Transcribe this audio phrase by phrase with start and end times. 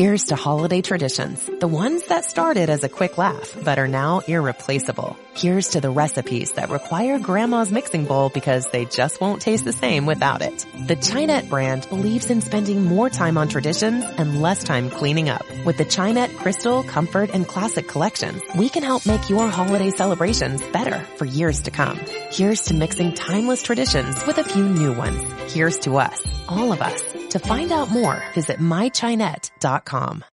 [0.00, 4.20] Here's to holiday traditions, the ones that started as a quick laugh but are now
[4.20, 5.14] irreplaceable.
[5.34, 9.74] Here's to the recipes that require grandma's mixing bowl because they just won't taste the
[9.74, 10.64] same without it.
[10.86, 15.44] The Chinette brand believes in spending more time on traditions and less time cleaning up.
[15.66, 20.62] With the Chinette Crystal, Comfort, and Classic collections, we can help make your holiday celebrations
[20.68, 22.00] better for years to come.
[22.30, 25.22] Here's to mixing timeless traditions with a few new ones.
[25.52, 27.02] Here's to us, all of us.
[27.30, 30.24] To find out more, visit mychinette.com.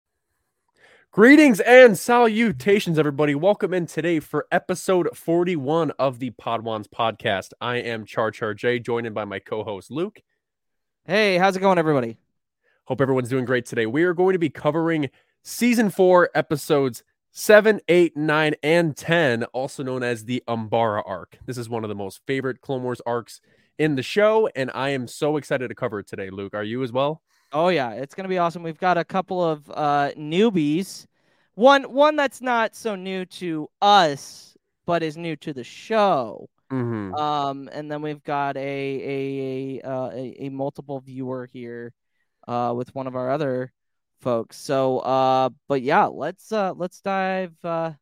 [1.13, 3.35] Greetings and salutations, everybody.
[3.35, 7.51] Welcome in today for episode 41 of the Podwans podcast.
[7.61, 10.21] I am Char Char J, joined in by my co host Luke.
[11.05, 12.17] Hey, how's it going, everybody?
[12.85, 13.85] Hope everyone's doing great today.
[13.85, 15.11] We are going to be covering
[15.43, 21.37] season four, episodes seven, eight, nine, and 10, also known as the Umbara arc.
[21.45, 23.43] This is one of the most favorite Clone Wars arcs
[23.79, 26.31] in the show, and I am so excited to cover it today.
[26.31, 27.23] Luke, are you as well?
[27.53, 28.63] Oh yeah, it's gonna be awesome.
[28.63, 31.07] We've got a couple of uh, newbies.
[31.55, 36.49] One one that's not so new to us, but is new to the show.
[36.71, 37.15] Mm-hmm.
[37.15, 41.95] Um, and then we've got a a a, uh, a, a multiple viewer here,
[42.49, 43.73] uh, with one of our other
[44.21, 44.57] folks.
[44.57, 47.93] So, uh, but yeah, let's uh, let's dive uh,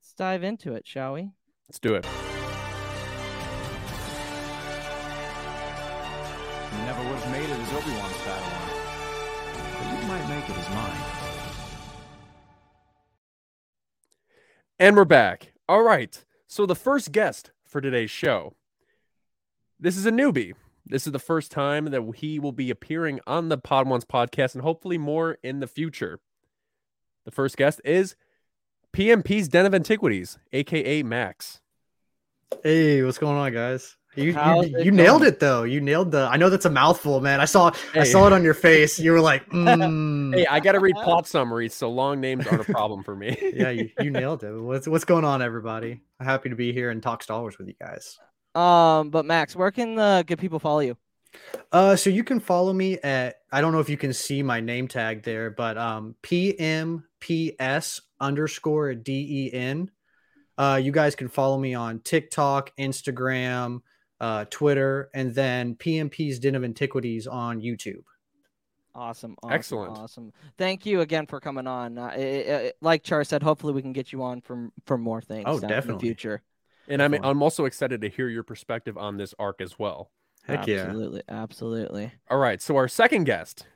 [0.00, 1.30] let's dive into it, shall we?
[1.68, 2.06] Let's do it.
[6.92, 8.68] Never would have made it as Obi-Wan's Padawan.
[9.78, 11.00] But you might make it as mine.
[14.78, 15.54] And we're back.
[15.66, 16.22] All right.
[16.46, 18.52] So the first guest for today's show.
[19.80, 20.52] This is a newbie.
[20.84, 24.62] This is the first time that he will be appearing on the Podwans podcast and
[24.62, 26.20] hopefully more in the future.
[27.24, 28.16] The first guest is
[28.92, 31.62] PMP's Den of Antiquities, aka Max.
[32.62, 33.96] Hey, what's going on, guys?
[34.14, 35.62] You you, it you nailed it though.
[35.62, 36.28] You nailed the.
[36.30, 37.40] I know that's a mouthful, man.
[37.40, 38.98] I saw I saw it on your face.
[38.98, 40.34] You were like, mm.
[40.34, 43.36] Hey, I got to read plot summaries, so long names aren't a problem for me.
[43.54, 44.52] yeah, you, you nailed it.
[44.52, 46.02] What's what's going on, everybody?
[46.20, 48.18] I'm happy to be here and talk Star Wars with you guys.
[48.54, 50.96] Um, but Max, where can the good people follow you?
[51.70, 53.36] Uh, so you can follow me at.
[53.50, 58.94] I don't know if you can see my name tag there, but um, PMPS underscore
[58.94, 59.90] DEN.
[60.58, 63.80] Uh, you guys can follow me on TikTok, Instagram,
[64.22, 68.04] uh, Twitter, and then PMP's Den of Antiquities on YouTube.
[68.94, 69.98] Awesome, awesome, Excellent.
[69.98, 70.32] awesome.
[70.58, 71.96] Thank you again for coming on.
[71.98, 75.20] Uh, it- it- like Char said, hopefully we can get you on for for more
[75.22, 75.44] things.
[75.46, 76.08] Oh, down in the definitely.
[76.08, 76.42] future.
[76.88, 77.30] And I'm Definitely.
[77.30, 80.10] I'm also excited to hear your perspective on this arc as well.
[80.44, 80.80] Heck yeah.
[80.82, 82.12] absolutely, absolutely.
[82.30, 83.66] All right, so our second guest,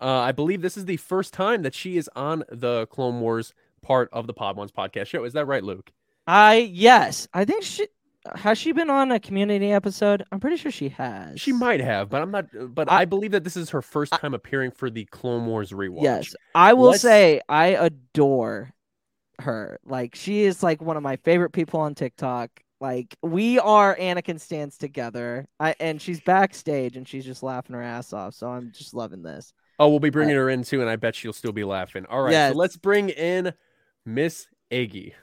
[0.00, 3.52] uh, I believe this is the first time that she is on the Clone Wars
[3.82, 5.24] part of the Podwans podcast show.
[5.24, 5.92] Is that right, Luke?
[6.26, 7.86] I yes, I think she
[8.34, 10.24] has she been on a community episode.
[10.32, 11.40] I'm pretty sure she has.
[11.40, 12.46] She might have, but I'm not.
[12.74, 15.70] But I- I, believe that this is her first time appearing for the Clone Wars
[15.72, 16.02] rewatch.
[16.02, 18.72] Yes, I will Let's- say I adore
[19.40, 19.78] her.
[19.84, 22.50] Like she is like one of my favorite people on TikTok.
[22.80, 25.46] Like we are Anakin stands together.
[25.60, 28.34] I and she's backstage and she's just laughing her ass off.
[28.34, 29.52] So I'm just loving this.
[29.78, 32.06] Oh, we'll be bringing uh, her in too, and I bet she'll still be laughing.
[32.08, 32.52] All right, Yes.
[32.52, 33.54] so let's bring in
[34.06, 35.14] Miss Eggy.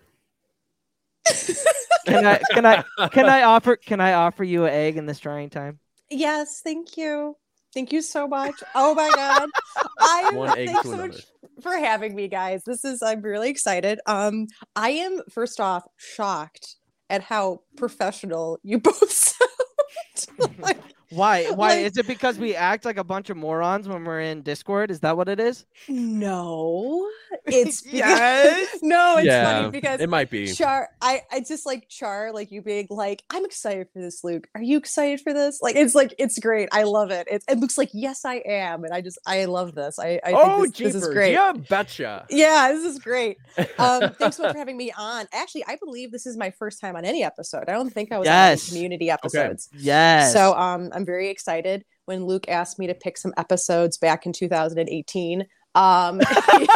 [2.06, 5.19] Can I can I can I offer can I offer you an egg in this
[5.19, 5.79] trying time?
[6.09, 7.35] Yes, thank you.
[7.73, 8.56] Thank you so much.
[8.75, 9.50] Oh my god.
[10.00, 11.07] I One egg thanks so another.
[11.09, 11.22] much
[11.62, 12.63] for having me, guys.
[12.66, 14.00] This is I'm really excited.
[14.06, 16.75] Um, I am first off shocked
[17.09, 19.12] at how professional you both
[20.29, 20.59] sound.
[20.59, 20.78] like,
[21.11, 21.45] Why?
[21.51, 24.41] Why Like- is it because we act like a bunch of morons when we're in
[24.41, 24.91] Discord?
[24.91, 25.66] Is that what it is?
[25.88, 27.07] no,
[27.45, 28.79] it's because- Yes.
[28.81, 30.51] no, it's yeah, funny because it might be.
[30.53, 34.47] Char, I, I just like Char, like you being like, I'm excited for this, Luke.
[34.55, 35.59] Are you excited for this?
[35.61, 36.69] Like, it's like, it's great.
[36.71, 37.27] I love it.
[37.29, 38.83] It, it looks like, yes, I am.
[38.83, 40.00] And I just, I love this.
[40.00, 41.33] I, I oh, think this, this is great.
[41.33, 42.25] Yeah, betcha.
[42.29, 43.38] Yeah, this is great.
[43.77, 45.27] Um, thanks so much for having me on.
[45.33, 47.66] Actually, I believe this is my first time on any episode.
[47.67, 48.63] I don't think I was on Yes.
[48.71, 49.69] any community episodes.
[49.77, 50.33] Yes.
[50.33, 54.34] So um, I'm very excited when Luke asked me to pick some episodes back in
[54.34, 55.45] 2018.
[55.73, 56.19] Um,
[56.57, 56.67] he,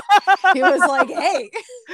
[0.54, 1.50] he was like, "Hey,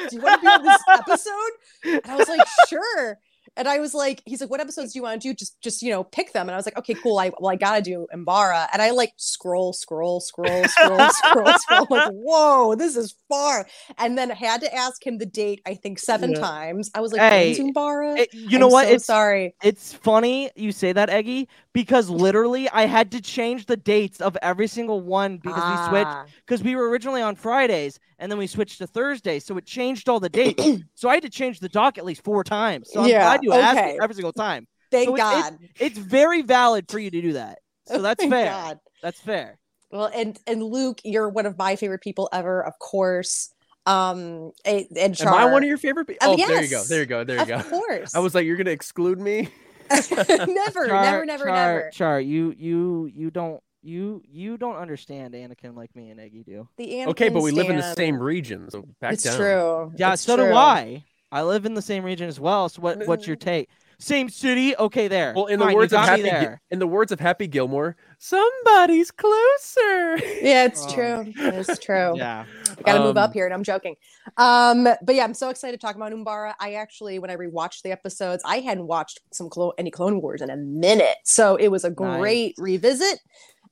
[0.10, 1.52] do you want to be on this episode?"
[1.86, 3.18] And I was like, "Sure."
[3.58, 5.34] And I was like, he's like, what episodes do you want to do?
[5.34, 6.48] Just, just you know, pick them.
[6.48, 7.18] And I was like, okay, cool.
[7.20, 8.68] I well, I gotta do Umbara.
[8.72, 11.88] And I like scroll, scroll, scroll, scroll, scroll, scroll.
[11.90, 13.68] Like, whoa, this is far.
[13.98, 15.62] And then had to ask him the date.
[15.66, 16.40] I think seven Yeah.
[16.40, 16.90] times.
[16.96, 18.18] I was like, Hey, Umbara?
[18.20, 18.86] It- you know what?
[18.86, 18.88] I'm what?
[18.88, 19.56] So it's sorry.
[19.62, 24.38] it's funny you say that, Eggy, because literally I had to change the dates of
[24.42, 28.38] every single one because we switched Ah, because we were originally on Fridays and then
[28.40, 30.64] we switched to Thursday, so it changed all the dates.
[30.96, 32.90] so I had to change the doc at least four times.
[32.94, 33.94] So I'm Yeah, glad you asked okay.
[33.94, 34.68] me every single time.
[34.92, 35.58] Thank So it's- God.
[35.80, 37.60] it's very valid for you to do that.
[37.88, 38.46] So that's Thank fair.
[38.46, 38.80] God.
[39.02, 39.58] That's fair.
[39.92, 43.54] Well, and and Luke, you're one of my favorite people ever, of course.
[43.86, 46.30] Um, and, and Am I one of your favorite people?
[46.30, 46.84] Oh, there you go.
[46.84, 47.24] There you go.
[47.26, 47.56] There you of go.
[47.56, 48.16] Of course.
[48.16, 49.50] I was like, you're gonna exclude me.
[49.92, 51.90] never, Char, never, never, Char, never.
[51.92, 56.68] Char, you you you don't you you don't understand Anakin like me and Eggy do.
[56.78, 59.24] The Anakin Okay, but Anakin we live in the stan- same region, so back It's
[59.24, 59.38] down.
[59.38, 59.94] true.
[59.98, 60.54] Yeah, It's so do true.
[60.54, 61.04] I.
[61.32, 62.68] I live in the same region as well.
[62.70, 63.70] So what what's your take?
[64.00, 64.76] Same city?
[64.76, 65.32] Okay, there.
[65.36, 66.62] Well, in the Fine, you words of got me Happy, there.
[66.72, 70.18] in the words of Happy Gilmore, somebody's closer.
[70.42, 70.94] Yeah, it's Oh.
[70.94, 71.34] true.
[71.38, 72.14] It's true.
[72.18, 72.46] Yeah.
[72.78, 73.96] I gotta move Um, up here, and I'm joking.
[74.38, 76.54] Um, but yeah, I'm so excited to talk about Umbara.
[76.60, 80.42] I actually, when I rewatched the episodes, I hadn't watched some clo- any Clone Wars
[80.42, 83.20] in a minute, so it was a great revisit.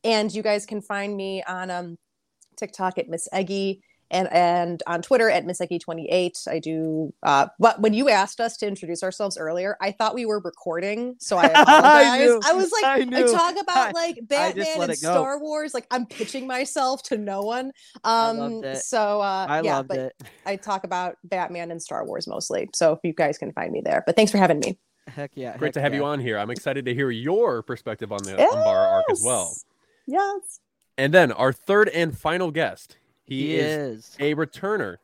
[0.03, 1.97] And you guys can find me on um,
[2.57, 3.81] TikTok at Miss Eggy
[4.11, 6.47] and and on Twitter at Miss Eggy28.
[6.47, 7.13] I do.
[7.21, 11.15] Uh, but when you asked us to introduce ourselves earlier, I thought we were recording,
[11.19, 12.19] so I apologize.
[12.21, 12.41] knew.
[12.43, 14.97] I, was like, I I, talk about like Batman and.
[14.97, 17.71] Star Wars, like I'm pitching myself to no one.
[18.03, 18.77] I Um, loved it.
[18.77, 20.13] so uh, I yeah, loved but it.
[20.45, 22.67] I talk about Batman and Star Wars mostly.
[22.73, 24.03] So you guys can find me there.
[24.07, 24.79] But thanks for having me.
[25.07, 25.55] Heck yeah.
[25.57, 26.39] Great heck to have you on here.
[26.39, 29.55] I'm excited to hear your perspective on the Umbara arc as well.
[30.11, 30.59] Yes.
[30.97, 32.97] And then our third and final guest.
[33.25, 34.15] He, He is, is.
[34.19, 34.97] a returner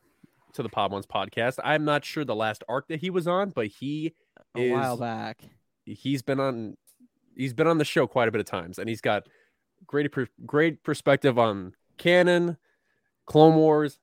[0.54, 1.58] to the Podwans podcast.
[1.62, 4.14] I'm not sure the last arc that he was on, but he
[4.56, 5.42] A while back.
[5.84, 6.76] he's been on
[7.36, 9.28] he's been on the show quite a bit of times and he's got
[9.86, 12.56] great per- great perspective on canon,
[13.26, 13.98] Clone Wars,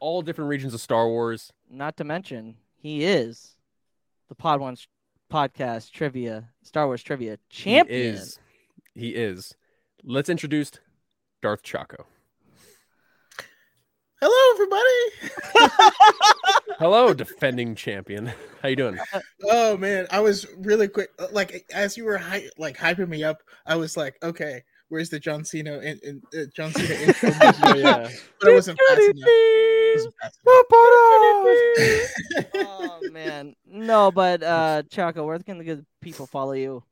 [0.00, 1.52] all different regions of Star Wars.
[1.70, 3.56] Not to mention, he is
[4.28, 4.86] the Pod One's
[5.32, 7.86] podcast trivia, Star Wars trivia champion.
[8.00, 8.38] He is.
[8.94, 9.56] He is.
[10.06, 10.70] Let's introduce
[11.40, 12.04] Darth Choco.
[14.20, 15.92] Hello, everybody.
[16.78, 18.30] Hello, defending champion.
[18.62, 18.98] How you doing?
[19.44, 21.08] oh man, I was really quick.
[21.32, 25.18] Like as you were hy- like hyping me up, I was like, okay, where's the
[25.18, 27.30] John Cena in, in, uh, John Cena intro?
[27.30, 27.76] music?
[27.76, 28.08] yeah.
[28.40, 29.28] but it wasn't fast enough.
[29.94, 30.38] Wasn't fast
[32.52, 32.66] enough.
[32.68, 36.82] oh man, no, but uh, Choco, where can the good people follow you?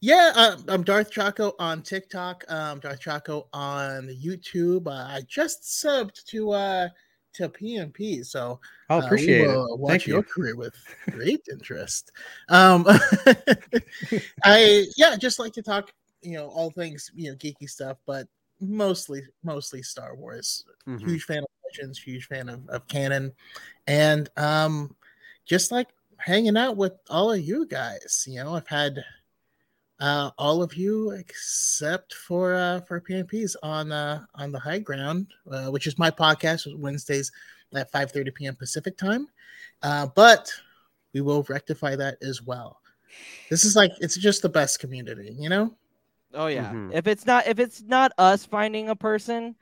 [0.00, 2.44] Yeah, uh, I'm Darth Choco on TikTok.
[2.48, 4.86] Um, Darth Choco on YouTube.
[4.86, 6.88] Uh, I just subbed to uh
[7.34, 9.46] to PMP, so I Uh, we appreciate it.
[9.46, 10.28] will Watch Thank your you.
[10.28, 10.74] career with
[11.10, 12.12] great interest.
[12.48, 12.84] Um,
[14.44, 15.92] I yeah, just like to talk,
[16.22, 18.26] you know, all things you know, geeky stuff, but
[18.60, 20.64] mostly mostly Star Wars.
[20.88, 21.00] Mhm.
[21.06, 23.32] Huge fan of Legends, huge fan of, of canon,
[23.86, 24.96] and um,
[25.46, 28.24] just like hanging out with all of you guys.
[28.26, 29.04] You know, I've had
[30.00, 35.28] uh, all of you except for uh, for PMPs on uh, on the High Ground,
[35.50, 37.30] uh, which is my podcast Wednesdays
[37.74, 38.56] at 5:30 p.m.
[38.56, 39.28] Pacific time.
[39.82, 40.50] Uh, but
[41.12, 42.80] we will rectify that as well.
[43.50, 45.76] This is like it's just the best community, you know.
[46.32, 46.72] Oh yeah.
[46.72, 46.94] Mhm.
[46.94, 49.56] If it's not if it's not us finding a person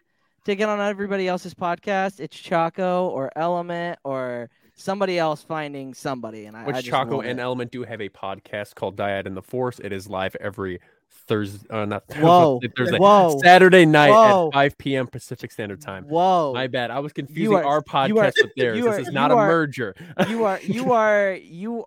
[0.45, 6.47] to get on everybody else's podcast, it's Choco or Element or somebody else finding somebody.
[6.47, 7.43] And I, I Which just Choco and it.
[7.43, 9.79] Element do have a podcast called Dyad in the Force.
[9.81, 10.81] It is live every
[11.27, 12.61] Thursday, uh, not Whoa.
[12.77, 13.39] Thursday, Whoa.
[13.43, 14.49] Saturday night Whoa.
[14.49, 15.07] at 5 p.m.
[15.07, 16.05] Pacific Standard Time.
[16.05, 16.53] Whoa.
[16.55, 16.91] My bad.
[16.91, 18.79] I was confusing are- our podcast are- with theirs.
[18.79, 19.95] you this is not you a merger.
[20.29, 21.85] you are you are you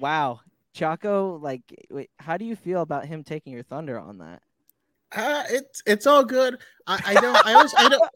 [0.00, 0.40] wow.
[0.74, 1.60] Choco, like
[1.90, 4.40] wait, how do you feel about him taking your thunder on that?
[5.14, 6.56] Uh, it's it's all good.
[6.86, 7.46] I, I don't.
[7.46, 8.10] I always I don't.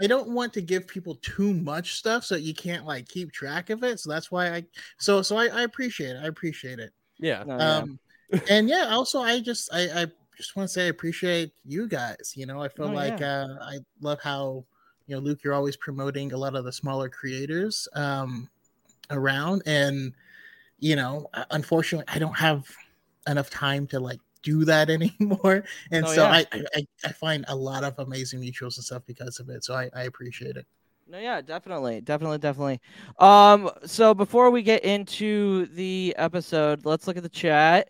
[0.00, 3.70] I don't want to give people too much stuff so you can't like keep track
[3.70, 4.00] of it.
[4.00, 4.64] So that's why I.
[4.98, 6.20] So so I, I appreciate it.
[6.22, 6.92] I appreciate it.
[7.18, 7.44] yeah.
[7.44, 7.78] No, yeah.
[7.78, 7.98] Um,
[8.50, 10.06] and yeah, also I just I I
[10.36, 12.34] just want to say I appreciate you guys.
[12.36, 14.64] You know, I feel Oh, like uh, I love how
[15.06, 18.48] you know Luke, you're always promoting a lot of the smaller creators um
[19.10, 20.12] around, and
[20.78, 22.64] you know, uh, unfortunately, I don't have
[23.28, 24.90] enough time to like do that
[25.20, 26.30] anymore, and Oh, so yeah.
[26.52, 29.64] I, I I find a lot of amazing mutuals and stuff because of it.
[29.64, 30.66] So I I appreciate it.
[31.08, 32.80] No, yeah, definitely, definitely, definitely.
[33.20, 37.88] Um, so before we get into the episode, let's look at the chat.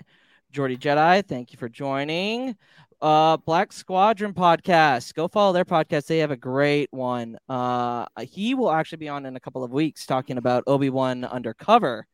[0.52, 2.56] Jordy Jedi, thank you for joining.
[3.00, 5.14] Uh, Black Squadron podcast.
[5.14, 6.06] Go follow their podcast.
[6.06, 7.38] They have a great one.
[7.48, 11.24] Uh, he will actually be on in a couple of weeks talking about Obi Wan
[11.24, 12.06] Undercover.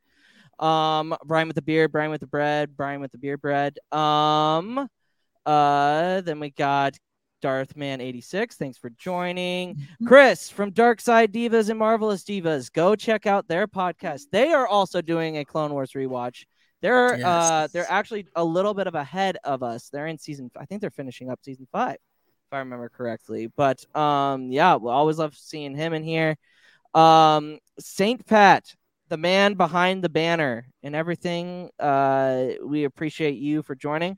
[0.63, 3.79] Um, Brian with the beard, Brian with the bread, Brian with the beard bread.
[3.91, 4.89] Um,
[5.45, 6.97] uh, then we got
[7.43, 8.55] Darthman86.
[8.55, 9.77] Thanks for joining.
[10.07, 12.73] Chris from Dark Side Divas and Marvelous Divas.
[12.73, 14.27] Go check out their podcast.
[14.31, 16.45] They are also doing a Clone Wars rewatch.
[16.81, 19.89] They're uh they're actually a little bit of ahead of us.
[19.89, 21.99] They're in season I think they're finishing up season 5 if
[22.51, 23.49] I remember correctly.
[23.57, 26.37] But um yeah, we'll always love seeing him in here.
[26.93, 28.75] Um Saint Pat,
[29.13, 31.69] the man behind the banner and everything.
[31.79, 34.17] Uh we appreciate you for joining.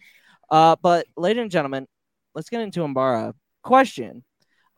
[0.49, 1.89] Uh but ladies and gentlemen,
[2.37, 3.35] let's get into Umbara.
[3.65, 4.23] question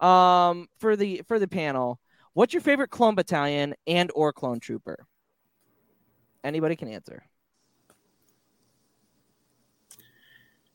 [0.00, 1.99] um for the for the panel
[2.32, 5.06] what's your favorite clone battalion and or clone trooper
[6.44, 7.23] anybody can answer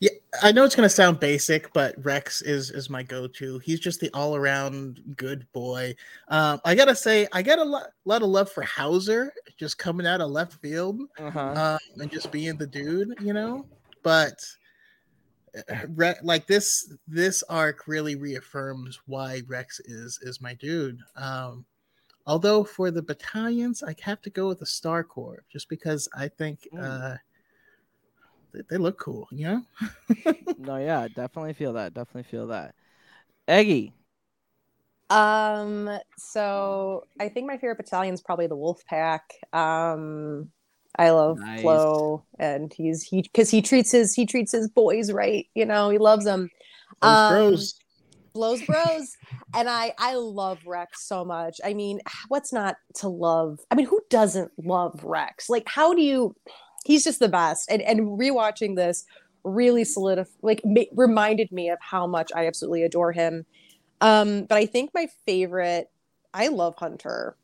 [0.02, 0.10] Yeah,
[0.42, 3.60] I know it's gonna sound basic, but Rex is is my go-to.
[3.60, 5.96] He's just the all-around good boy.
[6.28, 10.08] Um, I gotta say, I got a lot, lot of love for Hauser, just coming
[10.08, 13.68] out of left field uh-huh um, and just being the dude, you know.
[14.02, 14.44] But
[15.56, 20.98] uh, Re- like this, this arc really reaffirms why Rex is is my dude.
[21.16, 21.64] Um,
[22.26, 26.28] although for the battalions, I have to go with the Star Corps, just because I
[26.28, 26.82] think Mm.
[27.14, 27.18] uh,
[28.54, 29.64] they, they look cool, you know.
[30.58, 32.76] no yeah definitely feel that definitely feel that
[33.48, 33.94] eggy
[35.10, 39.24] Um, so I think my favorite battalion is probably the Wolf Pack.
[39.52, 40.50] Um,
[40.98, 41.64] I love Nice.
[41.64, 45.48] Plo, and he's he because he treats his he treats his boys right.
[45.54, 46.50] You know, he loves them.
[47.02, 47.76] Those Um, bros.
[48.34, 49.18] blows bros
[49.56, 53.86] and i i love rex so much i mean what's not to love i mean
[53.86, 56.36] who doesn't love rex like how do you
[56.86, 59.06] he's just the best and and rewatching this
[59.44, 63.46] really solidified, like ma- reminded me of how much i absolutely adore him
[64.02, 65.90] um but i think my favorite
[66.34, 67.36] i love hunter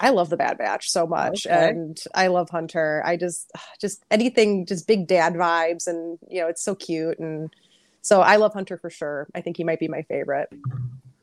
[0.00, 1.68] i love the bad batch so much Okay.
[1.70, 6.48] and i love hunter i just just anything just big dad vibes and you know
[6.48, 7.50] it's so cute and
[8.00, 9.28] so I love Hunter for sure.
[9.34, 10.48] I think he might be my favorite.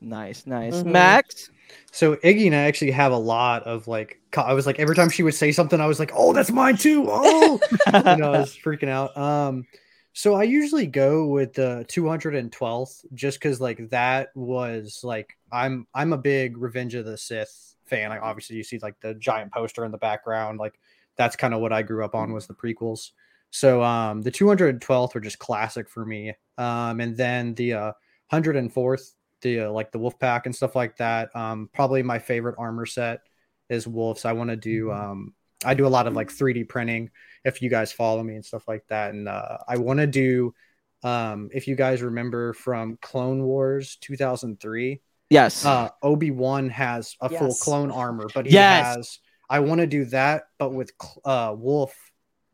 [0.00, 0.84] Nice nice Mhm.
[0.84, 1.50] max
[1.92, 4.20] So Eggy and I actually have a lot of like.
[4.36, 6.76] I was like every time she would say something, I was like, "Oh, that's mine
[6.76, 7.64] too!" Oh,
[8.04, 9.16] you know, I was freaking out.
[9.16, 9.66] Um,
[10.12, 16.12] so I usually go with the 212th just because like that was like I'm I'm
[16.12, 18.10] a big Revenge of the Sith fan.
[18.10, 20.58] Like obviously you see like the giant poster in the background.
[20.58, 20.78] Like
[21.16, 23.12] that's kind of what I grew up on was the prequels.
[23.50, 26.34] So um the 212th were just classic for me.
[26.58, 27.92] Um and then the uh
[28.30, 31.34] 104th, the uh, like the wolf pack and stuff like that.
[31.34, 33.20] Um probably my favorite armor set
[33.68, 34.24] is wolves.
[34.24, 37.10] I want to do um I do a lot of like 3D printing
[37.44, 39.14] if you guys follow me and stuff like that.
[39.14, 40.54] And uh, I want to do,
[41.02, 45.00] um, if you guys remember from Clone Wars 2003,
[45.30, 48.96] yes uh, Obi Wan has a full clone armor, but he Yes.
[48.96, 49.18] has.
[49.48, 52.05] I want to do that, but with cl- uh, Wolffe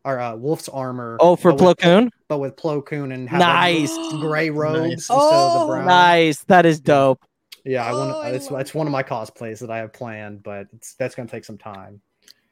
[0.04, 1.16] or uh, Wolffe's armor.
[1.20, 2.10] oh for but Plo Koon?
[2.28, 3.96] but with Plo Koon and have Nice.
[4.10, 5.10] like, gray robes Nice.
[5.10, 5.86] instead of Oh, the brown.
[5.86, 7.24] nice that is dope
[7.64, 8.16] Yeah, I want.
[8.22, 11.28] Oh, it's it's one of my cosplays that I have planned, but it's that's gonna
[11.28, 12.00] take some time.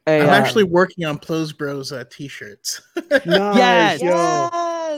[0.07, 2.81] Hey, I'm uh, actually working on Plos Bros uh, t-shirts.
[3.27, 4.03] Nice, Yes.
[4.03, 4.49] yo.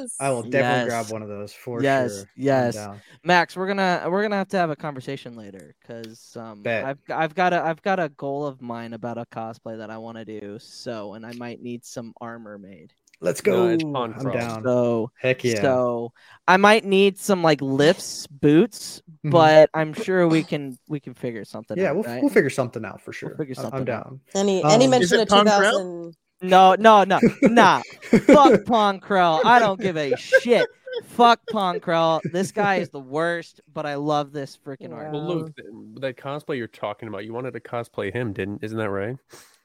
[0.00, 0.16] Yes.
[0.20, 0.88] I will definitely Yes.
[0.88, 2.20] grab one of those for Yes, sure.
[2.22, 2.88] I'm yes.
[3.25, 6.84] Max, we're gonna we're gonna have to have a conversation later because um Bet.
[6.84, 9.99] I've I've got a I've got a goal of mine about a cosplay that I
[9.99, 10.58] want to do.
[10.58, 12.92] So and I might need some armor made.
[13.20, 13.68] Let's go.
[13.68, 14.34] Nice pond I'm crawl.
[14.34, 14.62] down.
[14.64, 15.61] So Heck yeah.
[15.61, 16.12] so
[16.49, 19.30] I might need some like lifts boots, Mhm.
[19.30, 21.94] but I'm sure we can we can figure something yeah, out.
[21.96, 22.20] we'll, right?
[22.20, 23.37] we'll figure something out for sure.
[23.37, 24.04] figure I- something I'm out.
[24.06, 24.20] down.
[24.34, 26.16] Any Um, any mention of 2000?
[26.42, 27.82] No, no, no, nah.
[28.02, 29.44] Fuck Pong Krell.
[29.44, 30.66] I don't give a shit.
[31.04, 32.20] Fuck Pong Krell.
[32.32, 34.96] This guy is the worst, but I love this freaking Yeah.
[34.96, 35.12] art.
[35.12, 35.56] Well, Luke,
[36.00, 38.62] that cosplay you're talking about, you wanted to cosplay him, didn't?
[38.62, 39.16] Isn't that right?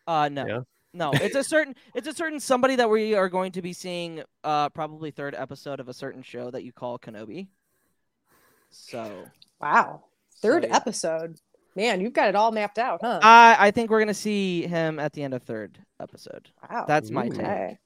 [0.05, 0.45] Uh no.
[0.47, 0.59] Yeah.
[0.93, 4.23] No, it's a certain it's a certain somebody that we are going to be seeing
[4.43, 7.47] uh probably third episode of a certain show that you call Kenobi.
[8.69, 9.25] So
[9.59, 10.05] Wow.
[10.41, 10.75] Third yeah.
[10.75, 11.39] episode.
[11.77, 13.19] Man, you've got it all mapped out, huh?
[13.21, 16.49] I I think we're gonna see him at the end of third episode.
[16.67, 16.85] wow.
[16.87, 17.29] That's my Ooh.
[17.29, 17.77] take.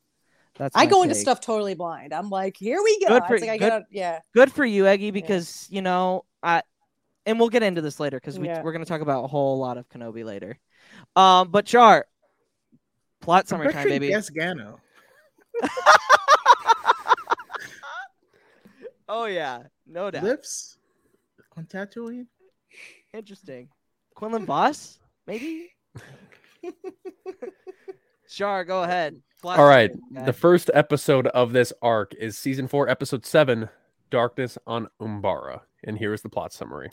[0.58, 2.14] That's I my go into stuff totally blind.
[2.14, 3.08] I'm like, here we go.
[3.10, 4.20] Good It's for- like I good- gotta, yeah.
[4.34, 6.64] Good for you, Eggy, because you know I
[7.26, 8.62] and we'll get into this later because we Yeah.
[8.62, 10.58] we're gonna talk about a whole lot of Kenobi later.
[11.18, 12.06] Um, but Char,
[13.20, 14.08] plot I'm summary time, baby.
[14.08, 14.80] Guess Gano.
[19.10, 20.24] Oh yeah, no doubt.
[20.24, 20.78] Lips
[21.58, 22.28] on Tatooine.
[23.14, 23.68] Interesting.
[24.22, 25.72] Quinlan Vos, maybe.
[28.30, 29.20] Char, go ahead.
[29.42, 29.90] Plot All right.
[29.90, 30.26] summary, guy.
[30.26, 33.68] The first episode of this arc is season four, episode seven,
[34.12, 35.62] Darkness on Umbara.
[35.84, 36.92] And here is the plot summary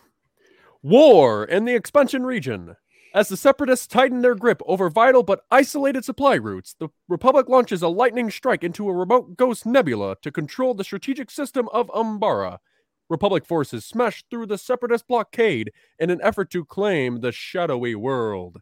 [0.80, 2.76] War in the expansion region.
[3.14, 7.82] As the separatists tighten their grip over vital but isolated supply routes, the Republic launches
[7.82, 12.60] a lightning strike into a remote ghost nebula to control the strategic system of Umbara.
[13.08, 18.60] Republic forces smashed through the separatist blockade in an effort to claim the shadowy world.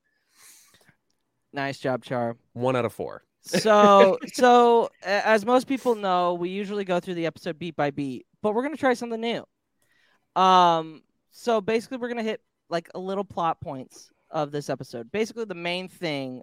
[1.52, 2.36] nice job, Char.
[2.52, 3.22] One out of four.
[3.42, 8.26] so so as most people know we usually go through the episode beat by beat
[8.42, 9.44] but we're gonna try something new
[10.42, 11.00] um
[11.30, 15.54] so basically we're gonna hit like a little plot points of this episode basically the
[15.54, 16.42] main thing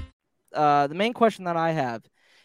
[0.53, 2.03] Uh, the main question that I have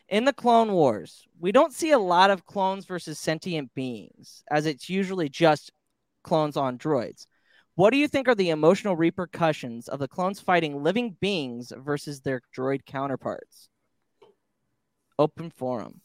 [0.09, 4.67] in the Clone Wars, we don't see a lot of clones versus sentient beings, as
[4.67, 5.73] it's usually just
[6.23, 7.27] clones on droids.
[7.75, 12.21] What do you think are the emotional repercussions of the clones fighting living beings versus
[12.21, 13.69] their droid counterparts?
[15.19, 16.01] Open forum.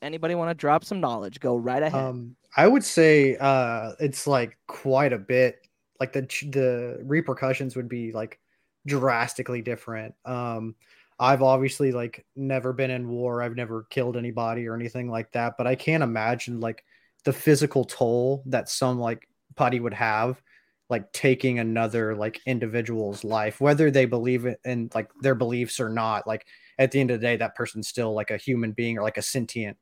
[0.00, 1.40] Anybody want to drop some knowledge?
[1.40, 2.00] Go right ahead.
[2.00, 5.66] Um, I would say uh, it's like quite a bit.
[5.98, 8.38] Like the the repercussions would be like
[8.86, 10.14] drastically different.
[10.24, 10.74] Um,
[11.20, 13.42] I've obviously like never been in war.
[13.42, 15.56] I've never killed anybody or anything like that.
[15.58, 16.84] But I can't imagine like
[17.24, 20.40] the physical toll that some like putty would have,
[20.88, 26.26] like taking another like individual's life, whether they believe in like their beliefs or not.
[26.26, 26.46] Like
[26.78, 29.18] at the end of the day, that person's still like a human being or like
[29.18, 29.76] a sentient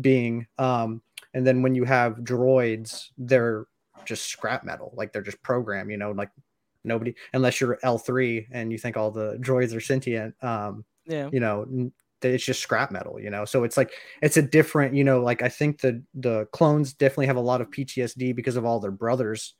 [0.00, 0.46] being.
[0.56, 1.02] Um,
[1.34, 3.66] and then when you have droids, they're
[4.04, 6.30] just scrap metal, like they're just program, you know, like
[6.86, 11.28] nobody unless you're L3 and you think all the droids are sentient, um, yeah.
[11.32, 11.90] you know,
[12.22, 13.44] it's just scrap metal, you know.
[13.44, 17.26] So it's like it's a different, you know, like I think the the clones definitely
[17.26, 19.54] have a lot of PTSD because of all their brothers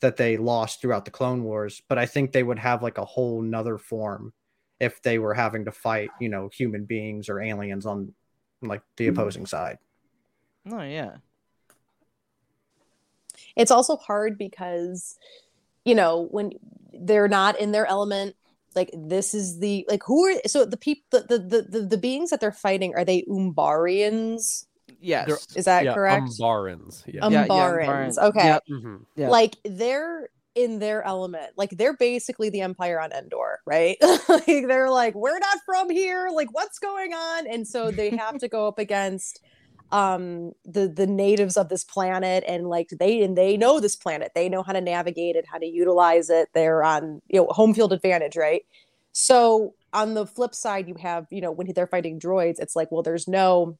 [0.00, 3.04] that they lost throughout the Clone Wars, but I think they would have like a
[3.04, 4.32] whole nother form
[4.80, 8.12] if they were having to fight, you know, human beings or aliens on
[8.60, 9.78] like the opposing side.
[10.64, 11.16] No, yeah.
[13.56, 15.18] it's also hard because
[15.84, 16.52] you know when
[16.92, 18.36] they're not in their element
[18.74, 22.30] like this is the like who are so the people the, the the the beings
[22.30, 24.66] that they're fighting are they umbarians
[25.00, 25.48] Yes.
[25.56, 27.02] is that yeah, correct Umbarans.
[27.12, 27.22] Yeah.
[27.22, 28.18] Um, Yeah, yeah, Umbarans.
[28.18, 28.18] Umbarans.
[28.18, 28.44] Okay.
[28.44, 28.62] Yep.
[29.16, 29.28] Yeah.
[29.28, 33.96] like they're in their element like they're basically the empire on endor right
[34.28, 38.36] like they're like we're not from here like what's going on and so they have
[38.38, 39.40] to go up against
[39.92, 44.32] um the the natives of this planet and like they and they know this planet.
[44.34, 46.48] They know how to navigate it how to utilize it.
[46.54, 48.64] They're on you know home field advantage right?
[49.12, 52.90] So on the flip side you have you know when they're fighting droids it's like
[52.90, 53.78] well there's no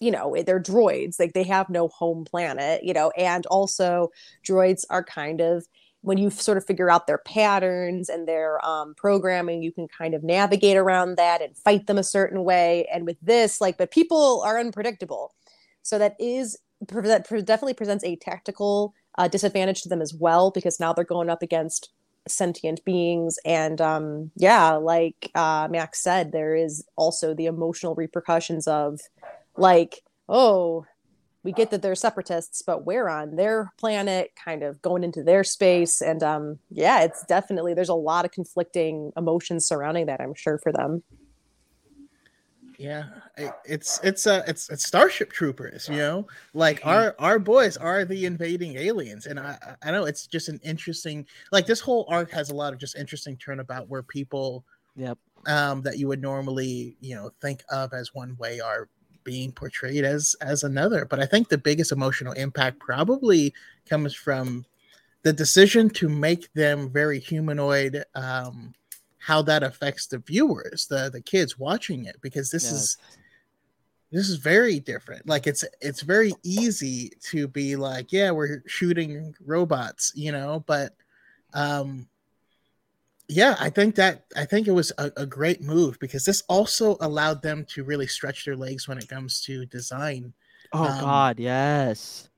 [0.00, 1.18] you know they're droids.
[1.20, 3.10] Like they have no home planet you know?
[3.16, 4.10] And also
[4.46, 5.66] droids are kind of
[6.06, 10.14] when you sort of figure out their patterns and their um, programming you can kind
[10.14, 13.90] of navigate around that and fight them a certain way and with this like but
[13.90, 15.34] people are unpredictable.
[15.82, 20.78] So that is that definitely presents a tactical uh, disadvantage to them as well because
[20.78, 21.90] now they're going up against
[22.28, 28.66] sentient beings and um yeah like uh max said there is also the emotional repercussions
[28.66, 29.00] of
[29.56, 30.84] like oh
[31.46, 35.44] we get that they're separatists but we're on their planet kind of going into their
[35.44, 36.02] space.
[36.02, 40.58] And um yeah it's definitely there's a lot of conflicting emotions surrounding that i'm sure
[40.58, 41.02] for them.
[42.78, 43.04] Yeah,
[43.38, 48.04] it- it's it's uh it's it's Starship Troopers, you know, like our our boys are
[48.04, 52.04] the invading aliens, and I I I know it's just an interesting like this whole
[52.08, 54.64] arc has a lot of just interesting turnabout where people
[54.96, 55.18] Yep.
[55.46, 58.88] um that you would normally you know think of as one way are
[59.26, 63.52] being portrayed as as another, but I think the biggest emotional impact probably
[63.90, 64.64] comes from
[65.22, 68.72] the decision to make them very humanoid um
[69.18, 72.76] how that affects the viewers the the kids watching it because this Yeah.
[72.78, 72.96] is
[74.12, 79.34] this is very different like it's it's very easy to be like yeah we're shooting
[79.44, 80.94] robots you know but
[81.54, 82.06] um
[83.28, 86.96] yeah i think that i think it was a, a great move because this also
[87.00, 90.32] allowed them to really stretch their legs when it comes to design
[90.72, 92.28] Oh Um, God, yes.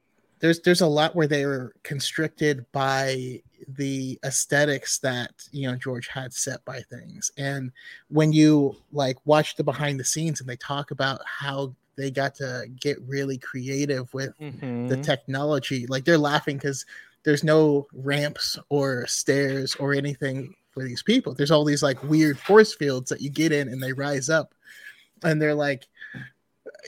[0.40, 6.08] there's there's a lot where they were constricted by the aesthetics that you know George
[6.08, 7.30] had set by things.
[7.36, 7.72] And
[8.08, 12.36] when you like watch the behind the scenes and they talk about how they got
[12.36, 14.32] to get really creative with
[14.86, 15.02] the Mhm.
[15.02, 16.86] technology, like they're laughing because
[17.24, 21.34] there's no ramps or stairs or anything for these people.
[21.34, 24.54] There's all these like weird force fields that you get in and they rise up.
[25.24, 25.86] And they're like,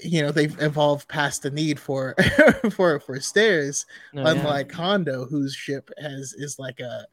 [0.03, 2.15] you know, they've evolved past the need for
[2.71, 4.29] for for stairs yeah.
[4.29, 7.07] unlike Hondo, whose ship has is like a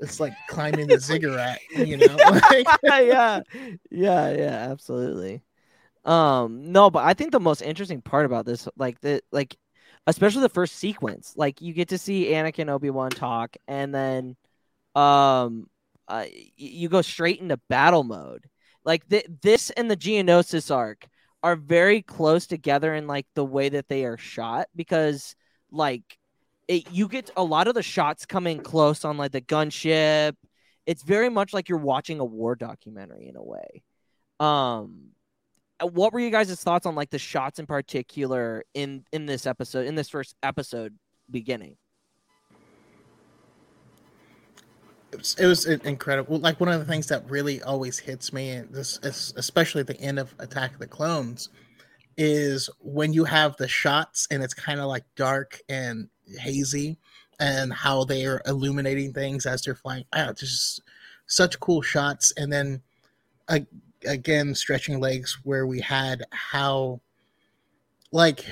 [0.00, 2.16] it's like climbing the ziggurat, you know.
[2.82, 3.40] Yeah,
[3.90, 5.42] yeah, yeah, absolutely.
[6.04, 9.56] Um, no, but I think the most interesting part about this, like the like,
[10.06, 14.36] especially the first sequence, like you get to see Anakin Obi Wan talk, and then,
[14.94, 15.68] um,
[16.10, 18.46] uh, you go straight into battle mode.
[18.84, 21.06] Like th- this and the Geonosis arc
[21.42, 25.36] are very close together in like the way that they are shot because
[25.70, 26.18] like
[26.66, 30.34] it, you get a lot of the shots coming close on like the gunship.
[30.84, 33.82] It's very much like you're watching a war documentary in a way.
[34.40, 35.10] Um,
[35.80, 39.46] uh, what were you guys' thoughts on like the shots in particular in in this
[39.46, 40.98] episode in this first episode
[41.30, 41.76] beginning?
[45.12, 46.38] It was, incredible.
[46.38, 49.86] Like one of the things that really always hits me, and this is especially at
[49.86, 51.48] the end of Attack of the Clones,
[52.16, 56.98] is when you have the shots and it's kind of like dark and hazy,
[57.40, 60.04] and how they are illuminating things as they're flying.
[60.12, 60.82] Ah, just
[61.26, 62.32] such cool shots.
[62.36, 62.82] And then
[64.06, 67.00] again, stretching legs where we had how,
[68.12, 68.44] like,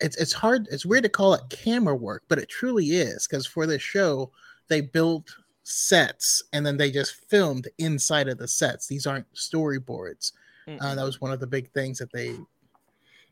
[0.00, 0.68] it's it's hard.
[0.70, 4.30] It's weird to call it camera work, but it truly is because for this show
[4.68, 5.34] they built
[5.68, 8.86] sets and then they just filmed inside of the sets.
[8.86, 10.32] These aren't storyboards.
[10.80, 12.36] Uh, that was one of the big things that they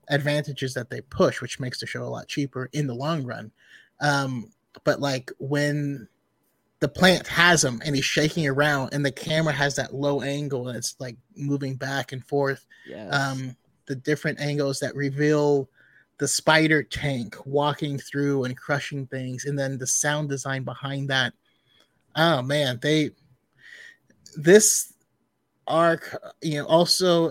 [0.08, 3.50] advantages that they push, which makes the show a lot cheaper in the long run.
[4.00, 4.52] Um,
[4.84, 6.08] but like when
[6.80, 10.68] the plant has him and he's shaking around and the camera has that low angle
[10.68, 12.64] and it's like moving back and forth.
[12.86, 13.12] Yes.
[13.12, 15.68] Um, the different angles that reveal
[16.18, 21.34] the spider tank walking through and crushing things, and then the sound design behind that
[22.16, 23.10] oh man they
[24.36, 24.92] this
[25.66, 27.30] arc you know also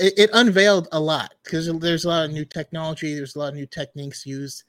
[0.00, 3.48] it, it unveiled a lot because there's a lot of new technology there's a lot
[3.48, 4.64] of new techniques used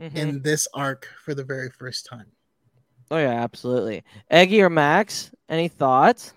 [0.00, 0.16] Mhm.
[0.16, 2.26] in this arc for the very first time
[3.10, 4.02] oh yeah, absolutely.
[4.30, 6.32] Eggy or Max, any thoughts?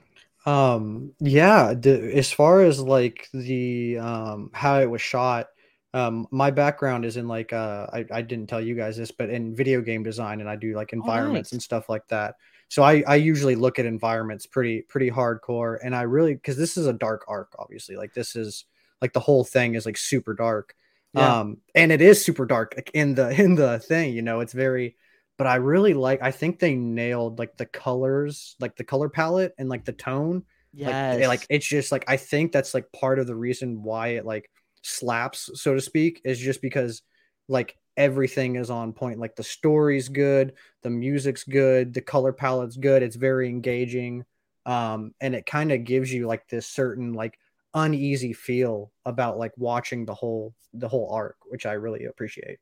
[0.45, 5.47] Um, yeah, the, as far as like the um how it was shot,
[5.93, 9.29] um my background is in like uh I, I didn't tell you guys this, but
[9.29, 11.53] in video game design and I do like environments nice.
[11.53, 12.35] and stuff like that.
[12.69, 16.77] So I I usually look at environments pretty pretty hardcore and I really because this
[16.77, 17.95] is a dark arc, obviously.
[17.95, 18.65] Like this is
[19.01, 20.75] like the whole thing is like super dark.
[21.13, 21.39] Yeah.
[21.39, 24.53] Um and it is super dark like, in the in the thing, you know, it's
[24.53, 24.97] very
[25.37, 29.53] but I really like I think they nailed like the colors, like the color palette
[29.57, 31.19] and like the tone Yes.
[31.19, 34.25] like, like it's just like I think that's like part of the reason why it
[34.25, 37.01] like slaps, so to speak, is just because
[37.47, 39.19] like everything is on point.
[39.19, 43.03] Like the story's good, the music's good, the color palette's good.
[43.03, 44.25] It's very engaging,
[44.65, 47.39] um, and it kind of gives you like this certain like
[47.73, 52.59] uneasy feel about like watching the whole the whole arc, which I really appreciate.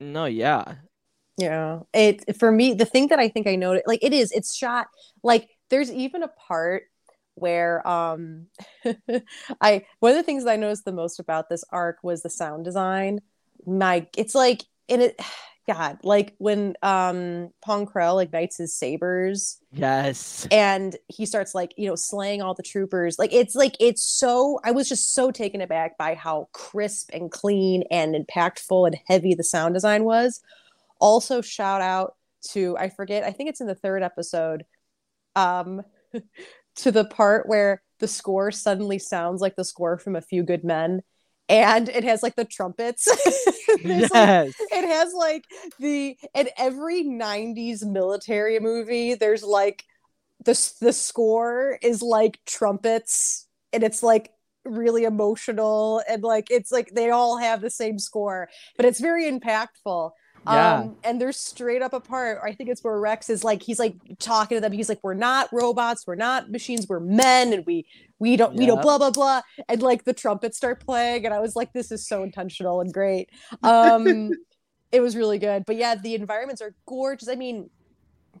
[0.00, 0.76] no, yeah.
[1.36, 1.80] Yeah.
[1.94, 4.88] It for me, the thing that I think I noticed, like it is, it's shot
[5.22, 6.84] like there's even a part
[7.40, 8.46] where um
[9.60, 12.64] I one of the things I noticed the most about this arc was the sound
[12.64, 13.20] design.
[13.66, 15.20] My it's like in it
[15.68, 20.46] God, like when um Pong Krell ignites his sabers Yes.
[20.50, 24.58] and he starts like you know slaying all the troopers like it's like it's so
[24.64, 29.34] i was just so taken aback by how crisp and clean and impactful and heavy
[29.34, 30.40] the sound design was
[31.00, 32.14] also shout out
[32.50, 34.64] to i forget i think it's in the third episode
[35.36, 35.82] um
[36.78, 40.64] to the part where the score suddenly sounds like the score from a few good
[40.64, 41.02] men
[41.48, 43.06] and it has like the trumpets
[43.84, 44.52] There's, like, Yes.
[44.58, 45.44] it has like
[45.78, 49.84] the in every 90s military movie there's like
[50.44, 54.30] the the score is like trumpets and it's like
[54.64, 59.24] really emotional and like it's like they all have the same score but it's very
[59.24, 60.10] impactful
[60.48, 60.74] Yeah.
[60.80, 62.40] um and they're straight up apart.
[62.44, 64.72] I think it's where rex is like he's like talking to them.
[64.72, 66.06] He's like we're not robots.
[66.06, 66.86] We're not machines.
[66.88, 67.86] We're men and we
[68.18, 68.82] we don't we know Yep.
[68.82, 69.42] blah blah blah.
[69.68, 72.92] And like the trumpets start playing and i was like this is so intentional and
[72.92, 73.30] great.
[73.62, 74.30] Um
[74.92, 75.64] it was really good.
[75.66, 77.28] But yeah the environments are gorgeous.
[77.28, 77.70] I mean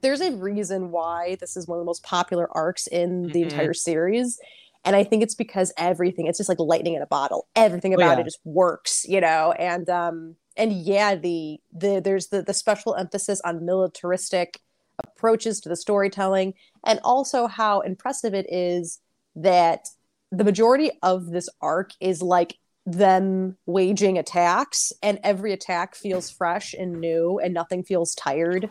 [0.00, 3.50] there's a reason why this is one of the most popular arcs in the Mhm.
[3.50, 4.38] entire series.
[4.84, 7.48] And i think it's because everything it's just like lightning in a bottle.
[7.56, 8.20] Everything Oh, about yeah.
[8.22, 9.52] it just works you know?
[9.52, 14.60] And um and yeah the the there's the the special emphasis on militaristic
[14.98, 19.00] approaches to the storytelling and also how impressive it is
[19.36, 19.86] that
[20.32, 26.74] the majority of this arc is like them waging attacks and every attack feels fresh
[26.74, 28.70] and new and nothing feels tired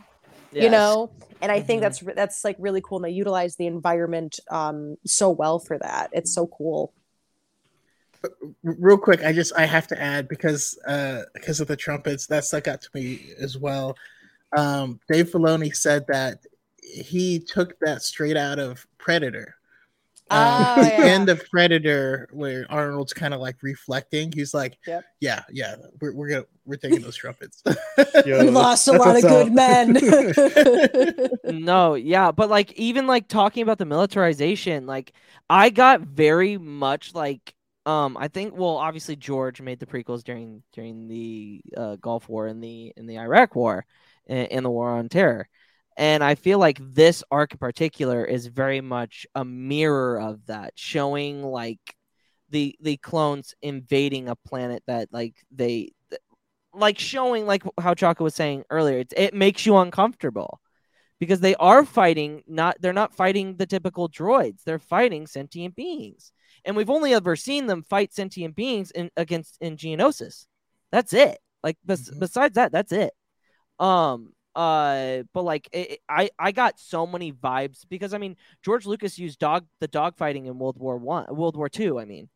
[0.60, 1.12] you know?
[1.42, 1.84] And i think Mhm.
[1.84, 6.10] that's that's like really cool and they utilize the environment um so well for that.
[6.14, 6.94] It's so cool
[8.64, 12.44] real quick i just i have to add because uh because of the trumpets that
[12.46, 13.96] stuck out to me as well
[14.58, 16.40] um dave filoni said that
[16.82, 19.56] he took that straight out of predator
[20.30, 21.06] uh, Oh, yeah.
[21.06, 24.30] end of Predator, where Arnold's kind of like reflecting.
[24.30, 25.06] He's like, Yep.
[25.22, 27.64] "Yeah, yeah, we're we're gonna we're taking those trumpets."
[28.26, 29.54] Yo, we lost a lot of good up.
[29.54, 29.94] men.
[31.64, 35.14] no, yeah, but like even like talking about the militarization, like
[35.50, 37.54] I got very much like
[37.88, 42.48] um I think well obviously George made the prequels during during the uh, Gulf War
[42.48, 43.86] and the in the Iraq War
[44.28, 45.48] and, and the War on Terror.
[45.98, 50.74] And I feel like this arc in particular is very much a mirror of that,
[50.76, 51.80] showing like
[52.50, 55.92] the the clones invading a planet that like they
[56.74, 60.60] like showing like how Choco was saying earlier, it, it makes you uncomfortable
[61.20, 64.64] because they are fighting not they're not fighting the typical droids.
[64.64, 66.32] They're fighting sentient beings.
[66.66, 70.46] And we've only ever seen them fight sentient beings in against in geonosis.
[70.92, 71.40] That's it.
[71.64, 72.20] Like bes- Mhm.
[72.20, 73.14] besides that that's it.
[73.80, 78.36] Um uh but like it, it- i i got so many vibes because i mean
[78.66, 82.06] george lucas used dog the dog fighting in world war one world war two i
[82.06, 82.28] mean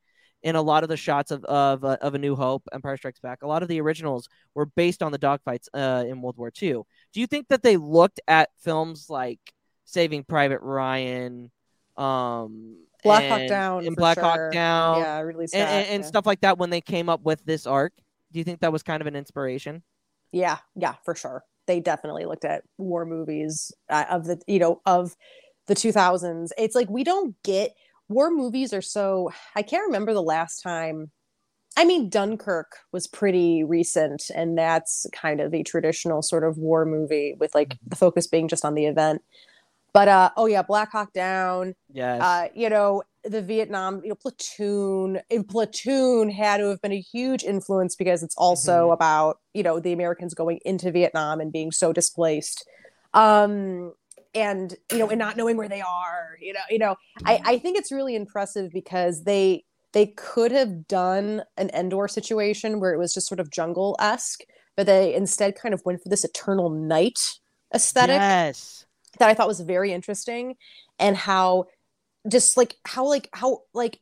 [0.44, 3.20] in a lot of the shots of of, uh, of a new hope empire strikes
[3.20, 6.52] back a lot of the originals were based on the dogfights uh in world war
[6.52, 9.39] two do you think that they looked at films like
[9.86, 11.52] Saving Private Ryan,
[11.97, 14.24] um, Black Hawk Down, and Black sure.
[14.24, 15.39] Hawk Down, yeah, Scott.
[15.54, 16.08] and, and, and yeah.
[16.08, 17.93] stuff like that when they came up with this arc?
[18.32, 19.84] Do you think that was kind of an inspiration?
[20.32, 21.43] Yeah, yeah, for sure.
[21.67, 25.15] They definitely looked at war movies uh, of the, you know, of
[25.67, 26.50] the 2000s.
[26.58, 27.74] It's like we don't get
[28.08, 31.12] war movies are so I can't remember the last time
[31.78, 36.86] I mean Dunkirk was pretty recent and that's kind of a traditional sort of war
[36.86, 39.22] movie with like the focus being just on the event.
[39.94, 42.22] But uh oh yeah, Black Hawk Down, Yes.
[42.22, 47.00] uh, you know, the Vietnam, you know, Platoon, and Platoon had to have been a
[47.00, 48.94] huge influence because it's also Mhm.
[48.94, 52.66] about, you know, the Americans going into Vietnam and being so displaced.
[53.14, 53.94] Um,
[54.34, 57.58] and you know, and not knowing where they are, you know, you know, I, I
[57.60, 62.97] think it's really impressive because they they could have done an Endor situation where it
[62.97, 64.41] was just sort of jungle-esque,
[64.77, 67.34] but they instead kind of went for this eternal night
[67.73, 68.86] aesthetic Yes.
[69.19, 70.56] that I thought was very interesting
[70.99, 71.65] and how
[72.30, 73.99] just like how like how like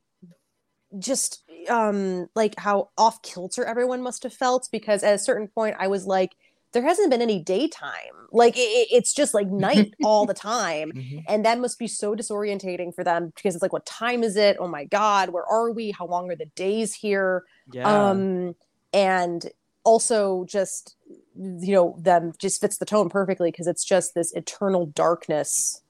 [0.98, 5.76] just um like how off kilter everyone must have felt because at a certain point
[5.80, 6.36] I was like
[6.72, 10.92] there hasn't been any daytime like it, it- it's just like night all the time
[10.94, 11.24] Mhm.
[11.28, 14.58] and that must be so disorientating for them because it's like what time is it
[14.60, 18.10] oh my god where are we how long are the days here Yeah.
[18.10, 18.56] um
[18.94, 19.50] and
[19.84, 20.96] also just
[21.36, 25.82] you know them just fits the tone perfectly because it's just this eternal darkness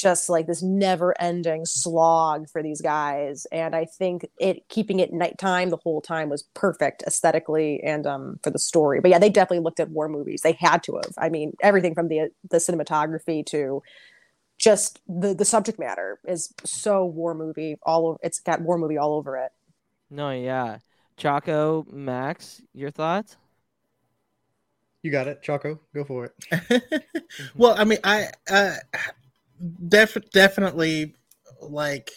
[0.00, 5.12] just like this never ending slog for these guys and i think it keeping it
[5.12, 9.30] nighttime the whole time was perfect aesthetically and um for the story but yeah they
[9.30, 12.58] definitely looked at war movies they had to have i mean everything from the the
[12.58, 13.82] cinematography to
[14.58, 18.98] just the the subject matter is so war movie all over it's got war movie
[18.98, 19.52] all over it
[20.10, 20.78] no, yeah.
[21.16, 23.36] Choco, Max, your thoughts?
[25.02, 25.80] You got it, Choco.
[25.94, 27.04] Go for it.
[27.56, 28.74] well, I mean, I uh,
[29.88, 31.14] def- definitely
[31.60, 32.10] like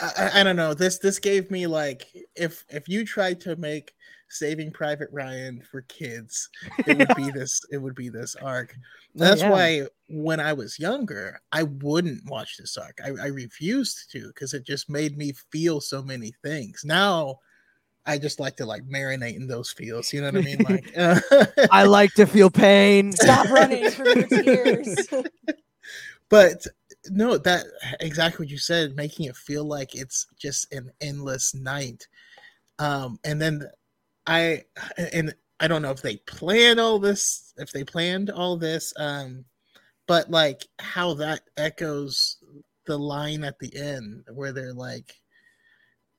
[0.00, 0.74] I, I- don't know.
[0.74, 3.92] This this gave me like if if you tried to make
[4.28, 6.48] Saving Private Ryan for kids,
[6.86, 7.62] it would be this.
[7.70, 8.74] It would be this arc.
[8.76, 8.80] Oh,
[9.14, 9.50] That's yeah.
[9.50, 12.98] why when I was younger, I wouldn't watch this arc.
[13.04, 16.82] I, I refused to because it just made me feel so many things.
[16.84, 17.38] Now.
[18.06, 20.12] I just like to like marinate in those feels.
[20.12, 20.64] You know what I mean?
[20.68, 23.12] Like, I like to feel pain.
[23.12, 25.08] stop running from your tears
[26.28, 26.66] but
[27.10, 27.64] no that
[28.00, 32.06] exactly what you said making it feel like it's just an endless night
[32.78, 33.62] um and then
[34.26, 34.62] i
[35.12, 39.44] and i don't know if they planned all this if they planned all this um
[40.06, 42.38] but like how that echoes
[42.86, 45.14] the line at the end where they're like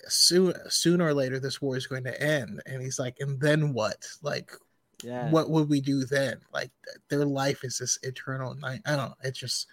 [0.09, 3.73] soon sooner or later this war is going to end and he's like and then
[3.73, 4.51] what like
[5.03, 5.29] Yeah.
[5.31, 6.39] what would we do then?
[6.53, 6.71] Like
[7.09, 8.81] their life is this eternal night.
[8.85, 9.15] I don't know.
[9.23, 9.67] It's just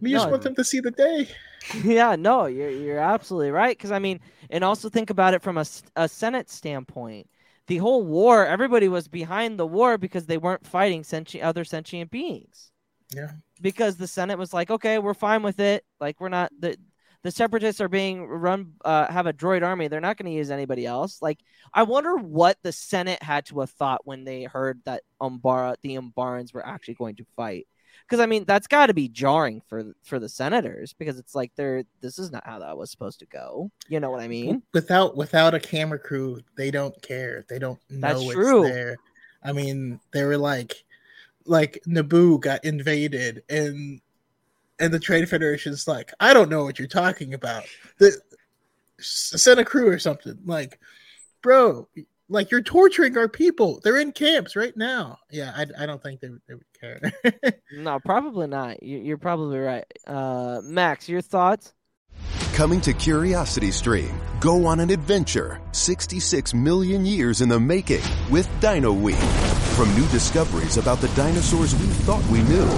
[0.00, 1.28] we just want them to see the day.
[1.84, 3.76] yeah, no, you're you're absolutely right.
[3.76, 7.28] Because I mean, and also think about it from a, a Senate standpoint.
[7.66, 12.10] The whole war, everybody was behind the war because they weren't fighting sentient other sentient
[12.10, 12.72] beings.
[13.14, 13.32] Yeah.
[13.60, 15.84] Because the Senate was like, okay, we're fine with it.
[16.00, 16.78] Like we're not the
[17.22, 19.88] the separatists are being run uh, have a droid army.
[19.88, 21.20] They're not going to use anybody else.
[21.20, 21.38] Like
[21.72, 25.96] I wonder what the Senate had to have thought when they heard that Umbara the
[25.96, 27.66] Umbarans were actually going to fight
[28.06, 31.52] because I mean that's got to be jarring for for the senators because it's like
[31.56, 33.70] they're this is not how that was supposed to go.
[33.88, 34.62] You know what I mean?
[34.72, 37.44] Without without a camera crew, they don't care.
[37.48, 38.62] They don't know That's it's true.
[38.62, 38.96] there.
[39.42, 40.84] I mean, they were like
[41.46, 44.00] like Naboo got invaded and
[44.80, 47.64] and the Trade Federation's like, I don't know what you're talking about.
[47.98, 48.16] The
[49.00, 50.38] send a crew or something.
[50.44, 50.78] Like,
[51.42, 51.88] bro,
[52.28, 53.80] like you're torturing our people.
[53.82, 55.18] They're in camps right now.
[55.30, 57.12] Yeah, I, I don't think they, would- they would care.
[57.72, 58.82] No, probably not.
[58.82, 59.84] You- You're probably right.
[60.06, 61.72] Uh, Max, your thoughts?
[62.52, 68.48] Coming to Curiosity Stream, go on an adventure 66 million years in the making with
[68.60, 69.14] Dino Week.
[69.76, 72.68] From new discoveries about the dinosaurs we thought we knew,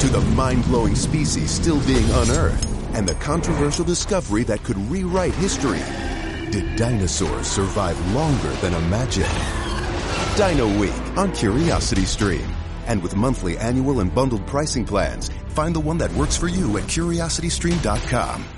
[0.00, 5.82] to the mind-blowing species still being unearthed, and the controversial discovery that could rewrite history.
[6.50, 9.28] Did dinosaurs survive longer than imagined?
[10.36, 12.54] Dino Week on Curiosity Stream.
[12.86, 16.78] And with monthly, annual, and bundled pricing plans, find the one that works for you
[16.78, 18.57] at curiositystream.com.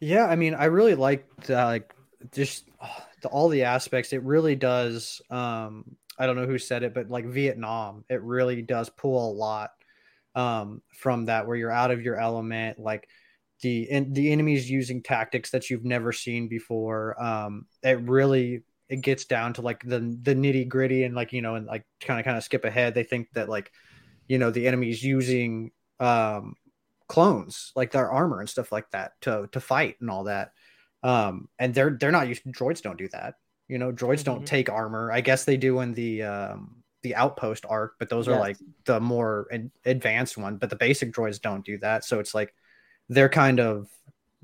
[0.00, 1.94] Yeah, I mean, I really like uh, like
[2.32, 4.12] just oh, the, all the aspects.
[4.12, 5.20] It really does.
[5.30, 9.34] Um, I don't know who said it, but like Vietnam, it really does pull a
[9.34, 9.70] lot
[10.34, 12.78] um, from that, where you're out of your element.
[12.78, 13.08] Like
[13.62, 17.20] the en- the enemy's using tactics that you've never seen before.
[17.22, 21.42] Um, it really it gets down to like the the nitty gritty and like you
[21.42, 22.94] know and like kind of kind of skip ahead.
[22.94, 23.72] They think that like
[24.28, 26.54] you know the enemy's using um
[27.08, 30.52] clones like their armor and stuff like that to to fight and all that.
[31.02, 33.34] Um and they're they're not used droids don't do that.
[33.68, 34.24] You know droids Mhm.
[34.24, 35.12] don't take armor.
[35.12, 38.98] I guess they do in the um the outpost arc but those are like the
[39.00, 42.04] more ad- advanced one but the basic droids don't do that.
[42.04, 42.52] So it's like
[43.08, 43.88] they're kind of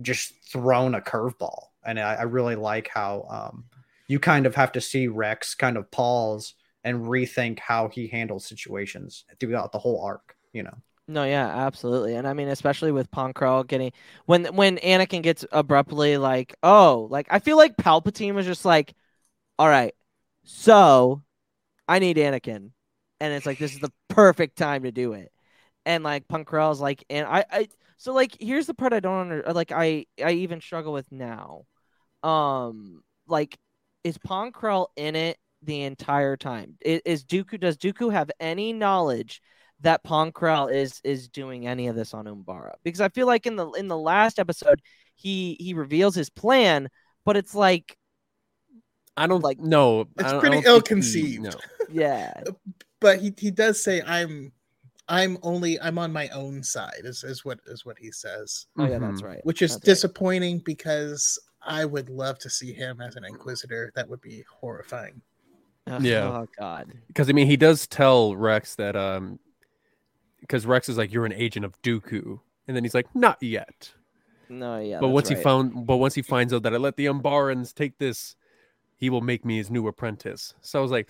[0.01, 1.69] just thrown a curveball.
[1.85, 3.65] And I, I really like how um
[4.09, 8.45] you kind of have to see rex kind of pause and rethink how he handles
[8.47, 10.77] situations throughout the whole arc you know
[11.09, 12.15] No, yeah, absolutely.
[12.15, 13.93] And I mean, especially with Pon Krell getting
[14.27, 18.95] when when Anakin gets abruptly like, oh, like I feel like Palpatine was just like,
[19.59, 19.95] all right,
[20.45, 21.23] so
[21.89, 22.73] I need Anakin,
[23.21, 25.33] and it's like this is the perfect time to do it,
[25.87, 29.33] and like Pon Krell's like, and I, I, so like here's the part I don't
[29.33, 31.67] under, like I, I even struggle with now,
[32.23, 33.59] um, like
[34.05, 36.77] is Pon Krell in it the entire time?
[36.85, 39.43] I- Is Dooku does Dooku have any knowledge?
[39.83, 43.47] That Pon Krell is is doing any of this on Umbara because I feel like
[43.47, 44.81] in the in the last episode
[45.15, 46.89] he he reveals his plan,
[47.25, 47.97] but it's like
[49.17, 50.01] I don't Like- like no.
[50.03, 51.43] It's I don't- I pretty don't think he- ill-conceived.
[51.43, 51.51] no.
[51.91, 52.33] yeah
[53.01, 54.53] but he, he does say I'm
[55.09, 58.67] I'm only I'm on my own side is, is what is what he says.
[58.79, 59.25] oh yeah that's Mhm.
[59.27, 59.85] right Which is That's right.
[59.95, 63.93] disappointing because I would love to see him as an inquisitor.
[63.95, 65.21] That would be horrifying.
[65.89, 66.29] Ugh, Yeah.
[66.29, 69.39] oh god because I mean he does tell Rex that um
[70.43, 73.93] because Rex is like you're an agent of Dooku, and then he's like not yet.
[74.51, 77.07] no yeah but once he found, but once he finds out that I let the
[77.07, 78.37] Umbarans take this,
[78.97, 80.53] he will make me his new apprentice.
[80.61, 81.09] So I was like,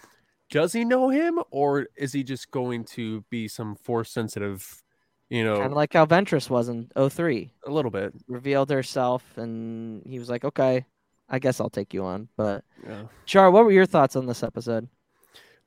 [0.51, 4.83] does he know him, or is he just going to be some force sensitive?
[5.31, 8.13] You know, kind of like how Ventress was in 03 a little bit.
[8.29, 10.85] revealed herself and he was like okay
[11.31, 13.05] I guess I'll take you on but Yeah.
[13.25, 14.89] Char what were your thoughts on this episode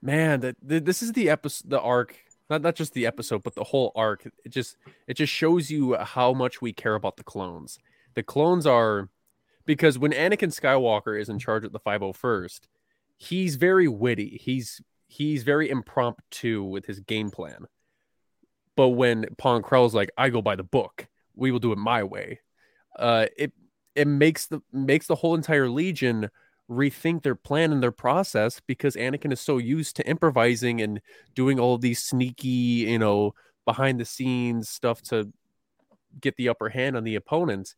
[0.04, 2.16] man that this is the episode the arc
[2.50, 4.28] not not just the episode but the whole arc.
[4.44, 4.78] It just
[5.08, 7.80] it just shows you how much we care about the clones.
[8.14, 9.10] The clones are
[9.66, 12.62] because when Anakin Skywalker is in charge of the 501st
[13.18, 14.40] he's very witty.
[14.42, 17.66] He's he's very impromptu with his game plan.
[18.76, 21.08] But when Pon Krell's like I go by the book.
[21.38, 22.40] We will do it my way
[22.98, 23.52] uh it
[23.94, 26.30] it makes the makes the whole entire legion
[26.70, 31.02] rethink their plan and their process because Anakin is so used to improvising and
[31.34, 33.34] doing all these sneaky, you know,
[33.66, 35.32] behind the scenes stuff to
[36.20, 37.76] get the upper hand on the opponents.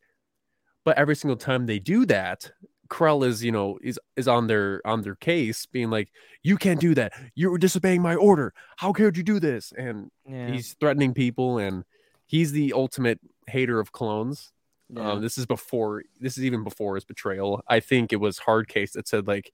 [0.84, 2.50] But every single time they do that,
[2.88, 6.10] Krell is, you know, is is on their on their case, being like,
[6.42, 7.12] "You can't do that.
[7.34, 8.54] You're disobeying my order.
[8.76, 11.84] How could you do this?" And yeah, he's threatening people, and
[12.26, 14.52] he's the ultimate hater of clones.
[14.90, 15.12] Yeah.
[15.12, 16.02] Um, this is before.
[16.20, 17.62] This is even before his betrayal.
[17.68, 19.52] I think it was Hardcase that said like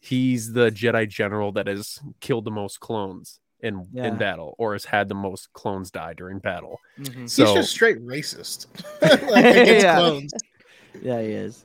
[0.00, 4.06] he's the Jedi general that has killed the most clones in Yeah.
[4.06, 6.78] in battle, or has had the most clones die during battle.
[7.00, 7.28] Mhm.
[7.28, 8.66] So He's just straight racist.
[9.30, 9.96] like against Yeah.
[9.96, 10.32] clones.
[11.02, 11.64] yeah he is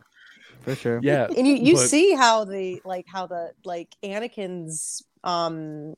[0.61, 5.03] for sure yeah, and you, you but- see how the like how the like anakin's
[5.23, 5.93] um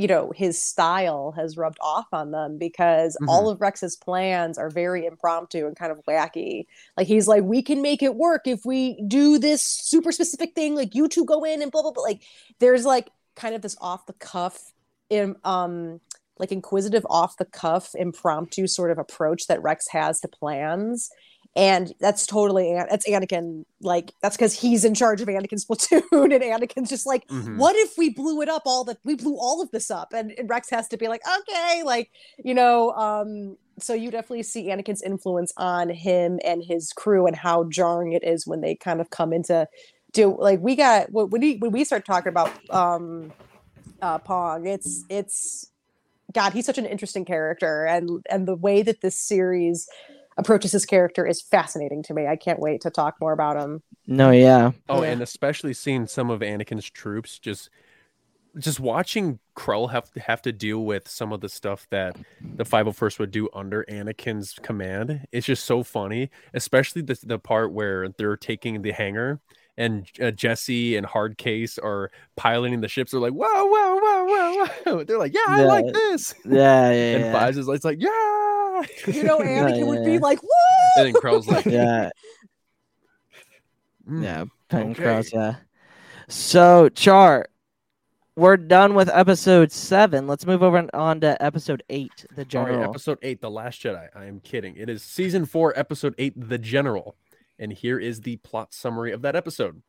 [0.00, 3.28] you know his style has rubbed off on them because Mhm.
[3.28, 6.66] all of Rex's plans are very impromptu and kind of wacky.
[6.96, 10.74] Like he's like, we can make it work if we do this super specific thing.
[10.74, 12.02] Like you two go in and blah blah blah.
[12.02, 12.22] Like
[12.60, 14.72] there's like kind of this off the cuff,
[15.10, 16.00] in um,
[16.38, 21.10] like inquisitive off the cuff impromptu sort of approach that Rex has to plans.
[21.56, 23.64] And that's totally that's Anakin.
[23.80, 27.56] Like that's because he's in charge of Anakin's platoon, and Anakin's just like, Mhm.
[27.56, 30.32] what if we blew it up all that we blew all of this up and,
[30.38, 32.10] and rex has to be like okay like
[32.44, 37.34] you know um so you definitely see anakin's influence on him and his crew and
[37.36, 39.66] how jarring it is when they kind of come into
[40.12, 43.32] do like we got when when we when we start talking about um
[44.02, 45.70] uh pong it's it's
[46.32, 49.88] god he's such an interesting character and and the way that this series
[50.40, 53.82] approaches his character is fascinating to me i can't wait to talk more about him
[54.06, 54.72] No, yeah.
[54.88, 55.10] Oh, Yeah.
[55.12, 57.70] and especially seeing some of Anakin's troops just
[58.58, 62.16] just watching Krell have to have to deal with some of the stuff that
[62.56, 65.28] the 501st would do under Anakin's command.
[65.30, 69.38] It's just so funny, especially the the part where they're taking the hangar
[69.78, 73.12] and uh, Jesse and Hardcase are piloting the ships.
[73.12, 76.52] They're like, "Whoa, whoa, whoa, whoa, whoa!" They're like, "Yeah, I like this." Yeah,
[76.90, 77.32] yeah, And yeah.
[77.32, 78.49] Fives is like, it's like, "Yeah."
[79.06, 80.18] you know anakin yeah, would be yeah.
[80.18, 80.48] like woo
[80.96, 82.10] And then Krell's like, yeah,
[84.08, 85.56] "Mm, yeah, Penn okay." Cross, yeah.
[86.28, 87.46] So, Char,
[88.36, 90.26] we're done with episode seven.
[90.26, 92.78] Let's move over on to episode eight, the general.
[92.78, 94.08] right, episode eight, The Last Jedi.
[94.14, 94.76] I am kidding.
[94.76, 97.16] It is season four, episode eight, The General.
[97.58, 99.82] And here is the plot summary of that episode.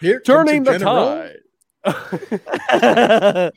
[0.00, 1.06] Here Turning the general.
[1.06, 1.40] tide.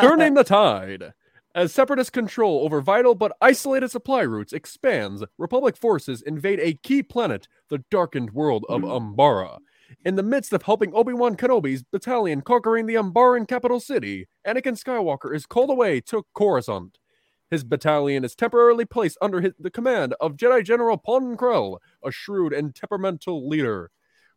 [0.00, 1.12] Turning the tide.
[1.58, 7.02] As separatist control over vital but isolated supply routes expands, Republic forces invade a key
[7.02, 8.86] planet, the darkened world of hmm.
[8.86, 9.58] Umbara.
[10.04, 15.34] In the midst of helping Obi-Wan Kenobi's battalion conquering the Umbaran capital city, Anakin Skywalker
[15.34, 16.98] is called away to Coruscant.
[17.50, 22.12] His battalion is temporarily placed under his, the command of Jedi General Pon Krell, a
[22.12, 23.90] shrewd and temperamental leader.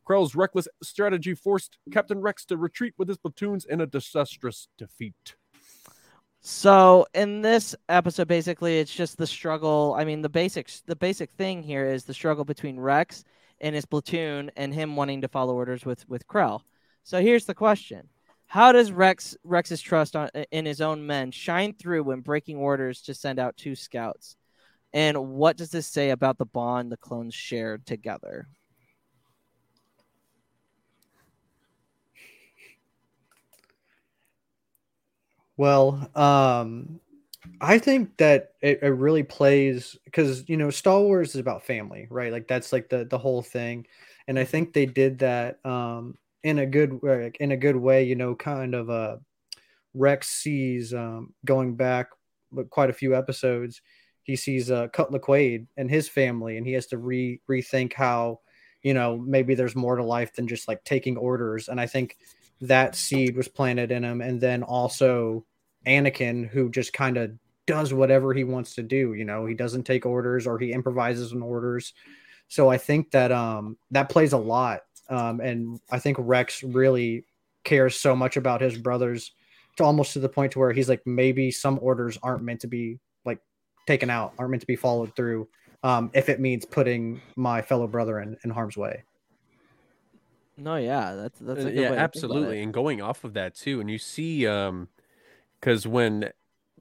[0.09, 5.35] Krell's reckless strategy forced Captain Rex to retreat with his platoons in a disastrous defeat.
[6.41, 9.95] So in this episode, basically, it's just the struggle.
[9.97, 13.23] I mean, the basics, the basic thing here is the struggle between Rex
[13.59, 16.61] and his platoon, and him wanting to follow orders with with Krell.
[17.03, 18.09] So here's the question:
[18.47, 23.03] How does Rex Rex's trust on, in his own men shine through when breaking orders
[23.03, 24.35] to send out two scouts?
[24.93, 28.47] And what does this say about the bond the clones shared together?
[35.61, 36.99] Well, um,
[37.61, 42.07] I think that it, it really plays because you know Star Wars is about family,
[42.09, 42.31] right?
[42.31, 43.85] Like that's like the the whole thing,
[44.27, 48.05] and I think they did that um, in a good way, in a good way.
[48.05, 49.17] You know, kind of uh,
[49.93, 52.07] Rex sees um, going back
[52.71, 53.83] quite a few episodes.
[54.23, 58.39] He sees uh, Cut Lawquane and his family, and he has to re rethink how
[58.81, 61.69] you know maybe there's more to life than just like taking orders.
[61.69, 62.17] And I think
[62.61, 65.45] that seed was planted in him, and then also
[65.85, 67.31] Anakin, who just kind of
[67.65, 69.13] does whatever he wants to do.
[69.13, 71.93] You know, he doesn't take orders or he improvises on orders.
[72.47, 74.81] So I think that um that plays a lot.
[75.09, 77.25] Um, and I think Rex really
[77.63, 79.31] cares so much about his brothers
[79.77, 82.67] to almost to the point to where he's like maybe some orders aren't meant to
[82.67, 83.39] be like
[83.87, 85.47] taken out, aren't meant to be followed through.
[85.83, 89.03] Um, if it means putting my fellow brother in, in harm's way.
[90.57, 92.59] No, yeah, that's that's a Uh, good yeah, way to think about absolutely.
[92.59, 92.63] it.
[92.63, 94.89] And going off of that too, and you see, um,
[95.61, 96.31] because when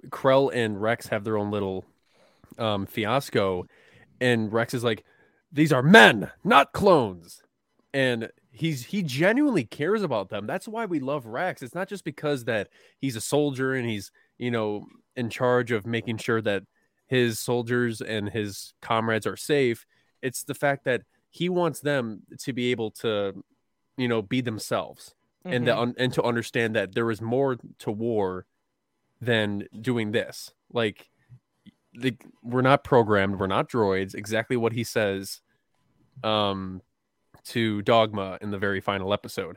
[0.08, 1.84] Krell and Rex have their own little
[2.58, 3.66] um fiasco,
[4.20, 5.04] and Rex is like,
[5.52, 7.42] "These are men, not clones,"
[7.94, 10.46] and he's he genuinely cares about them.
[10.46, 11.62] That's why we love Rex.
[11.62, 12.68] It's not just because that
[12.98, 16.64] he's a soldier and he's you know in charge of making sure that
[17.06, 19.84] his soldiers and his comrades are safe.
[20.22, 23.42] It's the fact that he wants them to be able to,
[23.96, 25.14] you know, be themselves
[25.44, 28.46] and the, un- and to understand that there is more to war
[29.20, 30.52] than doing this.
[30.72, 31.10] Like,
[31.92, 34.14] the, we're not programmed, we're not droids.
[34.14, 35.40] Exactly what he says,
[36.22, 36.82] um,
[37.44, 39.56] to Dogma in the very final episode.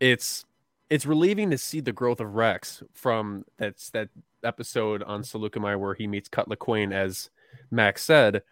[0.00, 0.44] It's
[0.90, 4.10] it's relieving to see the growth of Rex from that's that
[4.44, 7.30] episode on Saleucami where he meets Cut Lawquane, as
[7.70, 8.42] Max said,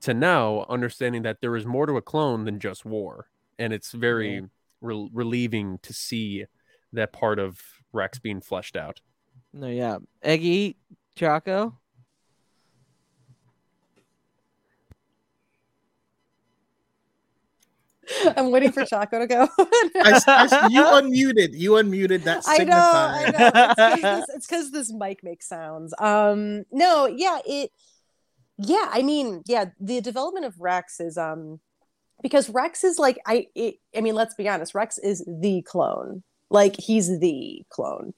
[0.00, 3.26] to now understanding that there is more to a clone than just war,
[3.58, 4.44] and it's very
[4.80, 6.46] rel relieving to see
[6.92, 7.60] that part of
[7.92, 9.00] Rex being fleshed out.
[9.52, 10.76] No, yeah, Eggy,
[11.16, 11.78] Choco.
[18.36, 19.48] I'm waiting for Choco to go.
[19.58, 21.50] I, I, you unmuted.
[21.52, 22.24] You unmuted.
[22.24, 23.50] That I know, I know.
[23.54, 25.94] It's 'cause this, it's because this mic makes sounds.
[25.98, 27.70] Um, no, yeah, it,
[28.58, 28.88] yeah.
[28.90, 31.60] I mean, yeah, the development of Rex is um,
[32.22, 34.74] because Rex is like I, it, I mean, let's be honest.
[34.74, 36.22] Rex is the clone.
[36.50, 38.12] Like he's the clone.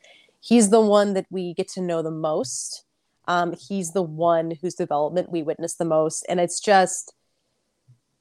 [0.45, 2.85] He's the one that we get to know the most.
[3.27, 7.15] Um, he's the one whose development we witness the most, and it's just,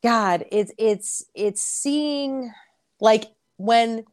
[0.02, 2.54] God, it's it's it's seeing
[3.02, 3.26] like
[3.58, 4.06] when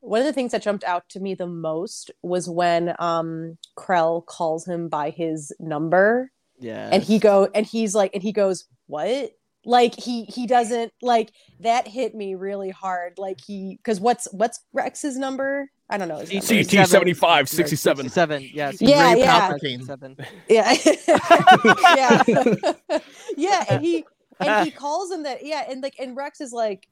[0.00, 4.26] one of the things that jumped out to me the most was when um Krell
[4.26, 6.30] calls him by his number.
[6.60, 6.90] Yeah.
[6.92, 9.32] and he go and he's like and he goes what?
[9.64, 13.14] Like he he doesn't like that hit me really hard.
[13.16, 16.64] Like he because what's what's Rex's number I don't know his number.
[16.64, 18.08] CT 75, 67.
[18.08, 18.42] Seven.
[18.52, 18.72] Yeah.
[18.80, 19.56] Yeah, Ray yeah.
[19.84, 20.16] Seven.
[20.48, 20.74] yeah
[21.96, 22.22] yeah
[23.36, 24.04] yeah and he
[24.40, 26.88] and he calls him that yeah and like and Rex is like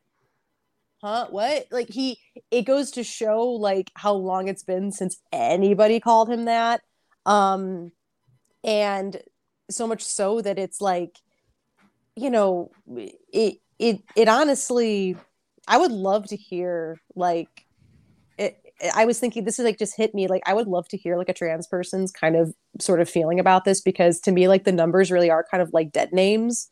[1.03, 2.19] huh what like he
[2.51, 6.81] it goes to show like how long it's been since anybody called him that
[7.27, 7.91] um
[8.63, 9.21] and
[9.71, 11.19] so much so that it's like
[12.15, 12.71] you know
[13.33, 15.17] it it it honestly
[15.67, 17.62] i would love to hear like it
[18.95, 21.17] i was thinking this is like just hit me like i would love to hear
[21.17, 24.65] like a trans person's kind of sort of feeling about this because to me like
[24.65, 26.69] the numbers really are kind of like dead names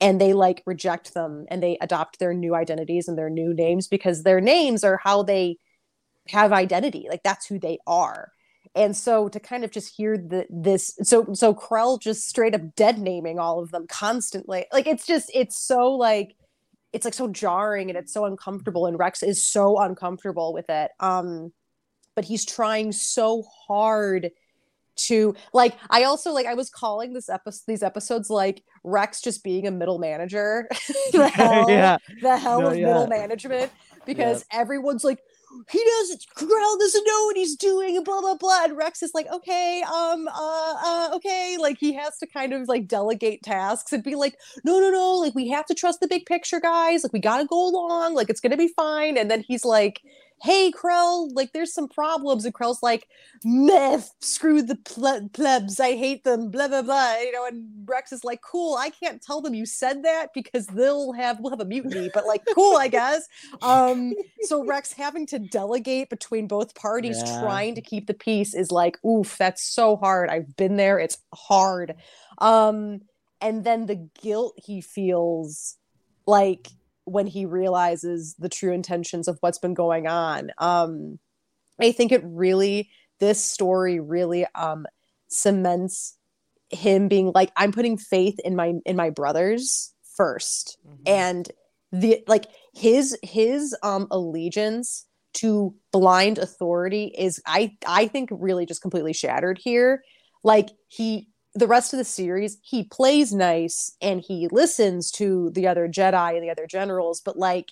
[0.00, 3.88] and they like reject them and they adopt their new identities and their new names
[3.88, 5.56] because their names are how they
[6.28, 8.32] have identity like that's who they are.
[8.74, 12.74] And so to kind of just hear the this so so Krell just straight up
[12.74, 14.66] dead naming all of them constantly.
[14.72, 16.34] Like it's just it's so like
[16.94, 20.90] it's like so jarring and it's so uncomfortable and Rex is so uncomfortable with it
[21.00, 21.52] um
[22.16, 24.30] but he's trying so hard
[24.96, 29.42] to like I also like I was calling this episode these episodes like Rex just
[29.42, 30.68] being a middle manager
[31.12, 31.98] the hell Yeah.
[32.22, 32.86] the hell No, of yeah.
[32.86, 33.72] middle management
[34.06, 35.18] because everyone's like
[35.70, 38.64] he doesn't Krell doesn't know what he's doing and blah blah blah.
[38.64, 41.56] And Rex is like okay um uh, uh okay.
[41.58, 45.14] Like he has to kind of like delegate tasks and be like no no no
[45.14, 47.02] like we have to trust the big picture guys.
[47.02, 48.14] Like we gotta go along.
[48.14, 49.16] Like it's gonna be fine.
[49.16, 50.02] And then he's like
[50.42, 52.44] hey Krell like there's some problems.
[52.44, 53.08] And Krell's like
[53.44, 55.80] meth screw the ple- plebs.
[55.80, 57.46] I hate them blah blah blah you know?
[57.46, 61.38] And rex is like cool i can't tell them you said that because they'll have
[61.40, 63.26] we'll have a mutiny but like cool i guess.
[63.62, 67.40] Um so rex having to delegate between both parties Yeah.
[67.42, 70.30] trying to keep the peace is like oof that's so hard.
[70.30, 70.98] I've been there.
[70.98, 71.94] It's hard.
[72.38, 73.00] Um
[73.40, 75.76] and then the guilt he feels
[76.26, 76.68] like
[77.04, 80.50] when he realizes the true intentions of what's been going on.
[80.58, 81.18] Um
[81.80, 82.88] i think it really
[83.18, 84.86] this story really um
[85.28, 86.16] cements
[86.70, 90.76] him being like i'm putting faith in my in my brothers 1st
[91.06, 91.50] and
[91.90, 98.82] the like his his um allegiance to blind authority is i i think really just
[98.82, 100.02] completely shattered here.
[100.42, 105.66] Like he the rest of the series he plays nice and he listens to the
[105.66, 107.70] other jedi and the other generals but like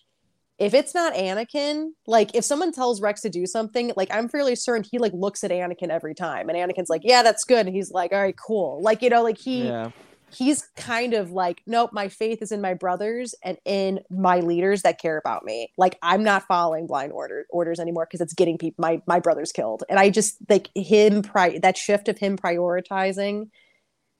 [0.58, 4.54] if it's not Anakin, like if someone tells Rex to do something, like I'm fairly
[4.54, 7.74] certain he like looks at Anakin every time, and Anakin's like, "Yeah, that's good," and
[7.74, 9.90] he's like, "All right, cool." Like you know, like he Yeah.
[10.30, 14.82] he's kind of like, "Nope, my faith is in my brothers and in my leaders
[14.82, 15.72] that care about me.
[15.76, 19.50] Like I'm not following blind order orders anymore because it's getting people my my brothers
[19.50, 23.48] killed." And I just like him pri- that shift of him prioritizing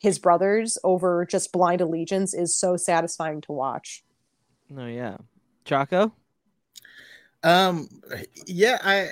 [0.02, 4.02] his brothers over just blind allegiance is so satisfying to watch.
[4.68, 5.16] No, yeah.
[5.64, 6.12] Choco?
[7.44, 7.88] Um,
[8.46, 9.08] yeah, I,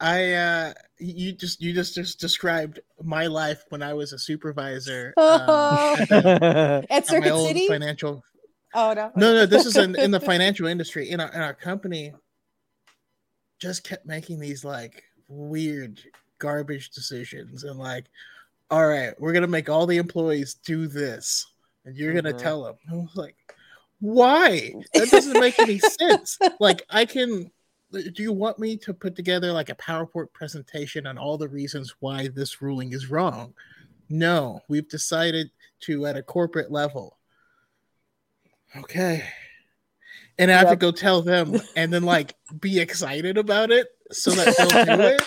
[0.00, 5.12] I, uh, you just you just just described my life when I was a supervisor
[5.18, 7.66] um, at, the- At at my Circuit old City?
[7.68, 8.22] financial.
[8.74, 9.10] Oh no.
[9.16, 11.10] No, no, this is in, in the financial industry.
[11.10, 12.12] In our in our company,
[13.60, 16.00] just kept making these like weird
[16.38, 18.06] garbage decisions and like,
[18.70, 21.46] all right, we're gonna make all the employees do this,
[21.84, 22.38] and you're gonna Mhm.
[22.42, 22.76] tell them.
[22.90, 23.36] I was like,
[24.00, 24.74] why?
[24.94, 26.38] That doesn't make any sense.
[26.60, 27.50] Like, I can.
[27.92, 31.94] Do you want me to put together like a PowerPoint presentation on all the reasons
[32.00, 33.54] why this ruling is wrong?
[34.08, 35.50] No, we've decided
[35.80, 37.16] to at a corporate level.
[38.76, 39.24] Okay.
[40.38, 44.32] And I have to go tell them and then like be excited about it so
[44.32, 45.22] that they'll do it.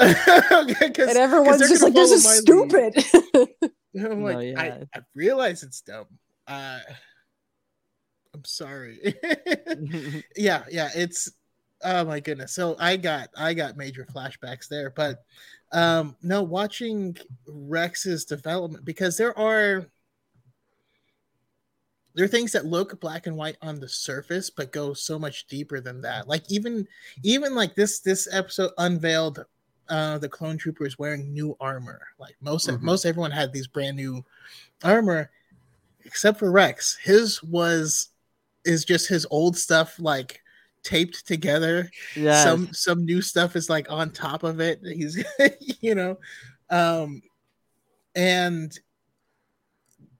[0.00, 0.14] Okay,
[0.50, 3.02] 'cause- and 'cause everyone's they're just like, "This is follow my lead.
[3.02, 4.60] stupid." I'm No, like, yeah.
[4.94, 6.06] I, I realize it's dumb.
[6.46, 6.78] Uh,
[8.34, 9.14] I'm sorry.
[10.36, 11.30] yeah, yeah, it's
[11.82, 12.52] oh my goodness.
[12.52, 15.24] So I got I got major flashbacks there, but
[15.72, 19.86] um no, watching Rex's development because there are
[22.14, 25.46] there are things that look black and white on the surface but go so much
[25.46, 26.86] deeper than that like even
[27.22, 29.44] even like this this episode unveiled
[29.90, 32.00] uh the clone troopers wearing new armor.
[32.18, 32.80] Like most Mhm.
[32.80, 34.24] most everyone had these brand new
[34.82, 35.30] armor
[36.04, 36.96] except for rex.
[37.02, 38.08] His was
[38.64, 40.40] is just his old stuff like
[40.82, 41.90] taped together.
[42.16, 42.42] Yes.
[42.44, 44.80] some some new stuff is like on top of it.
[44.84, 45.22] He's
[45.80, 46.18] you know
[46.70, 47.22] um
[48.14, 48.78] and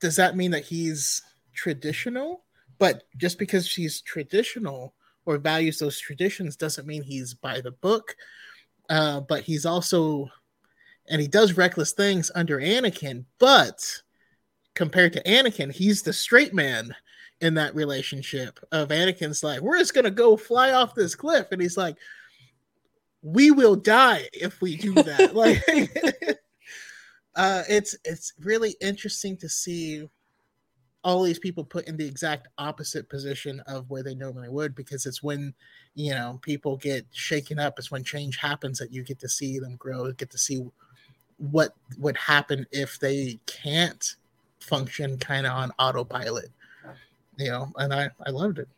[0.00, 1.22] does that mean that he's
[1.54, 2.44] traditional?
[2.78, 4.94] But just because she's traditional
[5.26, 8.16] or values those traditions doesn't mean he's by the book
[8.90, 10.28] uh but he's also
[11.08, 14.02] and he does reckless things under anakin but
[14.74, 16.94] compared to anakin he's the straight man
[17.40, 21.62] in that relationship of anakin's like we're just gonna go fly off this cliff and
[21.62, 21.96] he's like
[23.22, 25.34] we will die if we do that.
[25.40, 25.62] Like
[27.36, 30.08] uh it's it's really interesting to see
[31.02, 35.06] all these people put in the exact opposite position of where they normally would because
[35.06, 35.54] it's when
[35.94, 39.58] you know people get shaken up it's when change happens that you get to see
[39.58, 40.62] them grow get to see
[41.38, 44.16] what would happen if they can't
[44.60, 46.50] function kind of on autopilot
[47.38, 48.68] you know and i i loved it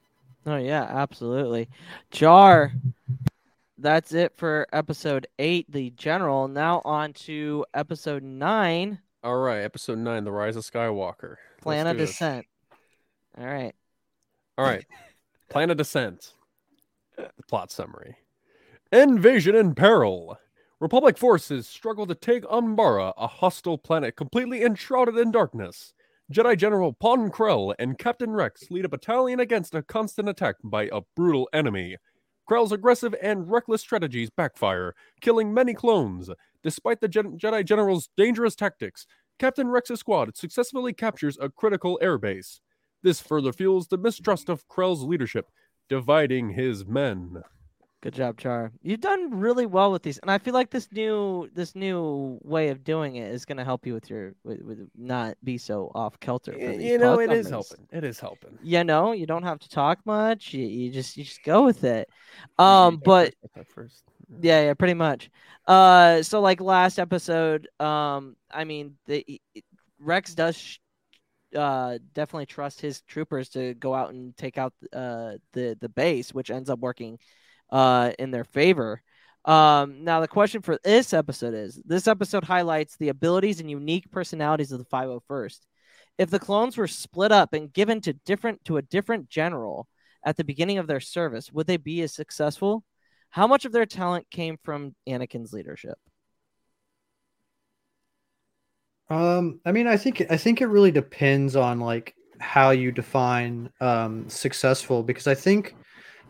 [0.47, 1.69] Oh yeah, absolutely.
[2.11, 2.73] Char.
[3.79, 6.49] That's it for episode eight, the general.
[6.49, 11.37] Now on to episode nine, All right, episode nine, The Rise of Skywalker.
[11.65, 12.11] Let's Plan of do this.
[12.11, 12.47] Descent.
[13.39, 13.75] All right.
[14.59, 14.85] All right,
[15.49, 16.33] Plan of Descent.
[17.17, 18.17] The plot summary
[18.91, 20.37] Invasion in peril.
[20.81, 25.95] Republic forces struggle to take Umbara, a hostile planet completely enshrouded in darkness.
[26.33, 30.89] Jedi General Pon Krell and Captain Rex lead a battalion against a constant attack by
[30.93, 31.97] a brutal enemy.
[32.51, 36.29] Krell's aggressive and reckless strategies backfire, killing many clones.
[36.63, 39.07] Despite the Gen- Jedi General's dangerous tactics,
[39.39, 42.61] Captain Rex's squad successfully captures a critical airbase.
[43.03, 45.51] This further fuels the mistrust of Krell's leadership,
[45.89, 47.43] dividing his men.
[48.03, 48.73] Good job, Char.
[48.83, 52.69] You've done really well with these, and I feel like this new this new way
[52.71, 55.93] of doing it is going to help you with your with, with not be so
[55.95, 56.53] off kilter.
[56.53, 57.87] You know, it is helping.
[57.93, 58.59] It is helping.
[58.61, 60.53] You know, you don't have to talk much.
[60.53, 62.09] You, you just you just go with it.
[62.59, 64.03] Um, but At first.
[64.41, 65.31] yeah, yeah, pretty much.
[65.69, 69.41] Uh, so like last episode, um, I mean, the
[69.99, 70.79] Rex does sh-
[71.57, 76.33] uh definitely trust his troopers to go out and take out uh the the base,
[76.33, 77.19] which ends up working
[77.71, 79.03] uh in their favor.
[79.45, 84.11] Um, now the question for this episode is: This episode highlights the abilities and unique
[84.11, 85.59] personalities of the 501st.
[86.19, 89.89] If the clones were split up and given to different to a different general
[90.25, 92.85] at the beginning of their service, would they be as successful?
[93.31, 95.99] How much of their talent came from Anakin's leadership?
[99.13, 103.71] Um, I mean, I think I think it really depends on like how you define
[103.81, 105.77] um successful because I think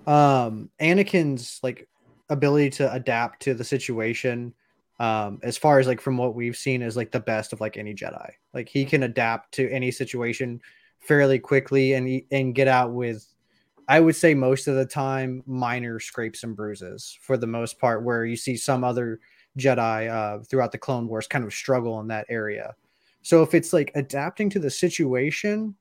[0.08, 1.88] um Anakin's like
[2.28, 4.52] ability to adapt to the situation
[4.98, 7.76] um as far as like from what we've seen is like the best of like
[7.76, 8.32] any Jedi.
[8.52, 10.60] Like he can adapt to any situation
[10.98, 13.24] fairly quickly and and get out with
[13.86, 18.02] I would say most of the time minor scrapes and bruises for the most part
[18.02, 19.20] where you see some other
[19.58, 22.74] Jedi uh, throughout the Clone Wars kind of struggle in that area.
[23.22, 25.76] So if it's like adapting to the situation,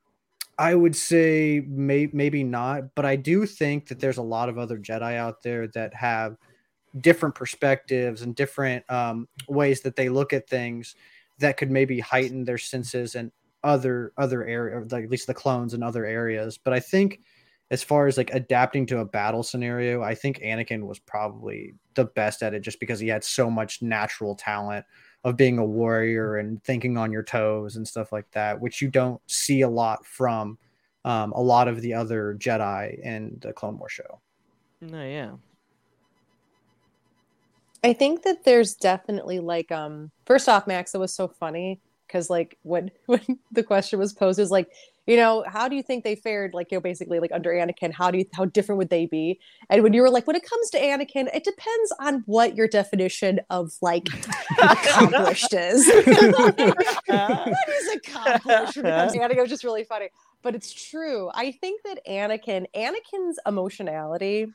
[0.57, 4.57] I would say may- maybe not, but I do think that there's a lot of
[4.57, 6.37] other Jedi out there that have
[6.99, 10.95] different perspectives and different um, ways that they look at things
[11.39, 13.31] that could maybe heighten their senses and
[13.63, 16.57] other other area, like at least the clones in other areas.
[16.57, 17.21] But I think
[17.71, 22.03] as far as like adapting to a battle scenario, I think Anakin was probably the
[22.03, 24.85] best at it just because he had so much natural talent
[25.23, 28.89] of being a warrior and thinking on your toes and stuff like that, which you
[28.89, 30.57] don't see a lot from
[31.05, 34.19] um, a lot of the other Jedi in the Clone War show.
[34.81, 35.31] No, yeah.
[37.85, 42.29] I think that there's definitely like um first off, Max, it was so funny because
[42.29, 44.69] like when when the question was posed is like,
[45.07, 47.91] you know, how do you think they fared like you know basically like under Anakin,
[47.91, 49.39] how do you how different would they be?
[49.69, 52.67] And when you were like, when it comes to Anakin, it depends on what your
[52.67, 54.07] definition of like
[54.61, 55.87] accomplished is.
[55.87, 59.37] what is accomplished Anakin?
[59.41, 60.09] Was just really funny.
[60.43, 61.29] But it's true.
[61.33, 64.47] I think that Anakin, Anakin's emotionality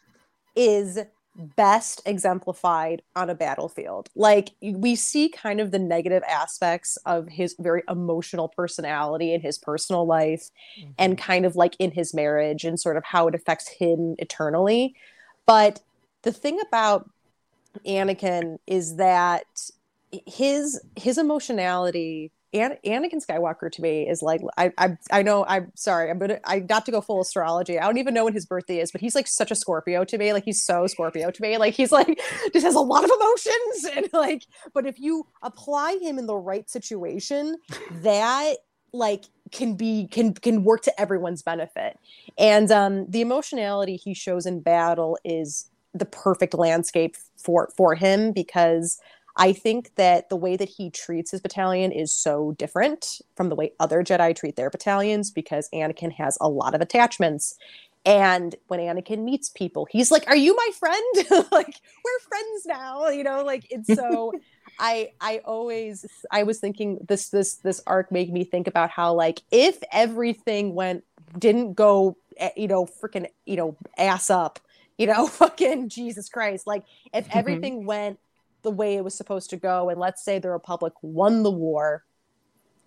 [0.55, 0.99] is
[1.37, 4.09] best exemplified on a battlefield.
[4.14, 9.59] Like we see kind of the negative aspects of his very emotional personality in his
[9.59, 10.91] personal life mm-hmm.
[10.99, 14.95] and kind of like in his marriage and sort of how it affects him eternally.
[15.45, 15.80] But
[16.22, 17.11] the thing about
[17.87, 19.70] Anakin is that
[20.26, 25.72] his his emotionality An- Anakin Skywalker to me is like I I I know I'm
[25.74, 27.78] sorry I'm gonna I got to go full astrology.
[27.78, 30.18] I don't even know when his birthday is, but he's like such a Scorpio to
[30.18, 30.32] me.
[30.32, 31.59] Like he's so Scorpio to me.
[31.59, 32.20] Like he's like
[32.53, 34.47] just has a lot of emotions and like.
[34.72, 37.57] But if you apply him in the right situation,
[38.03, 38.57] that
[38.92, 41.99] like can be can can work to everyone's benefit.
[42.38, 48.32] And um the emotionality he shows in battle is the perfect landscape for for him
[48.32, 48.99] because
[49.37, 53.55] I think that the way that he treats his battalion is so different from the
[53.55, 57.57] way other Jedi treat their battalions because Anakin has a lot of attachments.
[58.07, 61.47] And when Anakin meets people, he's like, "Are you my friend?
[61.53, 61.74] like
[62.05, 64.32] we're friends now." You know, like it's so
[64.78, 69.12] I I always I was thinking this this this arc made me think about how
[69.14, 71.05] like if everything went
[71.39, 74.61] didn't go eh, you know freaking you know ass up
[74.99, 78.18] you know fucking Jesus Christ like if everything went
[78.66, 79.88] the way it was supposed to go.
[79.88, 82.04] And let's say the republic won the war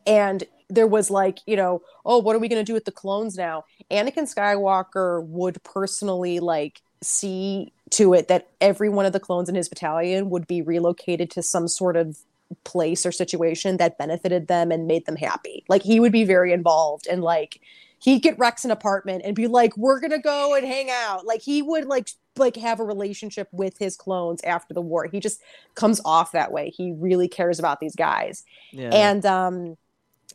[0.05, 2.91] and there was like you know oh what are we going to do with the
[2.91, 3.63] clones now?
[3.89, 9.55] Anakin skywalker would personally like see to it that every one of the clones in
[9.55, 12.17] his battalion would be relocated to some sort of
[12.63, 15.63] place or situation that benefited them and made them happy.
[15.69, 17.61] Like he would be very involved and like
[17.99, 21.25] he'd get rex an apartment and be like we're gonna go and hang out.
[21.25, 25.05] Like he would like like have a relationship with his clones after the war.
[25.05, 25.41] He just
[25.75, 26.69] comes off that way.
[26.69, 28.43] He really cares about these guys.
[28.71, 28.89] Yeah.
[28.93, 29.77] and um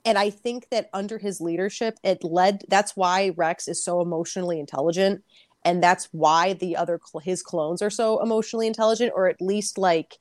[0.05, 4.59] and i think that under his leadership it led that's why rex is so emotionally
[4.61, 5.23] intelligent
[5.65, 9.79] and that's why the other cl- his clones are so emotionally intelligent or at least
[9.79, 10.19] like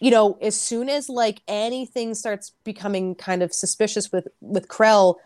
[0.00, 5.16] you know as soon as like anything starts becoming kind of suspicious with with krell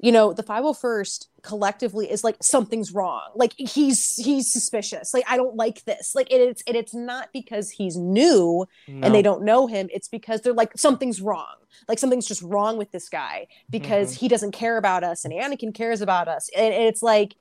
[0.00, 3.30] you know the 501st collectively is like something's wrong.
[3.34, 5.12] Like he's he's suspicious.
[5.12, 6.14] Like i don't like this.
[6.14, 9.88] Like it's and it's not because he's new and they don't know him.
[9.92, 11.56] It's because they're like something's wrong.
[11.88, 14.20] Like something's just wrong with this guy because mm-hmm.
[14.20, 16.48] he doesn't care about us and anakin cares about us.
[16.56, 17.34] And, and it's like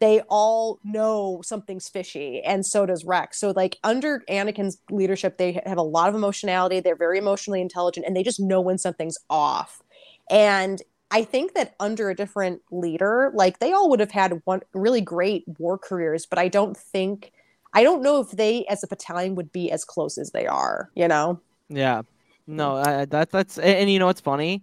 [0.00, 3.40] they all know something's fishy and so does rex.
[3.40, 6.78] So like under anakin's leadership they have a lot of emotionality.
[6.78, 9.82] They're very emotionally intelligent and they just know when something's off.
[10.30, 10.80] And
[11.10, 15.00] i think that under a different leader like they all would have had one really
[15.00, 17.32] great war careers but i don't think
[17.72, 20.90] i don't know if they as a battalion would be as close as they are
[20.94, 22.02] you know Yeah.
[22.46, 24.62] No, I, I- that that's and, and you know what's funny?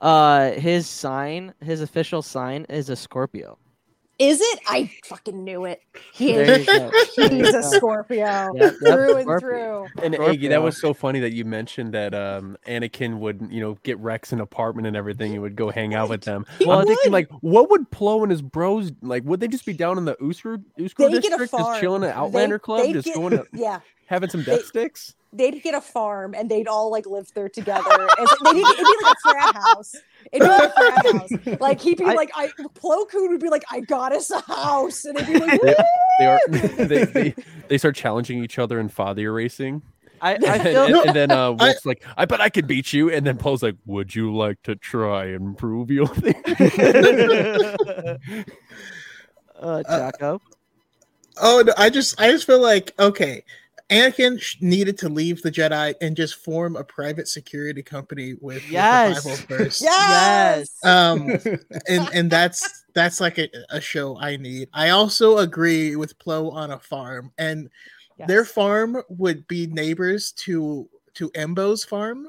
[0.00, 3.58] Uh his sign, his official sign is a Scorpio.
[4.18, 5.82] Is it i fucking knew it
[6.14, 6.90] he There is you go.
[7.16, 9.86] There you he's a scorpio Yep, yep, through and Scorpio.
[9.94, 13.60] through And Eggy, that was so funny that you mentioned that um, Anakin would, you
[13.60, 15.32] know, get Rex an apartment and everything.
[15.32, 16.46] and would go hang out with them.
[16.64, 19.22] Well, I'm thinking, like, what would Plo and his bros like?
[19.24, 22.04] Would they just be down in the Uscru Uscru They get a district, just chilling
[22.04, 25.14] at Outlander Club, they'd just get- going to yeah having some They- death sticks?
[25.36, 28.08] They'd get a farm and they'd all like live there together.
[28.18, 29.94] It's, they'd, it'd be like a frat house.
[30.32, 31.06] It'd be like a frat
[31.46, 31.60] house.
[31.60, 34.40] Like he'd be I- like, I Plo Koon would be like, I got us a
[34.40, 35.74] house, and they'd be like, They,
[36.18, 37.34] they are they, they
[37.68, 39.82] they start challenging each other in fathier racing.
[40.22, 42.92] I, I and, feel and- and then uh, I- like, I bet I could beat
[42.94, 43.10] you.
[43.10, 46.34] And then Poe's like, Would you like to try and prove your thing?
[49.60, 50.40] uh Choco.
[51.40, 53.44] Oh, no, I just I just feel like okay,
[53.90, 58.68] Anakin needed to leave the Jedi and just form a private security company with, with
[58.70, 59.22] Yes.
[59.22, 59.82] the 501st.
[59.82, 60.84] yes.
[60.84, 61.30] Um,
[61.88, 64.68] and and that's that's like a, a show I need.
[64.72, 67.68] I also agree with Plo on a farm, and
[68.26, 72.28] their farm would be neighbors to to Embo's farm,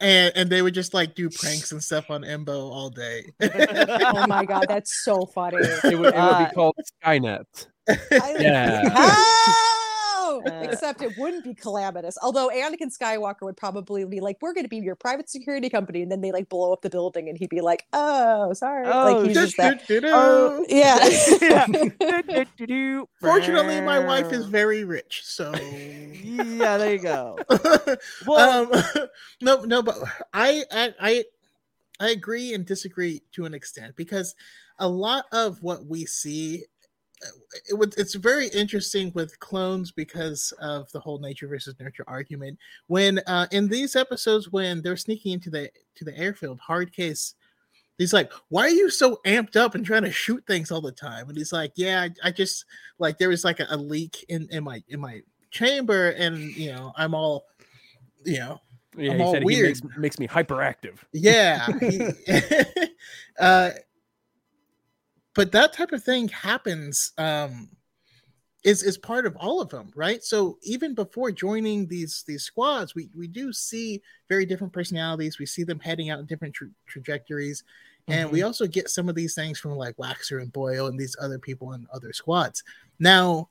[0.00, 3.24] and and they would just like do pranks and stuff on Embo all day.
[3.42, 5.56] oh my god, that's so funny.
[5.58, 7.66] it would, it would Uh, be called Skynet.
[7.88, 8.88] I- Yeah.
[10.32, 10.42] Oh!
[10.46, 12.16] Uh, Except it wouldn't be calamitous.
[12.22, 16.02] Although Anakin Skywalker would probably be like, "We're going to be your private security company,"
[16.02, 19.12] and then they like blow up the building, and he'd be like, "Oh, sorry." Oh,
[19.12, 19.82] like he's just that.
[20.04, 20.98] Oh, yeah.
[23.20, 27.38] Fortunately, my wife is very rich, so Yeah, there you go.
[28.26, 29.08] Well, um,
[29.40, 29.98] no, no, but
[30.32, 31.24] I, I, I,
[32.00, 34.34] I agree and disagree to an extent because
[34.78, 36.64] a lot of what we see,
[37.68, 42.58] it would, it's very interesting with clones because of the whole nature versus nurture argument.
[42.86, 47.34] When uh, in these episodes, when they're sneaking into the to the airfield, Hardcase.
[47.98, 50.90] He's like, why are you so amped up and trying to shoot things all the
[50.90, 51.28] time?
[51.28, 52.64] And he's like, yeah, I, I just
[52.98, 55.20] like there was like a, a leak in in my in my
[55.50, 57.44] chamber, and you know, I'm all,
[58.24, 58.60] you know,
[58.96, 59.66] Yeah, I'm all weird.
[59.84, 60.96] makes, makes me hyperactive.
[61.12, 61.68] yeah.
[61.78, 62.08] he-
[63.38, 63.70] uh,
[65.34, 67.70] but that type of thing happens um,
[68.64, 70.22] is is part of all of them, right?
[70.22, 75.38] So even before joining these these squads, we we do see very different personalities.
[75.38, 77.64] We see them heading out in different tra- trajectories,
[78.08, 81.16] and we also get some of these things from like Waxer and Boil and these
[81.20, 82.62] other people in other squads.
[82.98, 83.48] Now,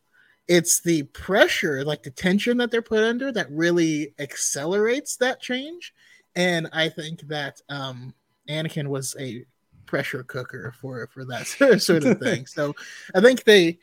[0.47, 5.93] it's the pressure, like the tension that they're put under, that really accelerates that change.
[6.35, 8.13] And I think that um,
[8.49, 9.45] Anakin was a
[9.91, 11.45] pressure cooker for for that
[11.81, 12.45] sort of thing.
[12.45, 12.73] so
[13.13, 13.77] I think they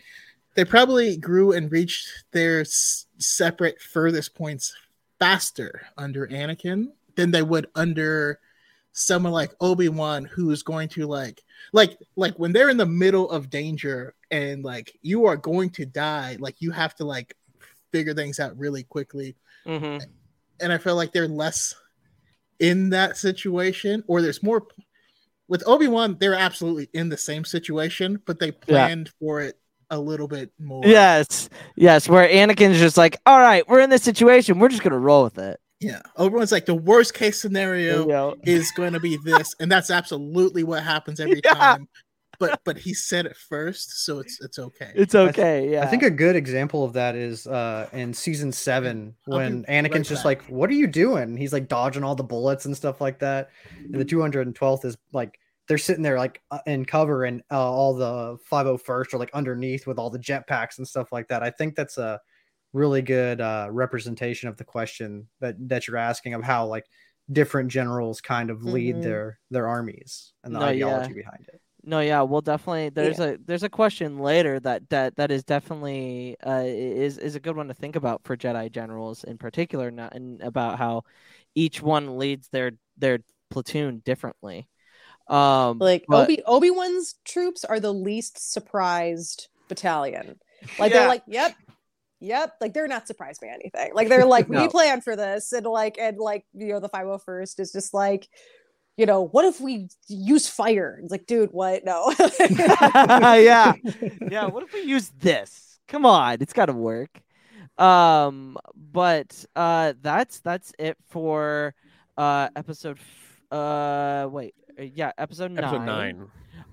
[0.55, 4.75] they probably grew and reached their s- separate furthest points
[5.19, 8.41] faster under Anakin than they would under
[8.93, 11.43] someone like Obi-Wan who's going to like
[11.75, 15.85] like like when they're in the middle of danger and like you are going to
[15.85, 17.37] die like you have to like
[17.93, 19.37] figure things out really quickly
[19.67, 20.03] Mhm.
[20.61, 21.75] and I feel like they're less
[22.59, 24.67] in that situation or there's more
[25.49, 29.59] with Obi-Wan they're absolutely in the same situation but they planned for it
[29.91, 32.09] a little bit more Yes, yes.
[32.09, 34.59] Where Anakin's just like, all right, we're in this situation.
[34.59, 35.59] We're just gonna roll with it.
[35.81, 40.65] Yeah, Obi-Wan's like the worst case scenario is going to be this, and that's absolutely
[40.65, 41.55] what happens every Yeah.
[41.55, 41.89] time.
[42.39, 44.93] But but he said it first, so it's it's okay.
[44.95, 45.71] It's I th- okay.
[45.73, 45.83] yeah.
[45.83, 50.03] I think a good example of that is uh in season seven when Anakin's right
[50.05, 50.25] just back.
[50.25, 53.51] like, "What are you doing?" He's like dodging all the bullets and stuff like that.
[53.85, 57.95] And the 212th is like they're sitting there like uh, in cover, and uh, all
[57.95, 61.43] the 501st are like underneath with all the jetpacks and stuff like that.
[61.43, 62.21] I think that's a
[62.73, 66.85] really good uh, representation of the question that that you're asking of how like
[67.33, 69.03] different generals kind of lead Mhm.
[69.03, 70.71] their their armies and the No, yeah.
[70.87, 71.61] ideology behind it.
[71.89, 72.91] No, yeah, we'll definitely.
[72.91, 77.41] There's a there's a question later that that that is definitely uh is is a
[77.41, 81.05] good one to think about for Jedi generals in particular, not and about how
[81.55, 84.69] each one leads their their platoon differently.
[85.29, 90.39] Um, Like but- Obi Obi Wan's troops are the least surprised battalion.
[90.79, 90.99] Like Yeah.
[90.99, 91.55] they're like, yep,
[92.21, 92.55] yep.
[92.61, 93.95] Like they're not surprised by anything.
[93.95, 94.61] Like they're like, No.
[94.63, 98.29] we planned for this, and like and like you know the 501st is just like,
[98.99, 100.99] you know, what if we use fire?
[101.01, 101.85] It's like, dude, what?
[101.85, 102.13] No.
[102.51, 103.73] yeah,
[104.29, 104.47] yeah.
[104.47, 105.79] What if we use this?
[105.87, 107.23] Come on, it's got to work.
[107.79, 111.75] Um, but uh, that's that's it for
[112.17, 112.99] uh episode.
[112.99, 115.65] F- uh, wait, uh, yeah, episode nine.
[115.65, 116.27] Episode nine.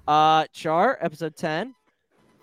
[0.07, 1.75] Uh, Char, episode ten.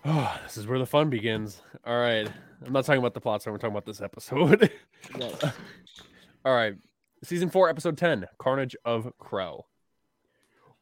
[0.05, 1.61] Oh, this is where the fun begins.
[1.85, 2.27] All right.
[2.65, 4.71] I'm not talking about the plot, so we're talking about this episode.
[5.19, 5.43] Yes.
[6.45, 6.75] All right.
[7.23, 9.63] Season 4, Episode 10 Carnage of Krell.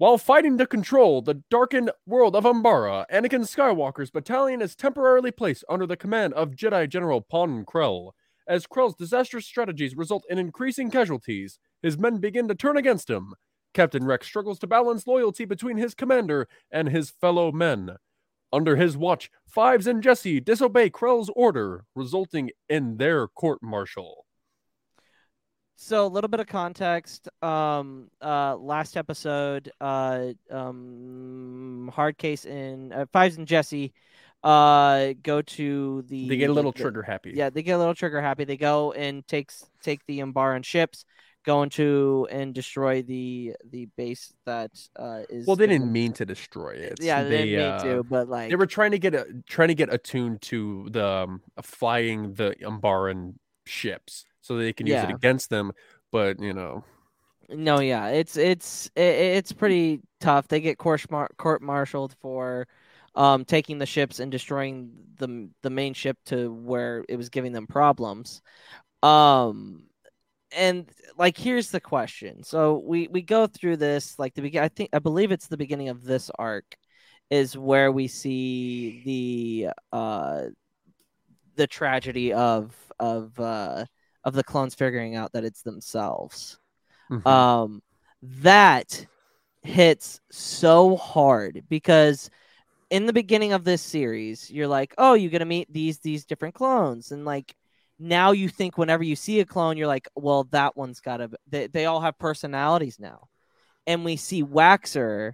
[0.02, 5.64] While fighting to control the darkened world of Umbara, Anakin Skywalker's battalion is temporarily placed
[5.70, 8.14] under the command of Jedi General Pon Krell.
[8.48, 13.36] As Krell's disastrous strategies result in increasing casualties, his men begin to turn against him.
[13.76, 17.98] Captain Rex struggles to balance loyalty between his commander and his fellow men.
[18.52, 24.26] Under his watch, Fives and Jesse disobey Krell's order, resulting in their court martial.
[25.84, 27.28] So a little bit of context.
[27.42, 33.92] Um, uh, last episode, uh, um, Hardcase in uh, Fives and Jesse,
[34.44, 36.30] uh, go to the.
[36.30, 37.34] They get a little the- trigger happy.
[37.36, 38.44] Yeah, they get a little trigger happy.
[38.44, 41.04] They go and takes take the Umbaran ships,
[41.48, 45.48] go into and destroy the the base that uh is.
[45.48, 47.00] Well, they didn't mean to destroy it.
[47.02, 49.70] Yeah, they, didn't uh, mean to, but like They were trying to get a, trying
[49.70, 53.34] to get attuned to the um, flying the Umbaran
[53.66, 55.72] ships so they can use it against them.
[56.12, 56.84] But you know,
[57.50, 60.48] No, yeah, it's it's it, it's pretty tough.
[60.48, 61.06] They get court
[61.38, 62.68] court martialed for
[63.16, 67.52] um taking the ships and destroying the the main ship to where it was giving
[67.52, 68.42] them problems.
[69.04, 69.86] Um
[70.52, 72.44] and like here's the question.
[72.44, 75.58] So we we go through this like the begin I think I believe it's the
[75.58, 76.76] beginning of this arc
[77.32, 80.48] is where we see the uh
[81.56, 83.86] the tragedy of of uh
[84.24, 86.60] of the clones figuring out that it's themselves.
[87.10, 87.26] Mhm.
[87.28, 87.82] um
[88.24, 89.06] that
[89.64, 92.30] hits so hard because
[92.90, 96.56] in the beginning of this series you're like oh you're gonna meet these these different
[96.56, 97.12] clones.
[97.12, 97.56] And like
[98.00, 101.38] now you think whenever you see a clone you're like well that one's gotta be-
[101.48, 103.28] they, they all have personalities now.
[103.88, 105.34] And we see waxer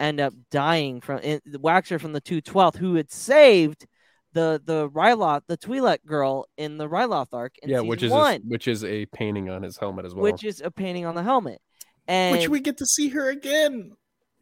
[0.00, 3.86] end up dying from in, waxer from the 212th who had saved
[4.32, 8.40] the the Ryloth, the Twi'lek girl in the Ryloth arc in yeah, which is a,
[8.46, 10.22] which is a painting on his helmet as well.
[10.22, 11.60] which is a painting on the helmet.
[12.08, 13.92] And Which we get to see her again.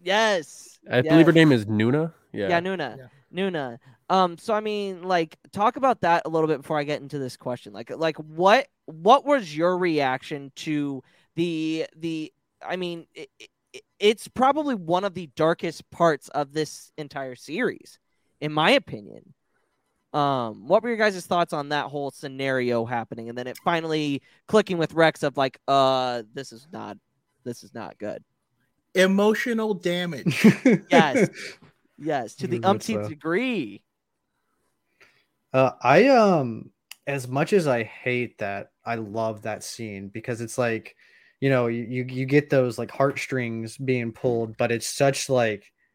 [0.02, 2.14] yes, I believe her name is Numa.
[2.32, 2.96] Yeah, Yeah, Numa.
[2.98, 3.06] Yeah.
[3.30, 3.78] Numa.
[4.08, 7.18] Um, so I mean, like, talk about that a little bit before I get into
[7.18, 7.72] this question.
[7.72, 11.02] Like, like what what was your reaction to
[11.36, 12.32] the the?
[12.66, 17.98] I mean, it, it, it's probably one of the darkest parts of this entire series,
[18.40, 19.34] in my opinion.
[20.12, 24.22] Um, what were your guys' thoughts on that whole scenario happening, and then it finally
[24.48, 26.96] clicking with Rex of like, uh, this is not,
[27.44, 28.24] this is not good.
[28.94, 30.44] Emotional damage.
[30.90, 31.30] Yes,
[31.98, 33.08] yes, to the Very umpteenth so.
[33.08, 33.82] degree.
[35.52, 36.70] Uh, I um,
[37.06, 40.96] as much as I hate that, I love that scene because it's like,
[41.40, 45.72] you know, you you, you get those like heartstrings being pulled, but it's such like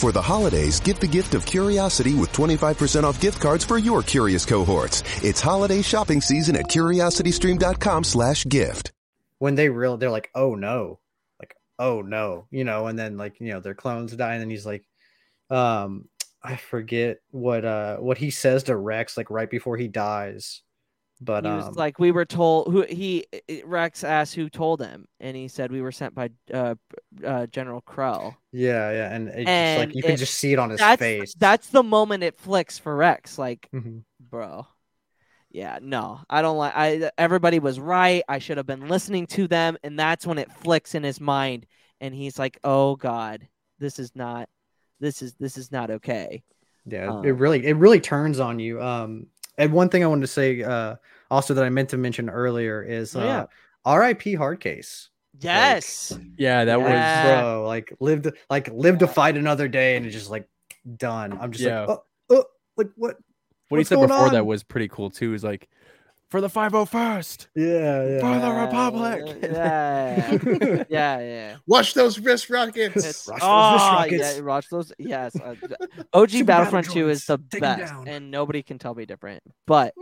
[0.00, 4.02] For the holidays, give the gift of curiosity with 25% off gift cards for your
[4.02, 5.02] curious cohorts.
[5.22, 8.92] It's holiday shopping season at curiositystream.com slash gift.
[9.40, 11.00] when they real they're like, oh no,
[11.38, 14.48] like oh no, you know, and then like you know their clones die, and then
[14.48, 14.86] he's like,
[15.50, 16.08] um,
[16.42, 20.62] I forget what uh what he says to Rex like right before he dies,
[21.20, 23.26] but he was um, like, we were told who he
[23.64, 26.74] Rex asked who told him, and he said we were sent by uh,
[27.24, 28.36] uh General Krell.
[28.52, 30.80] yeah, yeah, and it's just And like you can it- just see it on his
[30.80, 31.34] that's face.
[31.38, 33.38] that's the moment it flicks for Rex.
[33.38, 34.02] Like, Mhm.
[34.18, 34.66] bro,
[35.50, 36.72] yeah, no, I don't like.
[36.76, 38.22] I everybody was right.
[38.28, 41.66] I should have been listening to them, and that's when it flicks in his mind,
[42.00, 43.46] and he's like, oh god,
[43.78, 44.48] this is not,
[45.00, 46.42] this is this is not okay.
[46.86, 48.80] Yeah, Um, it really it really turns on you.
[48.82, 49.26] Um,
[49.60, 50.96] and one thing I wanted to say uh
[51.30, 53.46] also that I meant to mention earlier is Oh, uh, yeah.
[53.84, 54.34] R.I.P.
[54.36, 55.08] Hardcase.
[55.38, 60.04] Yes, Yeah, that was bro like lived, to like live to fight another day and
[60.04, 60.48] it's just like
[60.96, 61.80] done i'm just Yeah.
[61.84, 62.44] like oh, oh
[62.76, 63.16] like what
[63.68, 65.32] what he said going before that was pretty cool too.
[65.32, 65.68] Is like
[66.30, 69.38] for the 501st, yeah yeah for the Yeah, Republic.
[69.42, 70.38] Yeah,
[70.88, 71.56] yeah, yeah.
[71.66, 73.04] Watch those wrist rockets.
[73.04, 74.36] It's, Watch those wrist oh, rockets.
[74.36, 74.92] yeah, watch those.
[74.98, 75.56] Yes, uh,
[76.12, 78.94] OG Super Battlefront battle 2 is the droids, take 'em best, and nobody can tell
[78.94, 79.42] me different.
[79.66, 79.94] But,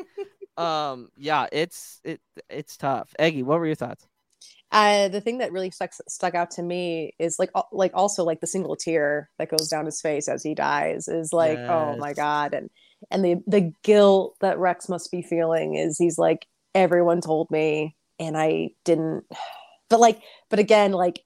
[0.56, 3.14] um, yeah, it's it it's tough.
[3.18, 4.06] Eggy, what were your thoughts?
[4.70, 8.40] Uh, the thing that really stuck stuck out to me is like like also like
[8.40, 12.12] the single tear that goes down his face as he dies is like oh my
[12.12, 12.68] god and
[13.10, 17.96] and the the guilt that Rex must be feeling is he's like everyone told me
[18.18, 19.24] and I didn't.
[19.90, 20.20] But like
[20.50, 21.24] but again like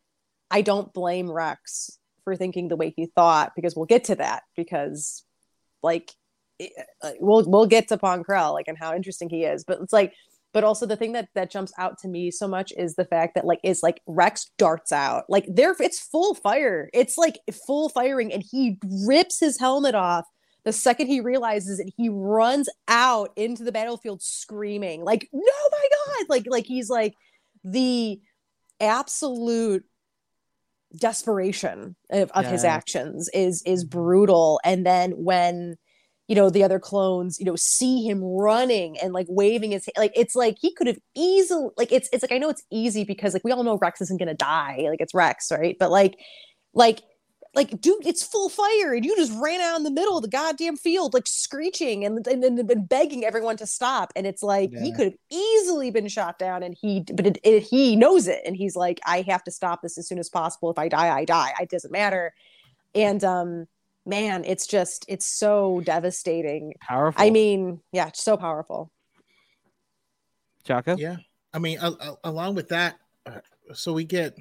[0.49, 4.45] I don't blame Rex for thinking the way he thought because we'll get to that
[4.57, 5.25] because
[5.83, 6.13] like
[6.61, 9.65] it- uh, we'll we'll get to Pon Krell like and how interesting he is.
[9.65, 10.13] But it's like
[10.53, 13.35] but also the thing that that jumps out to me so much is the fact
[13.35, 15.25] that like is like Rex darts out.
[15.29, 16.89] Like there it's full fire.
[16.93, 20.27] It's like full firing and he rips his helmet off
[20.65, 25.41] the second he realizes it he runs out into the battlefield screaming like no
[25.71, 26.27] my god!
[26.29, 27.15] Like like he's like
[27.65, 28.21] the
[28.81, 29.85] absolute
[30.97, 34.61] desperation of, of his actions is is brutal.
[34.65, 35.77] And then when
[36.29, 40.13] you know the other clones you know see him running and like waving his like
[40.15, 43.35] it's like he could have easily like it's it's like i know it's easy because
[43.35, 45.77] like we all know rex isn't gonna die like it's rex right?
[45.79, 46.17] But like
[46.75, 47.03] like
[47.55, 50.29] like dude it's full fire and you just ran out in the middle of the
[50.29, 54.71] goddamn field like screeching and and, and, and begging everyone to stop and it's like
[54.73, 58.41] he could have easily been shot down and he but it, it, he knows it
[58.47, 60.71] and he's like i have to stop this as soon as possible.
[60.71, 61.53] If i die i die.
[61.61, 62.33] It doesn't matter.
[62.95, 63.67] And um
[64.07, 66.73] man it's just it's so devastating.
[66.81, 67.23] Powerful.
[67.23, 68.91] i mean yeah so powerful.
[70.65, 70.97] Choco.
[70.97, 71.17] Yeah,
[71.53, 72.97] I mean, a- a- along with that,
[73.27, 73.41] uh,
[73.75, 74.37] so we get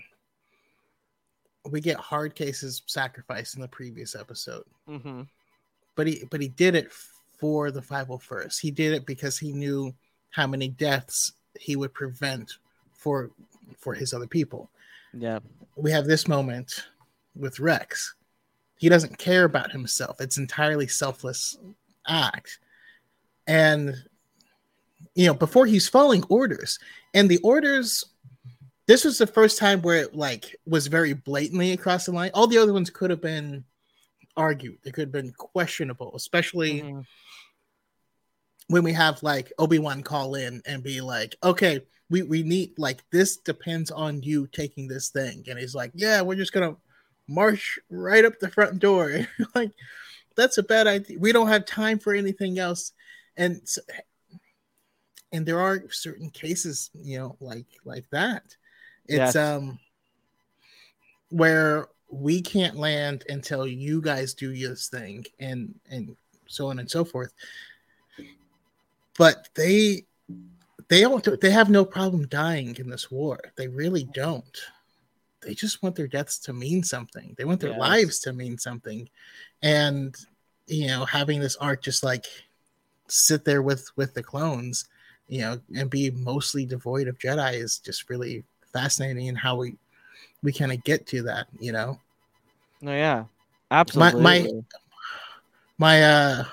[1.70, 5.22] we get Hardcase's sacrifice in the previous episode, Mm-hmm.
[5.96, 6.92] but he but he did it
[7.40, 8.60] for the 501st.
[8.60, 9.94] He did it because he knew
[10.32, 12.54] how many deaths he would prevent
[12.94, 13.32] for
[13.78, 14.70] for his other people.
[15.14, 15.40] Yeah.
[15.76, 16.88] We have this moment
[17.36, 18.16] with Rex.
[18.78, 20.20] He doesn't care about himself.
[20.20, 21.58] It's entirely selfless
[22.08, 22.60] act.
[23.48, 23.96] And
[25.16, 26.80] you know, before he's following orders,
[27.14, 28.06] and the orders
[28.88, 32.32] this was the first time where it like was very blatantly across the line.
[32.34, 33.64] All the other ones could have been
[34.36, 34.78] argued.
[34.84, 37.06] They could have been questionable, especially Mhm.
[38.68, 43.04] when we have like Obi-Wan call in and be like, okay, we, we need like
[43.12, 45.44] this depends on you taking this thing.
[45.48, 46.76] And he's like, Yeah, we're just gonna
[47.28, 49.28] march right up the front door.
[49.56, 49.72] like
[50.36, 51.20] that's a bad idea.
[51.20, 52.94] We don't have time for anything else.
[53.38, 53.82] And so,
[55.32, 58.44] and there are certain cases, you know, like like that.
[59.12, 59.36] It's Yes.
[59.36, 59.78] um
[61.30, 66.16] where we can't land until you guys do this thing and and
[66.48, 67.34] so on and so forth.
[69.18, 70.06] But they
[70.88, 73.40] they don't they have no problem dying in this war.
[73.58, 74.58] They really don't.
[75.42, 77.34] They just want their deaths to mean something.
[77.38, 77.80] They want their Yes.
[77.80, 79.10] lives to mean something.
[79.62, 80.16] And
[80.68, 82.26] you know, having this arc just like
[83.08, 84.86] sit there with with the clones,
[85.28, 88.44] you know, and be mostly devoid of Jedi is just really
[88.74, 89.76] fascinating and how we
[90.44, 92.00] we kind of get to that, you know.
[92.82, 93.26] No, yeah,
[93.70, 94.22] My absolutely.
[94.22, 94.48] my
[95.78, 96.44] my uh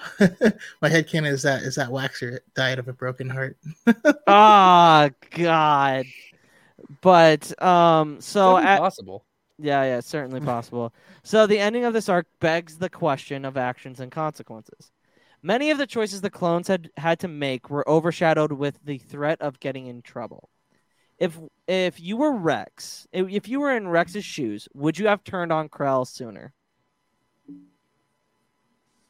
[0.80, 3.56] my headcanon is that is that Waxer died of a broken heart.
[4.26, 6.04] Ah, God.
[7.00, 9.24] But um, so at, possible.
[9.58, 10.92] yeah, yeah, certainly possible.
[11.22, 14.92] So the ending of this arc begs the question of actions and consequences.
[15.42, 19.40] Many of the choices the clones had had to make were overshadowed with the threat
[19.40, 20.48] of getting in trouble.
[21.18, 25.52] If if you were Rex, if, you were in Rex's shoes, would you have turned
[25.52, 26.52] on Krell sooner?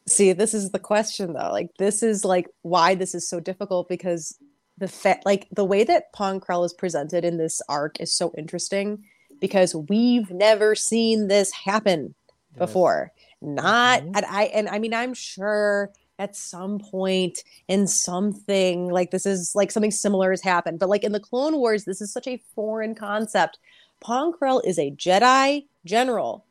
[0.06, 1.50] See, this is the question though.
[1.52, 4.38] Like this is like why this is so difficult because
[4.78, 8.32] the fa- like the way that Pon Krell is presented in this arc is so
[8.38, 9.04] interesting
[9.40, 12.14] because we've never seen this happen
[12.56, 13.12] before.
[13.42, 14.12] Not Mhm.
[14.16, 19.52] and I and I mean I'm sure at some point in something like this is
[19.54, 22.42] like something similar has happened, but like in the Clone Wars, this is such a
[22.54, 23.58] foreign concept.
[24.00, 26.44] Pon Krell is a Jedi general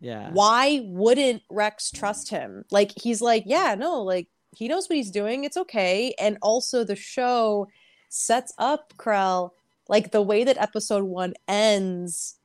[0.00, 0.30] Yeah.
[0.32, 2.64] why wouldn't Rex trust him?
[2.70, 5.44] Like he's like, yeah, no, like he knows what he's doing.
[5.44, 6.14] It's okay.
[6.18, 7.68] And also the show
[8.08, 9.50] sets up Krell
[9.88, 12.36] like the way that episode 1 ends.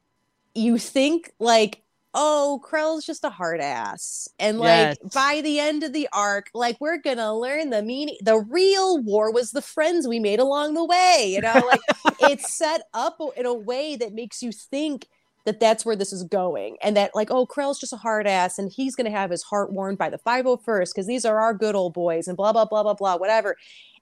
[0.55, 1.83] You think like,
[2.13, 4.27] oh, Krell's just a hard ass.
[4.39, 5.13] And like Yes.
[5.13, 9.01] by the end of the arc, like we're going to learn the meaning the real
[9.03, 11.61] war was the friends we made along the way, you know?
[11.67, 11.81] Like
[12.21, 15.07] it's set up in a way that makes you think
[15.45, 18.59] that that's where this is going and that like oh krell's just a hard ass
[18.59, 21.53] and he's going to have his heart worn by the 501st because these are our
[21.53, 23.55] good old boys and blah blah blah blah blah whatever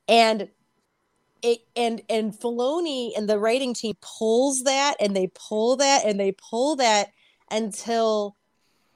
[0.10, 0.50] and
[1.42, 6.20] it and and Filoni and the writing team pulls that and they pull that and
[6.20, 7.10] they pull that
[7.52, 8.36] until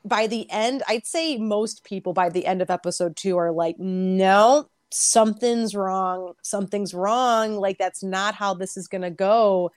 [0.03, 3.77] by the end i'd say most people by the end of episode 2 are like
[3.77, 9.71] no something's wrong something's wrong like that's not how this is going to go.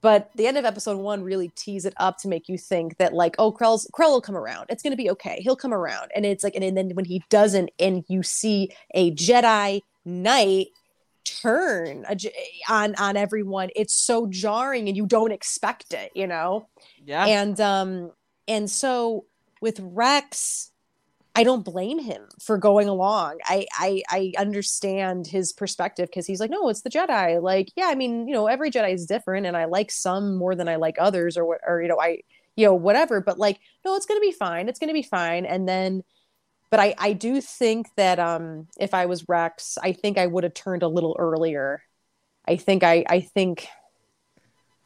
[0.00, 3.14] But the end of episode one really tease it up to make you think that
[3.14, 4.66] like oh Krell's Krell will come around.
[4.68, 5.40] It's going to be okay.
[5.40, 6.10] He'll come around.
[6.14, 10.68] And it's like and, then when he doesn't and you see a Jedi Knight
[11.24, 12.06] turn
[12.70, 16.66] on on everyone it's so jarring and you don't expect it you know
[17.08, 17.26] Yeah.
[17.26, 18.12] and um
[18.46, 19.24] and so
[19.60, 20.70] with Rex
[21.38, 23.38] I don't blame him for going along.
[23.44, 27.40] I I, I understand his perspective because he's like, no, it's the Jedi.
[27.40, 30.56] Like, yeah, I mean, you know, every Jedi is different, and I like some more
[30.56, 32.22] than I like others, or what, or you know, I,
[32.56, 33.20] you know, whatever.
[33.20, 34.68] But like, no, it's gonna be fine.
[34.68, 35.46] It's gonna be fine.
[35.46, 36.02] And then,
[36.70, 40.42] but I I do think that um if I was Rex, I think I would
[40.42, 41.84] have turned a little earlier.
[42.48, 43.68] I think I I think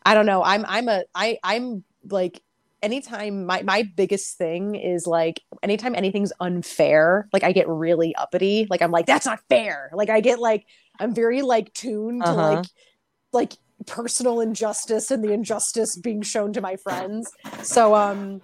[0.04, 0.42] I don't know.
[0.44, 2.40] I'm I'm a I I'm like
[2.82, 8.66] anytime my my biggest thing is like anytime anything's unfair, like I get really uppity.
[8.70, 9.90] Like I'm like that's not fair.
[9.94, 10.66] Like I get like
[10.98, 12.42] I'm very like tuned to Uh-huh.
[12.56, 12.64] like
[13.32, 13.52] like
[13.86, 17.30] personal injustice and the injustice being shown to my friends.
[17.62, 18.40] So um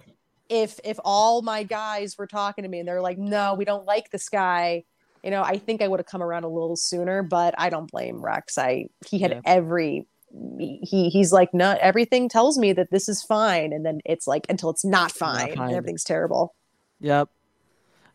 [0.49, 3.85] if if all my guys were talking to me and they're like no, we don't
[3.85, 4.83] like this guy,
[5.23, 7.91] you know, I think I would have come around a little sooner, but I don't
[7.91, 8.57] blame Rex.
[8.57, 9.41] I he had Yeah.
[9.45, 14.27] every he he's like no everything tells me that this is fine and then it's
[14.27, 15.67] like until it's not fine, fine.
[15.69, 16.53] and everything's terrible
[17.01, 17.29] Yep.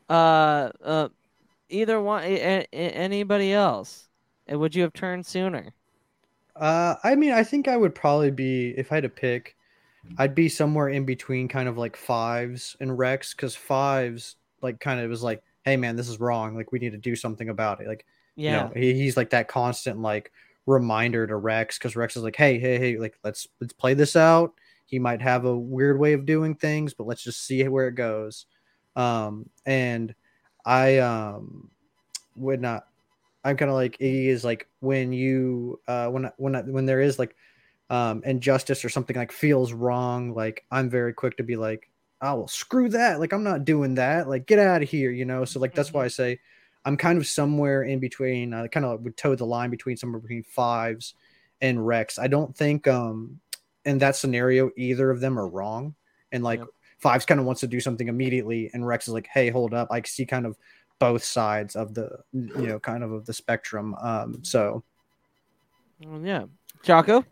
[0.08, 1.08] Uh, uh,
[1.70, 2.22] either one.
[2.24, 4.08] A- a- anybody else?
[4.48, 5.72] Would you have turned sooner?
[6.54, 9.56] Uh, I mean, I think I would probably be if I had to pick,
[10.18, 15.00] I'd be somewhere in between, kind of like fives and Rex, because fives like kind
[15.00, 16.54] of was like, hey man, this is wrong.
[16.54, 17.88] Like we need to do something about it.
[17.88, 18.04] Like
[18.36, 18.50] Yeah.
[18.50, 20.30] you know, he, he's like that constant like
[20.66, 24.16] reminder to Rex, because Rex is like, hey, hey, hey, like let's let's play this
[24.16, 24.54] out.
[24.86, 27.94] He might have a weird way of doing things, but let's just see where it
[27.94, 28.46] goes.
[28.96, 30.14] Um, and
[30.64, 31.70] I um
[32.36, 32.86] would not
[33.44, 37.18] I'm kind of like he is like when you uh when when when there is
[37.18, 37.36] like
[37.90, 41.90] um injustice or something like feels wrong like I'm very quick to be like
[42.22, 45.26] oh well screw that like I'm not doing that like get out of here you
[45.26, 46.40] know so like that's why I say
[46.84, 50.20] I'm kind of somewhere in between I kind of would toe the line between somewhere
[50.20, 51.14] between fives
[51.60, 53.40] and Rex I don't think um
[53.84, 55.94] in that scenario either of them are wrong
[56.32, 56.68] and like Yep.
[57.04, 59.88] Fives kind of wants to do something immediately, and Rex is like, "Hey, hold up!
[59.90, 60.56] I see kind of
[60.98, 64.82] both sides of the you know kind of of the spectrum." Um, so
[66.00, 66.44] Well, yeah,
[66.82, 67.26] Choco.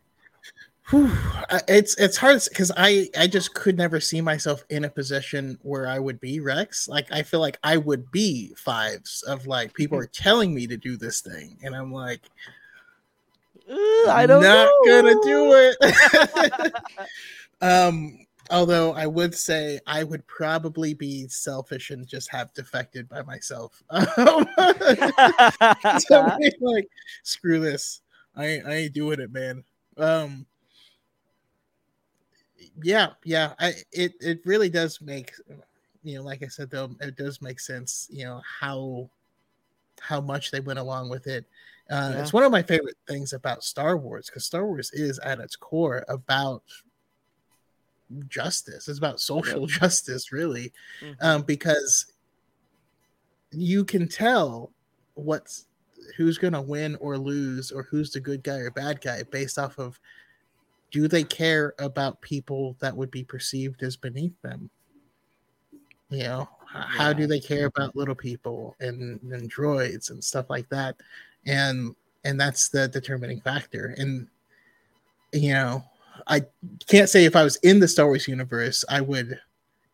[1.69, 5.87] It's it's hard because I I just could never see myself in a position where
[5.87, 6.89] I would be Rex.
[6.89, 10.77] Like I feel like I would be fives of like people are telling me to
[10.77, 12.21] do this thing, and I'm like,
[14.09, 15.03] I don't not know.
[15.03, 16.75] gonna do it.
[17.63, 18.19] um,
[18.51, 23.83] although I would say I would probably be selfish and just have defected by myself.
[23.93, 24.47] Um,
[26.01, 26.29] so
[26.61, 26.89] like,
[27.23, 28.03] screw this.
[28.37, 29.65] I I ain't doing it, man.
[29.97, 30.47] Um,
[32.83, 33.55] yeah, yeah.
[33.59, 35.33] I it it really does make
[36.05, 38.09] you know, like I said though, it does make sense.
[38.11, 39.11] You know how
[40.01, 41.45] how much they went along with it.
[41.91, 42.21] Uh, Yeah.
[42.23, 45.57] It's one of my favorite things about Star Wars because Star Wars is at its
[45.57, 46.63] core about
[48.29, 48.89] justice.
[48.89, 51.17] It's about social justice, really, Mhm.
[51.21, 52.07] um, because
[53.51, 54.73] you can tell
[55.15, 55.67] what's
[56.17, 59.59] who's going to win or lose or who's the good guy or bad guy based
[59.59, 60.01] off of
[60.93, 64.71] do they care about people that would be perceived as beneath them?
[66.11, 70.49] You know h- how do they care about little people and, and droids and stuff
[70.49, 70.97] like that?
[71.47, 73.95] And and that's the determining factor.
[73.99, 74.29] And
[75.33, 75.83] you know
[76.27, 76.43] i
[76.87, 79.41] can't say if i was in the star wars universe i would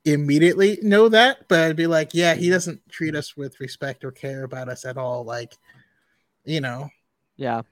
[0.04, 4.10] immediately know that but i'd be like yeah he doesn't treat us with respect or
[4.10, 5.24] care about us at all.
[5.24, 5.54] Like
[6.44, 6.88] you know
[7.36, 7.62] Yeah,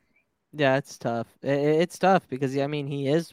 [0.58, 1.26] yeah, it's tough.
[1.42, 3.32] It's tough because I mean he is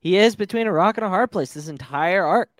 [0.00, 2.50] he is between a rock and a hard place this entire arc,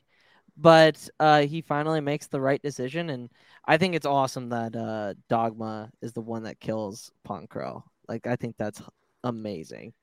[0.57, 3.31] but uh, he finally makes the right decision, and
[3.67, 7.85] I think it's awesome that uh, Dogma is the one that kills Pon Krell.
[8.09, 8.83] Like I think that's
[9.25, 9.95] amazing.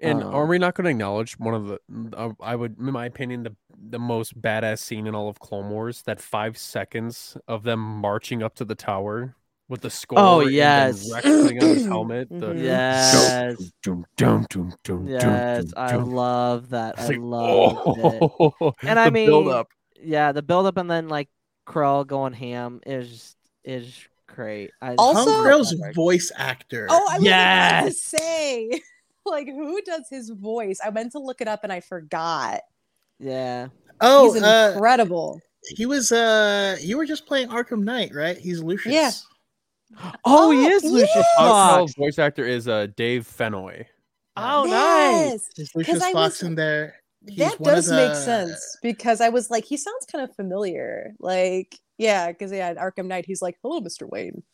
[0.00, 1.80] And Um, are we not going to acknowledge one of the,
[2.16, 3.56] uh, I would, in my opinion, the
[3.90, 6.02] the most badass scene in all of Clone Wars?
[6.02, 9.34] That five seconds of them marching up to the tower
[9.68, 10.18] with the skull.
[10.18, 11.10] Oh, and yes.
[11.12, 12.28] Rex putting on his helmet.
[12.30, 12.62] The, Mhm.
[12.64, 16.10] Yes, Dum, dum, dum, dum, yes, dum, I dum.
[16.10, 16.94] love that.
[16.98, 18.22] It's I like, love it.
[18.22, 19.68] oh, And I the build mean, up.
[20.02, 21.28] Yeah, the build up and then like
[21.66, 23.34] Krell going ham is
[23.64, 23.94] is
[24.26, 24.70] great.
[24.80, 28.02] I Also- Tom Krell's voice actor Oh, I was about to Yes!
[28.02, 28.80] say,
[29.26, 30.78] like, who does his voice?
[30.84, 32.60] I meant to look it up and I forgot.
[33.18, 33.68] Yeah.
[34.00, 35.40] oh He's uh, incredible.
[35.76, 39.10] he was uh you were just playing arkham knight right he's lucius Yeah.
[40.24, 41.26] Oh, he Oh, is Lucius yes!
[41.38, 41.94] Tom Fox.
[41.96, 43.86] Voice actor is uh, Dave Fennoy.
[44.36, 44.70] Oh, nice.
[44.70, 45.48] Yes!
[45.56, 46.96] There's 'Cause lucius I fox was- in there
[47.26, 50.34] He's that one of does make sense because I was like, he sounds kind of
[50.36, 51.14] familiar.
[51.18, 54.08] Like, yeah, because yeah, in Arkham Knight, he's like, "Hello, Mr.
[54.08, 54.44] Wayne,"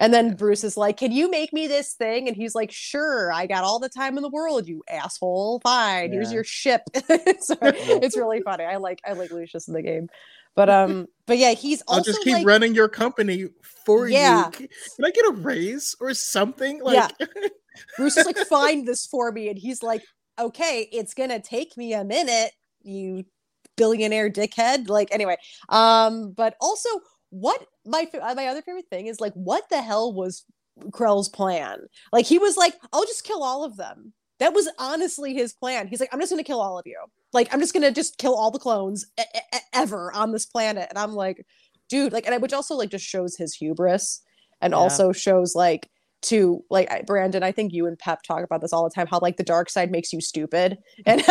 [0.00, 3.32] and then Bruce is like, "Can you make me this thing?" And he's like, "Sure,
[3.32, 5.60] I got all the time in the world, you asshole.
[5.60, 8.64] Fine, here's your ship." it's, it's really funny.
[8.64, 10.08] I like I like Lucius in the game,
[10.56, 13.48] but um, but yeah, he's also I'll just keep like, running your company
[13.84, 14.46] for Yeah.
[14.46, 14.50] you.
[14.50, 16.82] Can I get a raise or something?
[16.82, 17.26] Like, Yeah.
[17.96, 19.48] Bruce is like, find this for me.
[19.48, 20.02] And he's like,
[20.38, 22.52] okay, it's gonna take me a minute,
[22.82, 23.24] you
[23.76, 24.88] billionaire dickhead.
[24.88, 25.36] Like, anyway.
[25.68, 26.88] Um, but also
[27.30, 30.44] what my my other favorite thing is like, what the hell was
[30.90, 31.78] Krell's plan?
[32.12, 34.12] Like he was like, I'll just kill all of them.
[34.38, 35.86] That was honestly his plan.
[35.88, 36.98] He's like, I'm just gonna kill all of you.
[37.32, 39.22] Like, I'm just gonna just kill all the clones e-
[39.54, 40.86] e- ever on this planet.
[40.88, 41.44] And I'm like,
[41.88, 44.22] dude, like, and I, which also like just shows his hubris,
[44.60, 44.78] and Yeah.
[44.78, 45.90] also shows like
[46.22, 47.42] to like Brandon.
[47.42, 49.06] I think you and Pep talk about this all the time.
[49.06, 51.22] How like the dark side makes you stupid, and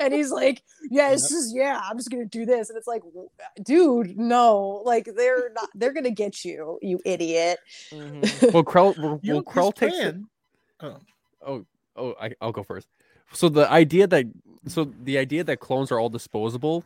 [0.00, 3.02] and he's like, yeah, it's just yeah, I'm just gonna do this, and it's like,
[3.62, 7.58] dude, no, like they're not, they're gonna get you, you idiot.
[7.92, 8.52] Mhm.
[8.52, 10.16] Well, Krell, well, you well, Krell takes it.
[10.80, 10.96] Oh.
[11.46, 11.64] Oh,
[11.96, 12.88] oh, I, I'll go first.
[13.32, 14.26] So the idea that
[14.66, 16.84] so the idea that clones are all disposable,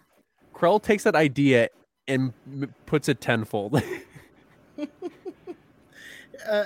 [0.55, 1.69] Krell takes that idea
[2.09, 3.83] and m- puts it tenfold.
[6.49, 6.65] uh,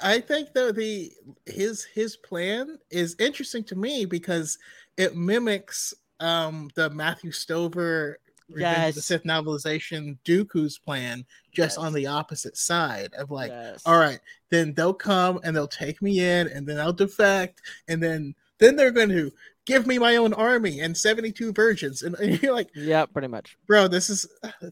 [0.00, 1.12] I think though the
[1.46, 4.58] his his plan is interesting to me because
[4.96, 9.06] it mimics um the Matthew Stover Revenge of the Yes.
[9.06, 11.78] Sith novelization Dooku's plan, just Yes.
[11.78, 13.82] on the opposite side of like, Yes.
[13.86, 14.20] all right,
[14.50, 18.34] then they'll come and they'll take me in, and then I'll defect, and then
[18.64, 19.30] then they're going to
[19.66, 23.56] give me my own army and 72 virgins, and, and you're like, Yeah, pretty much.
[23.66, 24.26] bro, this is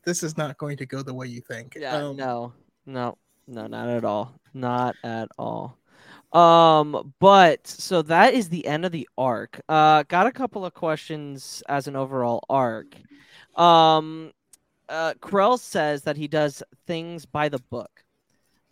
[0.05, 1.77] this is not going to go the way you think.
[1.78, 2.52] Yeah, Um, no,
[2.86, 3.16] no,
[3.47, 4.35] no, not at all.
[4.55, 5.78] Not at all.
[6.32, 9.60] Um, but so that is the end of the arc.
[9.69, 12.94] Uh, got a couple of questions as an overall arc.
[13.55, 14.32] Um,
[14.89, 17.90] uh, Krell says that he does things by the book.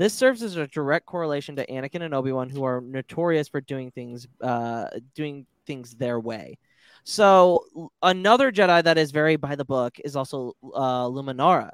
[0.00, 3.60] This serves as a direct correlation to Anakin and Obi Wan, who are notorious for
[3.60, 6.56] doing things, uh, doing things their way.
[7.04, 11.72] So another Jedi that is very by the book is also uh, Luminara,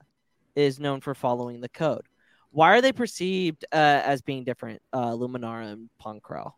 [0.57, 2.03] is known for following the code.
[2.51, 6.55] Why are they perceived uh, as being different, uh, Luminara and Pon Krell,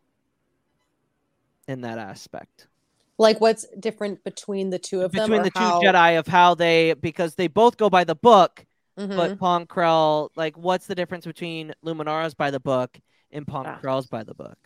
[1.67, 2.65] in that aspect?
[3.19, 5.29] Like, what's different between the two of them?
[5.29, 8.65] Between the two Jedi of how they because they both go by the book,
[8.99, 9.15] Mhm.
[9.15, 12.99] but Pon Krell, like, what's the difference between Luminara's by the book
[13.31, 13.51] and Ah.
[13.51, 14.57] Pon Krell's by the book?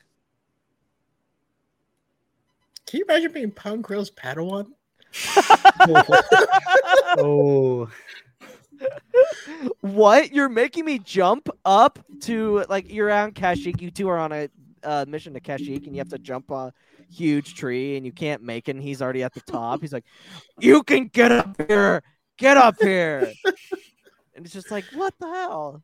[2.87, 4.71] Can you imagine being Pon Krell's Padawan?
[7.17, 7.89] oh,
[9.81, 10.31] what?
[10.33, 13.81] You're making me jump up to like you're on Kashyyyk.
[13.81, 14.49] You two are on a
[14.83, 16.73] uh, mission to Kashyyyk, and you have to jump a
[17.11, 18.75] huge tree, and you can't make it.
[18.75, 19.81] And he's already at the top.
[19.81, 20.05] He's like,
[20.59, 22.03] "You can get up here,
[22.37, 23.31] get up here,"
[24.35, 25.83] and it's just like, "What the hell?"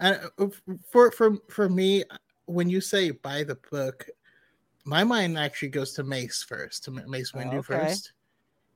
[0.00, 0.14] Uh,
[0.86, 2.04] for for for me,
[2.46, 4.06] when you say buy the book,
[4.84, 7.62] my mind actually goes to Mace first, to Mace Windu okay.
[7.62, 8.12] first,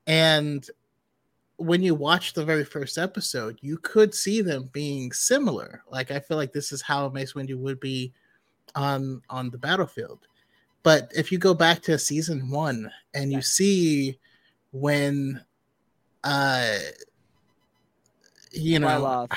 [0.07, 0.69] and
[1.57, 5.83] when you watch the very first episode, you could see them being similar.
[5.91, 8.13] Like I feel like this is how Mace Windu would be
[8.75, 10.27] on on the battlefield.
[10.83, 14.19] But if you go back to season one and you see
[14.73, 15.41] when
[16.25, 16.77] uh
[18.51, 19.29] you know.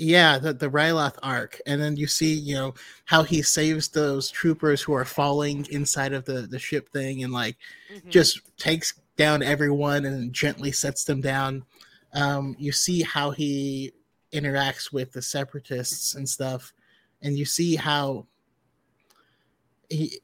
[0.00, 2.74] Yeah the, the Ryloth arc and then you see you know
[3.04, 7.32] how he saves those troopers who are falling inside of the the ship thing and
[7.32, 7.56] like
[7.92, 8.08] Mm-hmm.
[8.08, 11.64] just takes down everyone and gently sets them down
[12.14, 13.92] um you see how he
[14.32, 16.72] interacts with the separatists and stuff
[17.22, 18.24] and you see how
[19.88, 20.20] he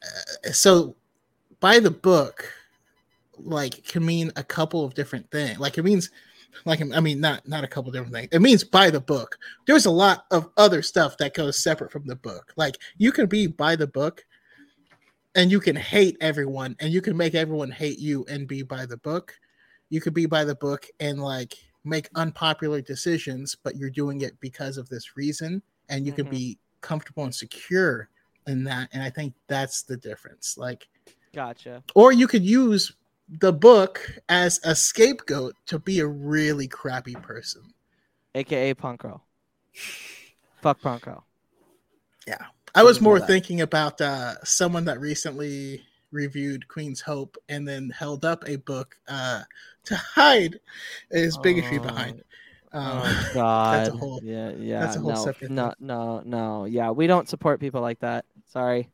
[0.00, 0.94] uh, so
[1.58, 2.52] by the book
[3.38, 6.10] like can mean a couple of different things like it means
[6.64, 8.28] like i mean not not a couple different things.
[8.32, 9.38] It means by the book.
[9.66, 12.52] There's a lot of other stuff that goes separate from the book.
[12.56, 14.24] Like you can be by the book
[15.34, 18.86] and you can hate everyone and you can make everyone hate you and be by
[18.86, 19.34] the book.
[19.90, 21.54] You could be by the book and like
[21.84, 26.30] make unpopular decisions but you're doing it because of this reason and you can Mhm.
[26.30, 28.08] be comfortable and secure
[28.46, 28.88] in that.
[28.92, 30.56] And i think that's the difference.
[30.56, 30.88] Like
[31.32, 31.82] Gotcha.
[31.94, 32.92] or you could use
[33.28, 37.62] the book as a scapegoat to be a really crappy person
[38.34, 39.20] AKA Pon Krell.
[40.62, 41.22] Fuck Pon Krell.
[42.26, 45.82] yeah i was more thinking about uh someone that recently
[46.12, 49.42] reviewed queen's hope and then held up a book uh
[49.84, 50.58] to hide
[51.10, 52.22] his bigotry behind
[52.72, 53.78] um, Oh God.
[53.78, 54.80] that's a whole yeah, yeah.
[54.80, 55.86] that's a whole no, separate no, thing.
[55.86, 56.64] no, no.
[56.66, 58.24] Yeah, we don't support people like that.
[58.46, 58.90] Sorry.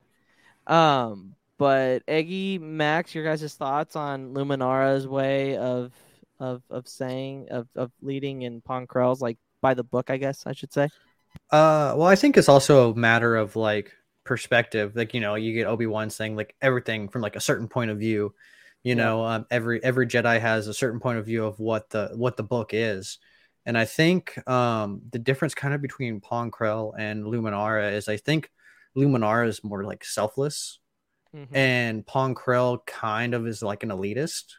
[0.67, 5.93] Um, but Eggy, Max, your guys' thoughts on Luminara's way of
[6.41, 10.45] of of saying of of leading in Pon Krell's like by the book, I guess
[10.45, 10.89] I should say.
[11.51, 13.93] Uh, well, I think it's also a matter of like
[14.25, 14.97] perspective.
[14.97, 17.91] Like you know, you get Obi Wan saying like everything from like a certain point
[17.91, 18.35] of view.
[18.83, 19.05] You Yeah.
[19.05, 22.37] know, um, every every Jedi has a certain point of view of what the what
[22.37, 23.19] the book is,
[23.67, 28.17] and I think um the difference kind of between Pon Krell and Luminara is I
[28.17, 28.51] think
[28.97, 30.79] Luminara is more like selfless,
[31.35, 31.49] Mhm.
[31.57, 34.55] and Pon Krell kind of is like an elitist.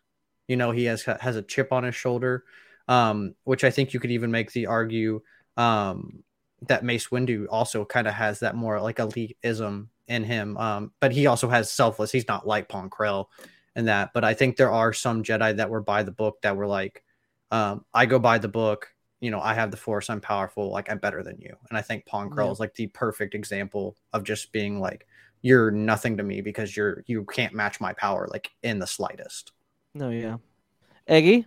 [0.47, 2.43] You know, he has has a chip on his shoulder,
[2.87, 5.21] um, which I think you could even make the argue
[5.55, 6.23] um,
[6.67, 10.57] that Mace Windu also kind of has that more like elitism in him.
[10.57, 12.11] Um, but he also has selfless.
[12.11, 13.27] He's not like Pon Krell
[13.75, 14.11] and that.
[14.13, 17.03] But I think there are some Jedi that were by the book that were like,
[17.51, 18.89] um, I go by the book.
[19.21, 20.09] You know, I have the Force.
[20.09, 20.69] I'm powerful.
[20.71, 21.55] Like I'm better than you.
[21.69, 22.51] And I think Pon Krell Yeah.
[22.51, 25.07] is like the perfect example of just being like,
[25.43, 29.51] you're nothing to me because you're you can't match my power like in the slightest.
[29.93, 30.37] No, yeah.
[31.07, 31.45] Eggy?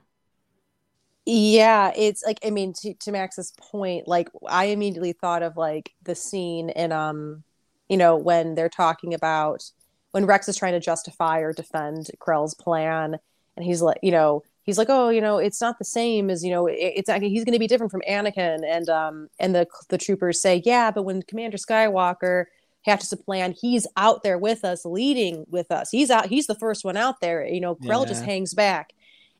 [1.24, 5.92] Yeah, it's like I mean to to Max's point, like I immediately thought of like
[6.04, 7.42] the scene in um,
[7.88, 9.64] you know, when they're talking about
[10.12, 13.18] when Rex is trying to justify or defend Krell's plan,
[13.56, 16.44] and he's like, you know, he's like, oh, you know, it's not the same as
[16.44, 19.66] you know, it, it's he's going to be different from Anakin, and um, and the
[19.88, 22.44] the troopers say, yeah, but when Commander Skywalker
[22.86, 25.90] hatches a plan, he's out there with us, leading with us.
[25.90, 26.26] He's out.
[26.26, 27.46] He's the first one out there.
[27.46, 28.92] You know, Krell just hangs back.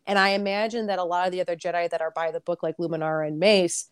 [0.06, 2.62] And I imagine that a lot of the other Jedi that are by the book,
[2.62, 3.89] like Luminara and Mace,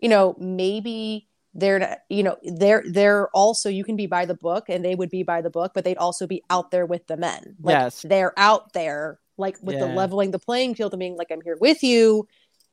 [0.00, 4.34] you know, maybe they're not, you know, they're they're also you can be by the
[4.34, 7.06] book and they would be by the book, but they'd also be out there with
[7.06, 7.56] the men.
[7.62, 8.02] Like Yes.
[8.02, 11.56] they're out there, like with the leveling the playing field and being like, I'm here
[11.60, 12.26] with you.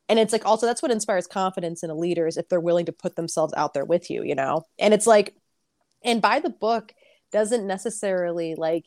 [0.09, 2.87] And it's like also that's what inspires confidence in a leader is if they're willing
[2.87, 4.65] to put themselves out there with you, you know?
[4.79, 5.35] And it's like,
[6.03, 6.93] and by the book
[7.31, 8.85] doesn't necessarily like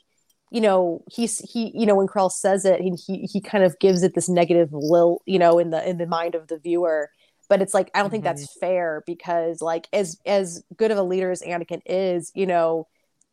[0.51, 3.79] you know he's he you know when Krell says it he he, he kind of
[3.81, 7.11] gives it this negative lil you know in the in the mind of the viewer.
[7.49, 8.61] But it's like I don't think that's mm-hmm.
[8.61, 12.87] fair because like as as good of a leader as Anakin is you know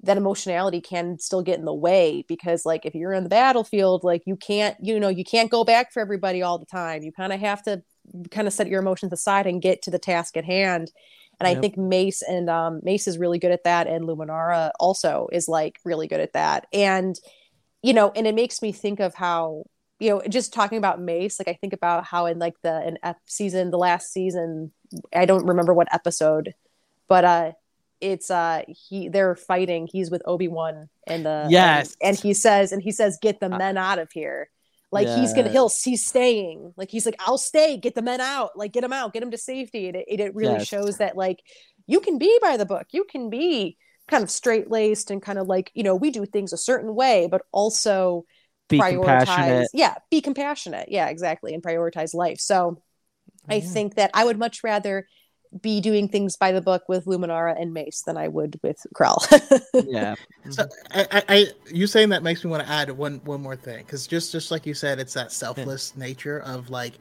[0.04, 4.04] that emotionality can still get in the way because like if you're in the battlefield
[4.04, 7.04] like you can't you know you can't go back for everybody all the time.
[7.04, 7.84] You kind of have to
[8.32, 10.92] kind of set your emotions aside and get to the task at hand
[11.46, 15.28] and I think Mace and um, Mace is really good at that, and Luminara also
[15.32, 16.68] is like really good at that.
[16.74, 17.16] And
[17.84, 19.64] you know, and it makes me think of how
[20.00, 22.98] you know, just talking about Mace, like I think about how in like the in
[23.04, 24.72] ep- season, the last season,
[25.14, 26.56] I don't remember what episode,
[27.08, 27.52] but uh,
[28.00, 29.88] it's uh he they're fighting.
[29.92, 31.96] He's with Obi Wan and the Yes.
[32.02, 34.50] and, and he says and he says, "Get the men out of here."
[34.92, 36.74] Like he's gonna, he'll, he's staying.
[36.76, 37.78] Like he's like, I'll stay.
[37.78, 38.52] Get the men out.
[38.58, 39.14] Like get them out.
[39.14, 39.88] Get them to safety.
[39.88, 40.60] And it, it, it really Yes.
[40.60, 41.40] shows that like
[41.88, 42.88] you can be by the book.
[42.92, 43.78] You can be
[44.10, 46.94] kind of straight laced and kind of like you know we do things a certain
[46.96, 48.26] way, but also
[48.70, 48.84] Be prioritize.
[48.84, 49.70] compassionate.
[49.74, 50.90] Yeah, be compassionate.
[50.92, 52.40] Yeah, exactly, and prioritize life.
[52.40, 52.82] So
[53.50, 55.08] I think that I would much rather
[55.60, 59.18] be doing things by the book with Luminara and Mace than I would with Krell.
[59.74, 60.16] yeah.
[60.50, 63.56] So I, I, I, you saying that makes me want to add one one more
[63.56, 66.94] thing because just just like you said, it's that selfless nature of like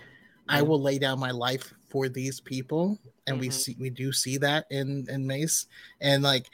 [0.49, 3.53] I will lay down my life for these people, and we Mhm.
[3.53, 5.67] see we do see that in in Mace,
[6.01, 6.47] and like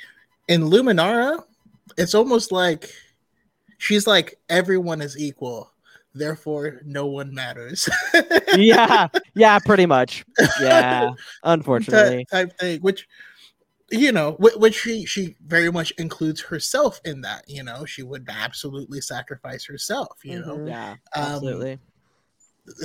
[0.48, 1.42] in Luminara,
[1.96, 2.90] it's almost like
[3.78, 5.72] she's like everyone is equal,
[6.18, 7.88] therefore no one matters.
[8.54, 10.24] yeah, yeah, pretty much.
[10.60, 11.10] Yeah,
[11.42, 12.26] unfortunately.
[12.30, 13.06] type, type thing, which
[13.90, 17.44] you know, which she she very much includes herself in that.
[17.46, 20.18] You know, she would absolutely sacrifice herself.
[20.24, 20.68] You know, Mhm.
[20.68, 21.78] Yeah, Um, absolutely.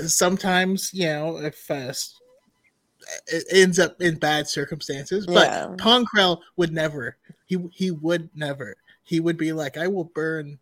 [0.08, 1.94] sometimes you know if uh,
[3.28, 5.76] it ends up in bad circumstances, but Yeah.
[5.78, 7.18] Pon Krell would never.
[7.48, 8.76] He he would never.
[9.03, 10.60] He would be like, I will burn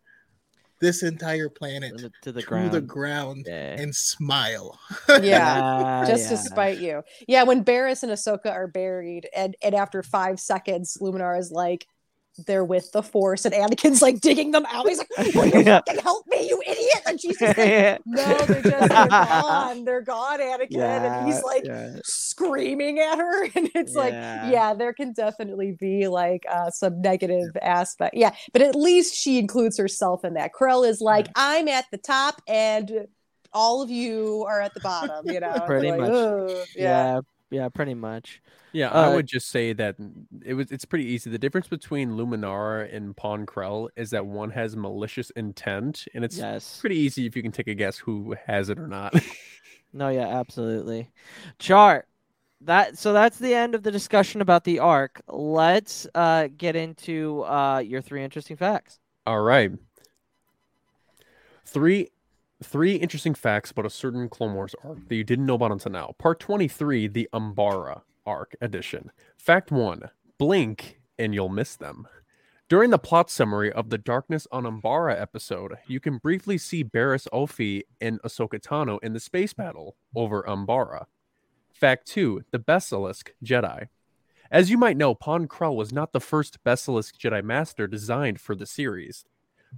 [0.80, 2.72] this entire planet To the- to ground.
[2.72, 3.80] the ground Yeah.
[3.80, 4.78] and smile.
[5.08, 5.58] yeah.
[5.62, 6.36] Ah, yeah, just yeah.
[6.36, 7.02] to spite you.
[7.28, 11.86] Yeah, when Barriss and Ahsoka are buried, and, and after five seconds, Luminar is like,
[12.46, 14.88] they're with the Force, and Anakin's like digging them out.
[14.88, 15.80] He's like, Will you Yeah.
[16.02, 17.02] help me, you idiot?
[17.06, 17.56] And she's like,
[18.06, 19.84] No, they're just they're gone.
[19.84, 20.78] They're gone, Anakin.
[20.78, 21.96] and he's like yeah.
[22.04, 23.44] screaming at her.
[23.54, 24.50] And it's like, Yeah.
[24.50, 28.14] yeah, there can definitely be like uh, some negative aspect.
[28.16, 30.52] Yeah, but at least she includes herself in that.
[30.58, 33.06] Krell is like, I'm at the top and
[33.52, 35.52] all of you are at the bottom, you know?
[35.66, 36.10] Pretty like, much.
[36.10, 37.20] "Ugh," yeah,
[37.50, 38.40] yeah, pretty much.
[38.72, 39.96] Yeah, I Uh, would just say that
[40.44, 41.28] it was it's pretty easy.
[41.30, 46.38] The difference between Luminara and Pon Krell is that one has malicious intent, and it's
[46.38, 46.78] Yes.
[46.80, 49.12] pretty easy if you can take a guess who has it or not.
[49.92, 51.10] No, yeah, absolutely.
[51.58, 52.06] Chart.
[52.62, 55.20] That so that's the end of the discussion about the arc.
[55.28, 58.98] Let's uh get into uh your three interesting facts.
[59.26, 59.72] All right.
[61.64, 62.08] Three
[62.62, 65.92] three interesting facts about a certain Clone Wars arc that you didn't know about until
[65.92, 66.14] now.
[66.18, 69.10] Part 23, the Umbara arc edition.
[69.36, 70.10] Fact 1.
[70.38, 72.06] Blink and you'll miss them.
[72.68, 77.26] During the plot summary of the Darkness on Umbara episode, you can briefly see Barriss
[77.32, 81.06] Offee and Ahsoka Tano in the space battle over Umbara.
[81.72, 82.44] Fact 2.
[82.52, 83.88] The Basilisk Jedi.
[84.50, 88.54] As you might know, Pon Krell was not the first Basilisk Jedi Master designed for
[88.54, 89.24] the series.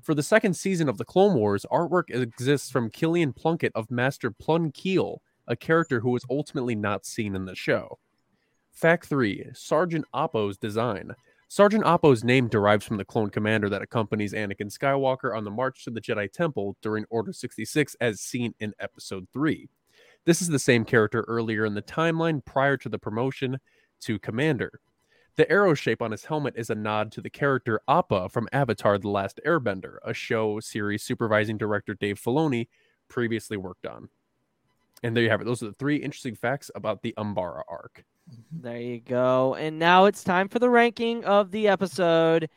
[0.01, 4.31] For the second season of the Clone Wars, artwork exists from Killian Plunkett of Master
[4.31, 7.98] Plun Keel, a character who was ultimately not seen in the show.
[8.73, 11.12] Fact 3 Sergeant Appo's design.
[11.47, 15.85] Sergeant Appo's name derives from the clone commander that accompanies Anakin Skywalker on the march
[15.85, 19.69] to the Jedi Temple during Order 66, as seen in Episode 3.
[20.24, 23.59] This is the same character earlier in the timeline prior to the promotion
[24.01, 24.81] to Commander.
[25.36, 28.98] The arrow shape on his helmet is a nod to the character Appa from Avatar
[28.98, 32.68] The Last Airbender, a show series supervising director Dave Filoni
[33.09, 34.10] previously worked on.
[35.02, 35.44] And there you have it.
[35.44, 38.04] Those are the three interesting facts about the Umbara arc.
[38.52, 39.54] There you go.
[39.54, 42.50] And now it's time for the ranking of the episode.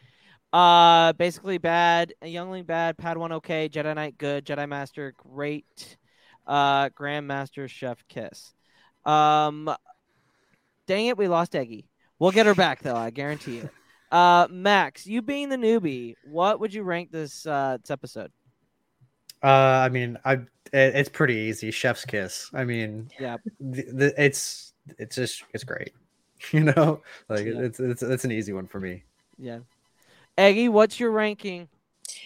[0.52, 2.14] Uh, basically bad.
[2.22, 2.98] A youngling bad.
[2.98, 3.70] Padawan okay.
[3.70, 4.46] Jedi Knight good.
[4.46, 5.98] Jedi Master great.
[6.46, 8.54] Uh, Grandmaster Chef kiss.
[9.06, 9.74] Um,
[10.88, 11.88] dang it, we lost Eggy.
[12.20, 12.96] We'll get her back though.
[12.96, 13.70] I guarantee it.
[14.12, 18.32] Uh, Max, you being the newbie, what would you rank this uh this episode?
[19.44, 20.48] Uh, I mean, I it,
[20.96, 21.72] it's pretty easy.
[21.72, 22.50] Chef's kiss.
[22.54, 23.38] I mean, Yeah.
[23.60, 25.92] the, the, it's it's just it's great.
[26.52, 27.60] You know, like Yeah.
[27.62, 29.04] it's it's it's an easy one for me.
[29.40, 29.60] Yeah.
[30.38, 31.70] Eggy, what's your ranking?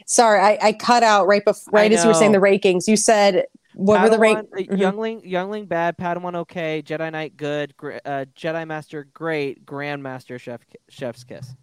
[0.05, 2.87] Sorry, I, I cut out right before, right as you were saying the rankings.
[2.87, 3.45] You said
[3.79, 4.49] what were the rank?
[4.49, 4.79] Padawan- uh, Mhm.
[4.79, 11.23] Youngling, Youngling bad, Padawan okay, Jedi Knight good, uh, Jedi Master great, Grandmaster Chef Chef's
[11.23, 11.55] kiss.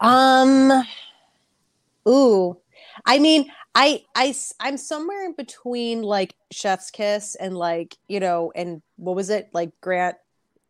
[0.00, 0.84] Um,
[2.08, 2.56] ooh,
[3.04, 8.52] I mean, I I I'm somewhere in between like Chef's Kiss and like you know,
[8.54, 9.70] and what was it like?
[9.80, 10.16] Grant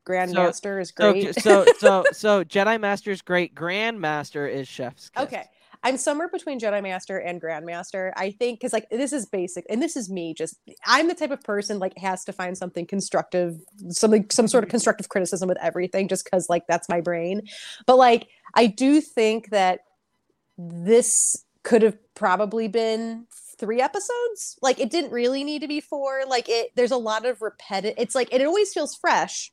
[0.06, 1.34] Grandmaster is great.
[1.40, 5.24] so so so Jedi Master's great, Grandmaster is Chef's kiss.
[5.24, 5.44] Okay.
[5.84, 8.12] I'm somewhere between Jedi Master and Grandmaster.
[8.16, 10.34] I think because like this is basic, and this is me.
[10.34, 10.56] Just
[10.86, 13.60] I'm the type of person like has to find something constructive,
[13.90, 14.72] something some sort of mm-hmm.
[14.72, 17.42] constructive criticism with everything, just because like that's my brain.
[17.86, 19.80] But like I do think that
[20.56, 24.58] this could have probably been three episodes.
[24.62, 26.22] Like it didn't really need to be four.
[26.26, 27.94] Like it, there's a lot of repetitive.
[27.98, 29.52] It's like it always feels fresh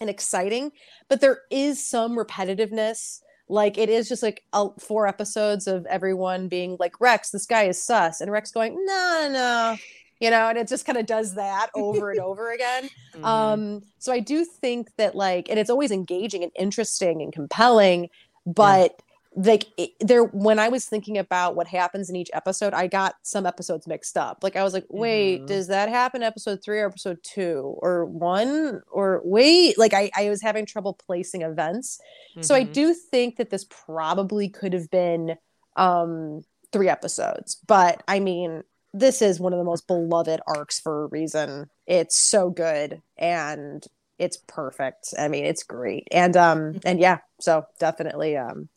[0.00, 0.72] and exciting,
[1.08, 3.20] but there is some repetitiveness.
[3.48, 7.64] Like it is just like a, four episodes of everyone being like Rex, this guy
[7.64, 9.76] is sus, and Rex going no, no,
[10.20, 12.88] you know, and it just kind of does that over and over again.
[13.16, 13.24] Mhm.
[13.24, 18.10] Um, so I do think that like, and it's always engaging and interesting and compelling,
[18.44, 19.00] but
[19.38, 23.16] like it, there, when I was thinking about what happens in each episode, I got
[23.22, 24.38] some episodes mixed up.
[24.42, 25.46] Like I was like, wait, Mhm.
[25.46, 29.78] does that happen episode three or episode two or one or wait?
[29.78, 32.00] Like I, I was having trouble placing events.
[32.40, 32.72] So I Mhm.
[32.72, 35.36] do think that this probably could have been
[35.76, 36.42] um
[36.72, 37.56] three episodes.
[37.66, 38.62] But I mean,
[38.94, 41.68] this is one of the most beloved arcs for a reason.
[41.86, 43.84] It's so good and
[44.18, 45.12] it's perfect.
[45.18, 46.08] I mean, it's great.
[46.10, 48.70] And um and yeah, so definitely um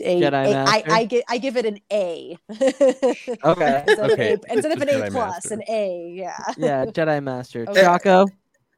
[0.00, 0.92] a, Jedi a- I, Master?
[0.92, 2.38] I get I give it an A.
[2.50, 3.84] Okay.
[3.86, 5.54] instead of, Okay, an A, instead of an it's A plus, Master.
[5.54, 6.36] an A, yeah.
[6.56, 7.66] yeah, Jedi Master.
[7.68, 7.82] Okay.
[7.82, 8.26] Choco.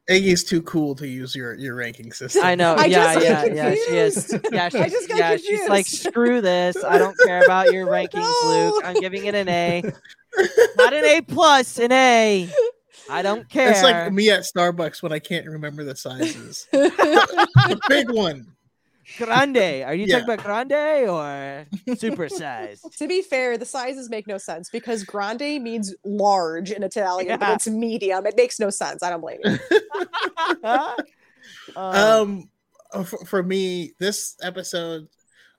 [0.09, 2.43] Eggy's too cool to use your your ranking system.
[2.43, 2.75] I know.
[2.77, 3.75] I yeah, just got yeah, yeah.
[3.75, 4.27] She is.
[4.27, 4.53] confused.
[4.53, 6.83] Yeah, I she's, just got yeah, she's like, screw this.
[6.83, 8.71] I don't care about your rankings, No.
[8.73, 8.83] Luke.
[8.85, 9.81] I'm giving it an A.
[10.75, 12.49] Not an A plus, an A.
[13.09, 13.69] I don't care.
[13.71, 16.67] It's like me at Starbucks when I can't remember the sizes.
[16.71, 18.47] the big one.
[19.17, 19.57] Grande.
[19.85, 20.19] Are you Yeah.
[20.19, 21.65] talking about grande or
[21.95, 22.81] super size?
[22.97, 27.49] To be fair, the sizes make no sense because grande means large in Italian, but
[27.49, 28.25] it's medium.
[28.25, 29.03] It makes no sense.
[29.03, 29.57] I don't blame you.
[31.75, 32.49] um, um
[32.93, 35.07] uh, for, for me this episode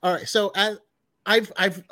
[0.02, 0.76] all right so I,
[1.26, 1.82] i've i've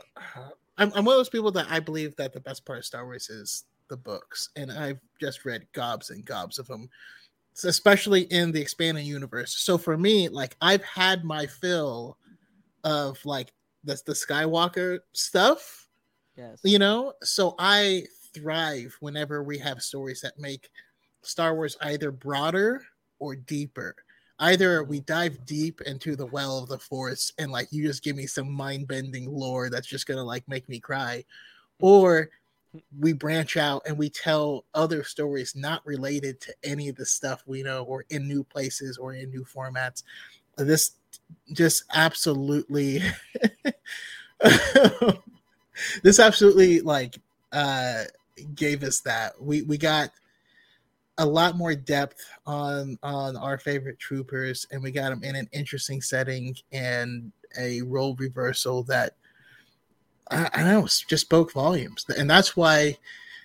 [0.79, 3.05] I'm, I'm one of those people that i believe that the best part of star
[3.05, 7.22] wars is the books and i've just read gobs and gobs of them so
[7.65, 9.55] especially in the expanded universe.
[9.59, 12.17] So for me like i've had my fill
[12.85, 13.53] of like
[13.85, 15.87] the, the skywalker stuff
[16.37, 16.61] yes.
[16.65, 17.13] you know?
[17.23, 18.05] So i
[18.35, 20.71] thrive whenever we have stories that make
[21.23, 22.83] star wars either broader
[23.19, 23.95] or deeper.
[24.39, 24.91] Either mm-hmm.
[24.91, 28.27] we dive deep into the well of the force and like you just give me
[28.27, 31.87] some mind-bending lore that's just gonna like make me cry mm-hmm.
[31.87, 32.31] or
[32.99, 37.43] we branch out and we tell other stories not related to any of the stuff
[37.47, 40.03] we know or in new places or in new formats.
[40.57, 40.93] This
[41.53, 43.03] just absolutely
[46.03, 47.19] this absolutely like
[47.53, 48.05] uh
[48.55, 49.41] gave us that.
[49.41, 50.11] We we got
[51.19, 55.49] a lot more depth on on our favorite troopers and we got them in an
[55.53, 59.17] interesting setting and a role reversal that
[60.33, 62.99] I, I know just spoke volumes and that's why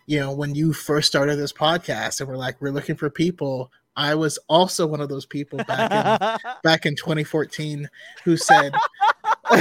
[0.05, 3.71] you know when you first started this podcast and we're like we're looking for people
[3.95, 7.89] i was also one of those people back in back in 2014
[8.23, 8.73] who said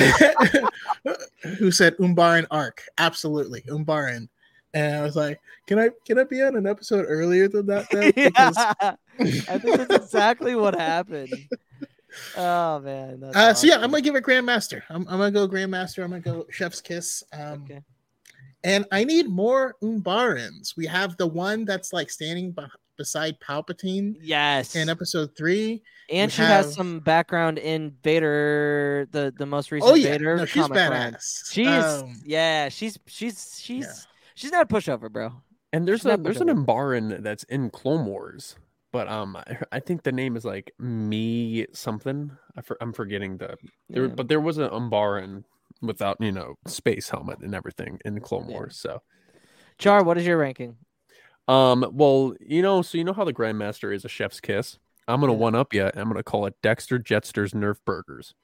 [1.58, 4.28] who said Umbaran arc absolutely Umbaran
[4.74, 7.90] and I was like can I can I be on an episode earlier than that
[7.90, 8.12] then?
[8.14, 8.94] because yeah.
[9.18, 11.34] I think that's exactly what happened.
[12.36, 13.20] Oh man.
[13.20, 13.74] That's uh, so yeah.
[13.76, 17.22] I'm gonna give it Grandmaster I'm, I'm gonna go Grandmaster I'm gonna go Chef's Kiss
[17.32, 17.80] um Okay.
[18.64, 22.62] and I need more Umbarans we have the one that's like standing be-
[22.96, 24.74] beside Palpatine Yes.
[24.76, 29.90] in episode three and we she has some background in Vader, the the most recent
[29.90, 31.12] oh yeah Vader no, she's comic run.
[31.14, 35.32] badass She's Um, yeah, she's she's she's she's not a pushover, bro.
[35.72, 36.64] And there's She's a there's an pushover.
[36.64, 38.54] Umbaran that's in Clone Wars,
[38.96, 42.30] but um, I, I think the name is like me something.
[42.56, 43.56] I for, I'm forgetting the
[43.90, 44.14] there, Yeah.
[44.14, 45.44] but there was an Umbaran
[45.82, 48.78] without you know space helmet and everything in Clone Wars.
[48.78, 49.02] So,
[49.76, 50.76] Char, what is your ranking?
[51.46, 54.78] um, well, you know, so you know how the Grandmaster is a chef's kiss.
[55.06, 55.84] I'm gonna one up you.
[55.94, 58.34] I'm gonna call it Dexter Jettster's Nerf Burgers.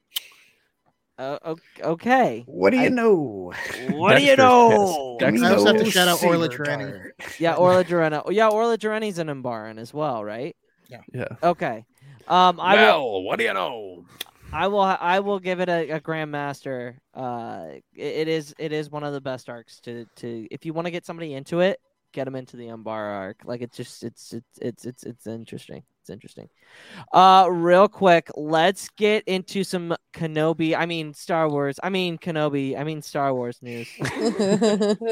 [1.23, 2.43] Uh, okay.
[2.45, 3.53] What do you I- know?
[3.91, 5.17] What do you know?
[5.19, 5.43] pissed.
[5.43, 8.23] I also have to shout out Orla saber Yeah, Orla Jarena.
[8.25, 10.55] Oh, yeah, Orla Jareni's an Umbaran as well, right?
[10.89, 11.01] Yeah.
[11.13, 11.27] Yeah.
[11.41, 11.85] Okay.
[12.27, 12.81] Um, I will.
[13.13, 14.05] well, what do you know?
[14.51, 14.81] I will.
[14.81, 16.97] I will give it a, a Grandmaster.
[17.13, 18.53] Uh, it, it is.
[18.59, 20.47] It is one of the best arcs to to.
[20.51, 21.79] If you want to get somebody into it,
[22.11, 23.37] get them into the Umbar arc.
[23.45, 24.03] Like it's just.
[24.03, 25.83] It's it's it's it's it's interesting.
[26.03, 26.49] It's interesting.
[27.13, 30.75] Uh, real quick, let's get into some Kenobi.
[30.77, 31.79] I mean Star Wars.
[31.81, 32.77] I mean Kenobi.
[32.77, 33.87] I mean Star Wars news.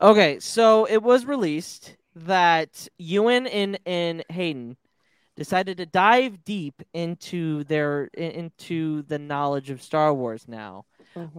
[0.00, 4.76] Okay, so it was released that Ewan and, and Hayden
[5.36, 10.84] decided to dive deep into their into the knowledge of Star Wars now.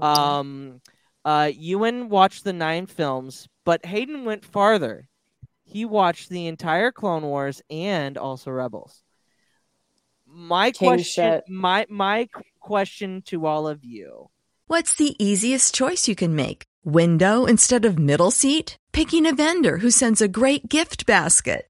[0.02, 0.82] Um,
[1.26, 5.08] uh, Ewan watched the nine films, but Hayden went farther.
[5.64, 9.04] He watched the entire Clone Wars and also Rebels.
[10.28, 11.44] My King question, shit.
[11.48, 12.28] my my
[12.60, 14.30] question to all of you.
[14.68, 16.64] What's the easiest choice you can make?
[16.84, 18.78] Window instead of middle seat?
[18.92, 21.70] Picking a vendor who sends a great gift basket?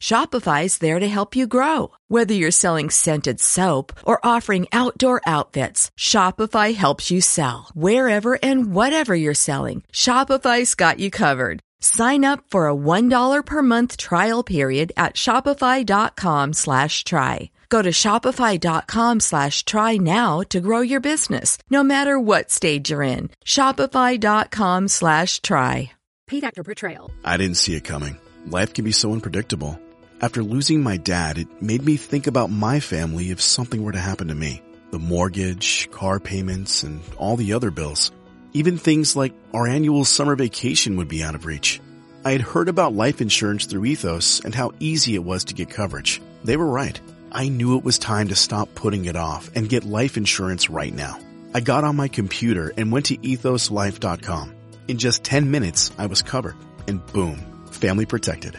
[0.00, 1.90] Shopify's there to help you grow.
[2.08, 7.68] Whether you're selling scented soap or offering outdoor outfits, Shopify helps you sell.
[7.74, 11.60] Wherever and whatever you're selling, Shopify's got you covered.
[11.80, 17.50] Sign up for a $1 per month trial period at shopify.com slash try.
[17.68, 23.02] Go to shopify.com slash try now to grow your business, no matter what stage you're
[23.02, 23.30] in.
[23.44, 25.90] Shopify.com slash try.
[26.26, 27.10] Paid actor portrayal.
[27.24, 28.18] I didn't see it coming.
[28.46, 29.78] Life can be so unpredictable.
[30.18, 33.98] After losing my dad, it made me think about my family if something were to
[33.98, 34.62] happen to me.
[34.90, 38.12] The mortgage, car payments, and all the other bills.
[38.54, 41.80] Even things like our annual summer vacation would be out of reach.
[42.24, 45.68] I had heard about life insurance through Ethos and how easy it was to get
[45.68, 46.22] coverage.
[46.44, 46.98] They were right.
[47.30, 50.94] I knew it was time to stop putting it off and get life insurance right
[50.94, 51.18] now.
[51.52, 54.54] I got on my computer and went to ethoslife.com.
[54.88, 56.56] In just 10 minutes, I was covered.
[56.88, 58.58] And boom, family protected.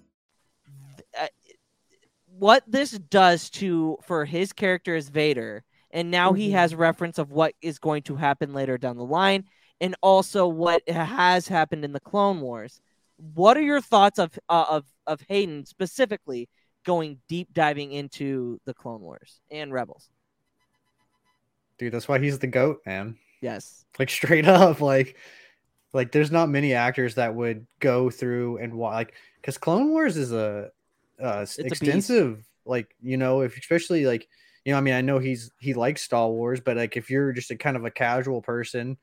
[2.41, 6.53] What this does to for his character as Vader, and now he Mhm.
[6.53, 9.47] has reference of what is going to happen later down the line,
[9.79, 12.81] and also what has happened in the Clone Wars.
[13.17, 16.49] What are your thoughts of uh, of of Hayden specifically
[16.83, 20.09] going deep diving into the Clone Wars and Rebels?
[21.77, 23.19] Dude, that's why he's the goat, man.
[23.41, 23.85] Yes.
[23.99, 25.15] Like straight up, like
[25.93, 30.17] like there's not many actors that would go through and wa- like because Clone Wars
[30.17, 30.71] is a
[31.21, 34.27] uh a extensive like you know if especially like
[34.65, 37.31] you know I mean I know he's he likes Star Wars but like if you're
[37.33, 38.97] just a kind of a casual person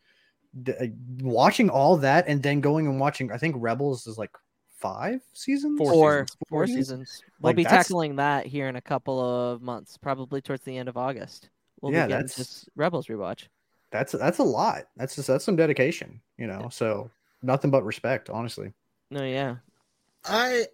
[0.62, 0.86] d- uh,
[1.22, 4.30] watching all that and then going and watching I think Rebels is like
[4.76, 6.26] five seasons four,
[6.66, 6.76] seasons?
[6.76, 7.22] seasons.
[7.40, 10.78] We'll Like, be that's- tackling that here in a couple of months, probably towards the
[10.78, 11.50] end of August.
[11.80, 13.48] We'll Yeah, be getting that's- this Rebels rewatch.
[13.90, 17.10] that's that's a lot that's just that's some dedication you know so
[17.42, 18.72] nothing but respect honestly
[19.10, 19.56] No, yeah.
[20.26, 20.66] I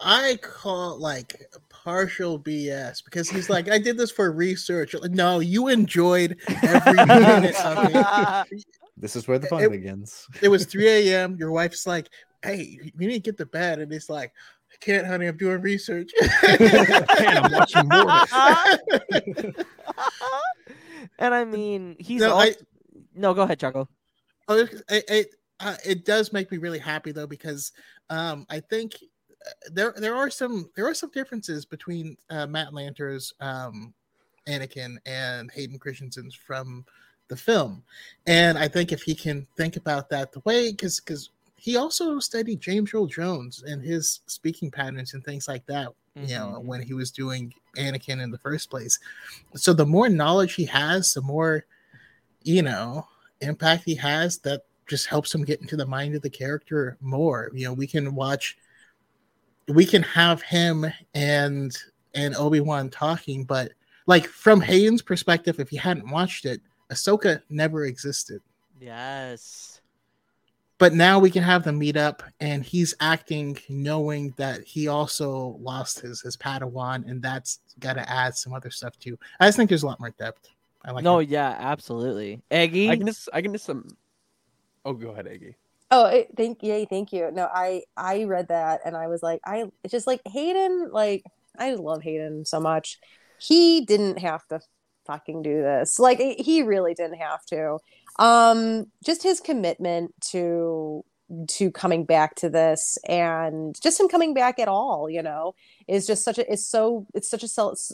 [0.00, 1.34] I call like
[1.70, 4.94] partial BS because he's like, I did this for research.
[4.94, 7.88] Like, no, you enjoyed every minute of
[8.52, 8.64] it.
[8.96, 11.36] this is where the fun It- begins It was 3 a.m.
[11.36, 12.08] Your wife's like,
[12.42, 13.78] Hey, you need to get to bed.
[13.80, 14.32] And he's like,
[14.72, 16.10] I can't, honey, I'm doing research.
[16.42, 17.88] Man, I'm watching
[21.18, 22.54] and I mean, he's No, no, I-
[23.14, 23.34] no.
[23.34, 23.88] Go ahead, Choco.
[24.48, 27.72] Oh, it it, uh, it does make me really happy though because
[28.10, 28.92] um, I think
[29.70, 33.94] there there are some there are some differences between uh, Matt Lanter's um,
[34.48, 36.84] Anakin and Hayden Christensen's from
[37.28, 37.82] the film,
[38.26, 42.18] and I think if he can think about that the way because because he also
[42.18, 45.88] studied James Earl Jones and his speaking patterns and things like that.
[46.14, 48.98] You know, when he was doing Anakin in the first place.
[49.54, 51.66] So the more knowledge he has, the more
[52.42, 53.06] you know
[53.40, 54.38] impact he has.
[54.38, 57.50] That just helps him get into the mind of the character more.
[57.52, 58.56] You know, we can watch,
[59.68, 61.76] we can have him and
[62.14, 63.72] and Obi Wan talking, but
[64.06, 66.60] like from Hayden's perspective, if you hadn't watched it,
[66.90, 68.40] Ahsoka never existed.
[68.80, 69.80] Yes.
[70.78, 75.56] But now we can have them meet up, and he's acting knowing that he also
[75.60, 79.18] lost his his Padawan, and that's got to add some other stuff too.
[79.40, 80.50] I just think there's a lot more depth.
[80.84, 81.02] I like.
[81.02, 81.30] no, it.
[81.30, 82.42] yeah, absolutely.
[82.50, 82.90] Eggy.
[82.90, 83.88] I can just I can just um.
[84.84, 85.56] Oh, go ahead, Eggy.
[85.90, 87.30] Oh, thank yay, thank you.
[87.32, 91.24] No, I I read that and I was like, I it's just like Hayden, like
[91.58, 92.98] I love Hayden so much.
[93.38, 94.60] He didn't have to
[95.06, 95.98] fucking do this.
[95.98, 97.78] Like he really didn't have to.
[98.18, 101.04] Um, just his commitment to
[101.48, 105.54] to coming back to this and just him coming back at all, you know,
[105.88, 107.48] is just such a it's so it's such a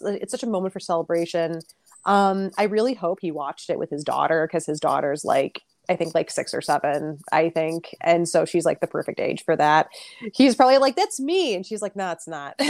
[0.05, 1.60] it's such a moment for celebration.
[2.05, 5.97] Um, I really hope he watched it with his daughter because his daughter's like I
[5.97, 7.95] think like six or seven, I think.
[8.01, 9.89] And so she's like the perfect age for that.
[10.35, 11.55] He's probably like, that's me.
[11.55, 12.55] And she's like, no, it's not.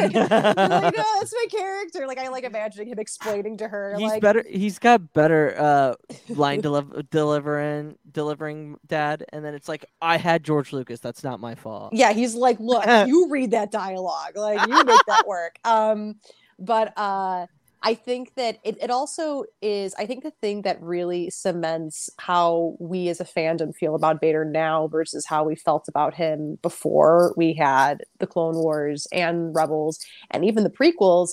[0.00, 2.06] Like, no, that's my character.
[2.06, 4.44] Like, I like imagining him explaining to her, He's like, better.
[4.48, 5.94] He's got better uh
[6.28, 11.00] line deliver delivering delivering dad, and then it's like I had George Lucas.
[11.00, 11.92] That's not my fault.
[11.92, 14.36] yeah, he's like, look, you read that dialogue.
[14.36, 15.58] Like, you make that work.
[15.64, 16.16] Um,
[16.58, 17.46] but uh,
[17.82, 22.76] I think that it, it also is, I think the thing that really cements how
[22.80, 27.34] we as a fandom feel about Vader now versus how we felt about him before
[27.36, 30.00] we had the Clone Wars and Rebels
[30.30, 31.30] and even the prequels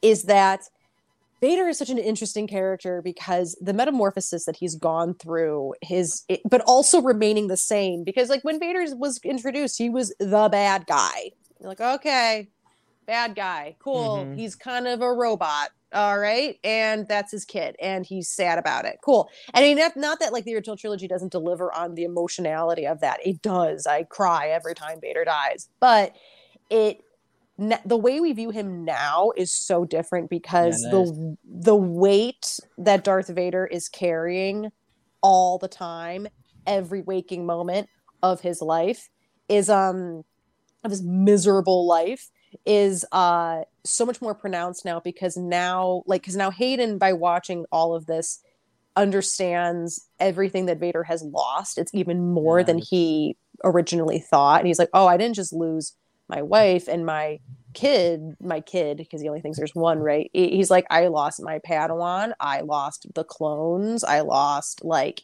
[0.00, 0.60] is that
[1.40, 6.40] Vader is such an interesting character because the metamorphosis that he's gone through his it,
[6.48, 10.86] but also remaining the same because like when Vader was introduced he was the bad
[10.86, 11.30] guy.
[11.60, 12.48] You're like okay,
[13.08, 13.74] bad guy.
[13.80, 14.26] Cool.
[14.26, 14.36] Mhm.
[14.36, 15.70] He's kind of a robot.
[15.92, 16.58] All right.
[16.62, 17.74] And that's his kid.
[17.80, 18.98] And he's sad about it.
[19.02, 19.28] Cool.
[19.54, 23.00] And I mean, not, that like the original trilogy doesn't deliver on the emotionality of
[23.00, 23.26] that.
[23.26, 23.86] It does.
[23.86, 25.68] I cry every time Vader dies.
[25.80, 26.14] But
[26.70, 27.00] it
[27.84, 32.60] the way we view him now is so different because Yeah, it the the weight
[32.76, 34.70] that Darth Vader is carrying
[35.22, 36.28] all the time,
[36.66, 37.88] every waking moment
[38.22, 39.08] of his life
[39.48, 40.22] is um
[40.84, 42.30] of his miserable life
[42.64, 47.64] is uh so much more pronounced now because now like because now Hayden by watching
[47.70, 48.40] all of this
[48.96, 51.78] understands everything that Vader has lost.
[51.78, 54.60] It's even more than he originally thought.
[54.60, 55.94] And he's like, oh, I didn't just lose
[56.28, 57.38] my wife and my
[57.74, 60.30] kid, my kid, because he only thinks there's one, right?
[60.32, 65.22] He's like, I lost my Padawan, I lost the clones, I lost like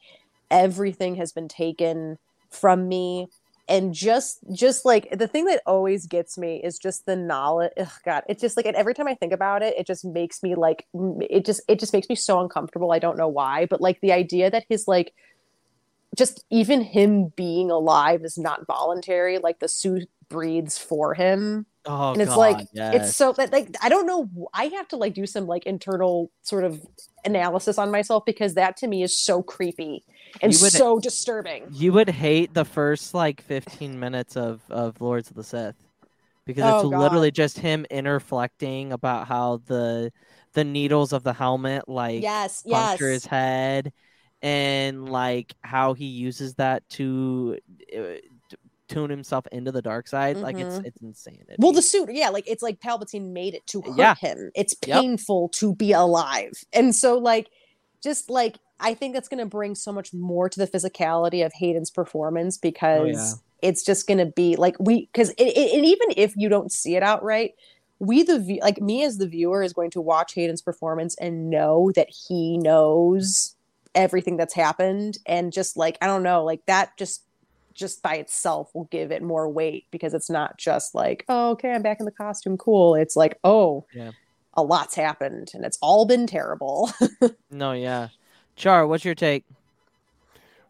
[0.51, 2.19] everything has been taken
[2.51, 3.27] from me
[3.69, 7.89] and just just like the thing that always gets me is just the knowledge ugh,
[8.05, 10.55] god it's just like and every time i think about it it just makes me
[10.55, 14.01] like it just it just makes me so uncomfortable i don't know why but like
[14.01, 15.15] the idea that his like
[16.16, 22.12] just even him being alive is not voluntary like the suit breathes for him Oh,
[22.12, 22.95] and it's God, like yes.
[22.95, 26.31] it's so that like i don't know i have to like do some like internal
[26.41, 26.81] sort of
[27.27, 30.03] analysis on myself because that to me is so creepy
[30.43, 35.31] and would- so disturbing You would hate the first like 15 minutes of of Lords
[35.31, 35.77] of the Sith
[36.47, 37.01] because Oh, it's God.
[37.01, 40.12] literally just him interflecting about how the
[40.52, 43.23] the needles of the helmet like Yes, puncture yes.
[43.23, 43.93] his head
[44.43, 47.59] and like how he uses that to
[47.97, 48.02] uh,
[48.89, 50.85] tune himself into the dark side like it's Mhm.
[50.86, 51.55] it's insanity.
[51.59, 54.15] Well, the suit, yeah, like it's like Palpatine made it to hurt Yeah.
[54.16, 54.51] him.
[54.55, 55.01] It's Yep.
[55.01, 56.52] painful to be alive.
[56.73, 57.48] And so, like,
[58.02, 61.53] just like, I think that's going to bring so much more to the physicality of
[61.55, 65.87] Hayden's performance because oh, it's just going to be like, we, because it, it, and
[65.87, 67.53] even if you don't see it outright,
[68.01, 71.93] we, the, like, me as the viewer is going to watch Hayden's performance and know
[71.95, 73.55] that he knows
[73.95, 75.19] everything that's happened.
[75.25, 77.23] And just like, I don't know, like, that just,
[77.73, 81.73] just by itself will give it more weight because it's not just like, oh, okay,
[81.73, 82.97] I'm back in the costume, cool.
[82.97, 84.11] It's like, oh, Yeah.
[84.55, 86.93] a lot's happened and it's all been terrible.
[87.51, 88.09] No, yeah.
[88.57, 89.45] Char, what's your take?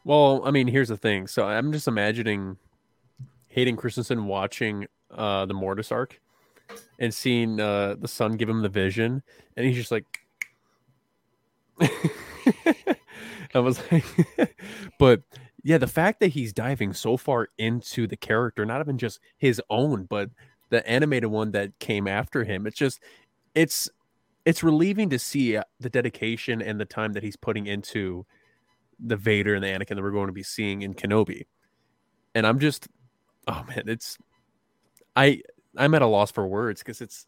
[0.05, 1.27] Well, I mean, here's the thing.
[1.27, 2.59] So I'm just imagining
[3.49, 6.21] Hayden Christensen watching uh, the Mortis arc
[6.99, 9.23] and seeing uh, the son give him the vision,
[9.57, 10.05] and he's just like,
[13.55, 14.05] I was like,
[14.99, 15.23] but
[15.63, 19.61] yeah, the fact that he's diving so far into the character, not even just his
[19.71, 20.31] own, but
[20.71, 23.01] the animated one that came after him, it's just
[23.55, 23.89] it's
[24.45, 28.27] it's relieving to see uh, the dedication and the time that he's putting into
[28.99, 31.47] the Vader and the Anakin that we're going to be seeing in Kenobi.
[32.35, 32.89] And I'm just
[33.49, 34.19] oh man, it's
[35.17, 35.43] I
[35.77, 37.27] I'm at a loss for words because it's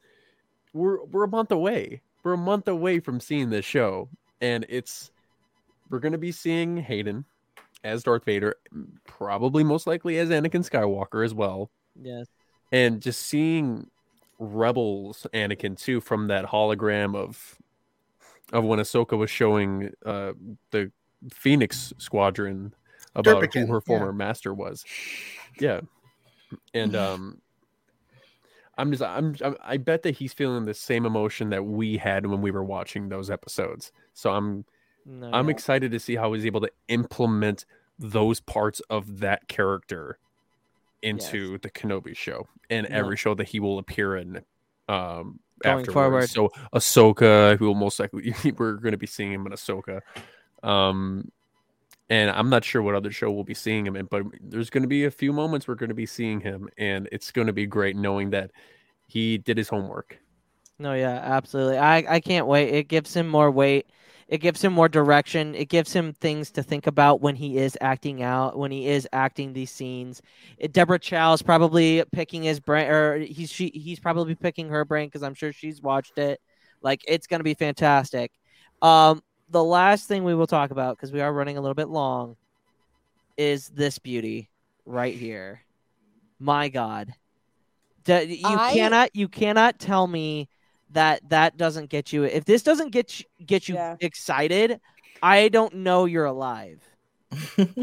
[0.72, 2.02] we're we're a month away.
[2.22, 4.08] We're a month away from seeing this show,
[4.40, 5.10] and it's
[5.90, 7.24] we're gonna be seeing Hayden
[7.84, 8.56] as Darth Vader,
[9.06, 11.70] probably most likely as Anakin Skywalker as well.
[12.00, 12.26] Yes.
[12.72, 13.88] And just seeing
[14.38, 17.58] Rebels Anakin too from that hologram of
[18.52, 20.32] of when Ahsoka was showing uh
[20.70, 20.90] the
[21.30, 22.74] Phoenix Squadron
[23.14, 23.86] about Durpican, who her yeah.
[23.86, 24.84] former master was.
[25.58, 25.80] Yeah.
[26.74, 27.40] And um
[28.78, 32.26] I'm just I'm, I'm I bet that he's feeling the same emotion that we had
[32.26, 33.90] when we were watching those episodes.
[34.12, 34.64] So I'm
[35.04, 35.52] No, I'm yeah.
[35.52, 37.64] excited to see how he's able to implement
[37.98, 40.18] those parts of that character
[41.06, 42.96] into the Kenobi show and No.
[42.96, 44.42] every show that he will appear in
[44.88, 45.92] um Going afterwards.
[45.92, 46.28] forward.
[46.30, 50.00] So Ahsoka, who will most likely we're going to be seeing him in Ahsoka.
[50.62, 51.30] Um
[52.08, 54.82] and I'm not sure what other show we'll be seeing him in, but there's going
[54.82, 57.52] to be a few moments we're going to be seeing him, and it's going to
[57.52, 58.52] be great knowing that
[59.08, 60.16] he did his homework.
[60.78, 61.78] No, yeah, absolutely.
[61.78, 62.68] I I can't wait.
[62.72, 63.86] It gives him more weight.
[64.28, 65.54] It gives him more direction.
[65.54, 69.06] It gives him things to think about when he is acting out, when he is
[69.12, 70.20] acting these scenes.
[70.58, 74.84] It, Deborah Chow is probably picking his brain, or he's she he's probably picking her
[74.84, 76.40] brain because I'm sure she's watched it.
[76.82, 78.32] Like it's gonna be fantastic.
[78.82, 81.88] Um, the last thing we will talk about because we are running a little bit
[81.88, 82.36] long
[83.36, 84.50] is this beauty
[84.84, 85.62] right here.
[86.40, 87.14] My God,
[88.06, 90.48] you I- cannot you cannot tell me
[90.90, 92.24] that that doesn't get you.
[92.24, 93.96] If this doesn't get you, get you Yeah.
[94.00, 94.80] excited,
[95.22, 96.82] I don't know you're alive.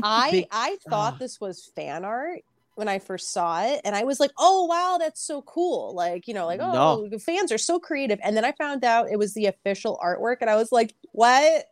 [0.03, 1.17] I I thought Ah.
[1.19, 2.41] this was fan art
[2.75, 6.27] when I first saw it, and I was like, "Oh wow, that's so cool!" Like
[6.27, 6.71] you know, like No.
[6.73, 8.19] oh, the fans are so creative.
[8.23, 11.65] And then I found out it was the official artwork, and I was like, "What?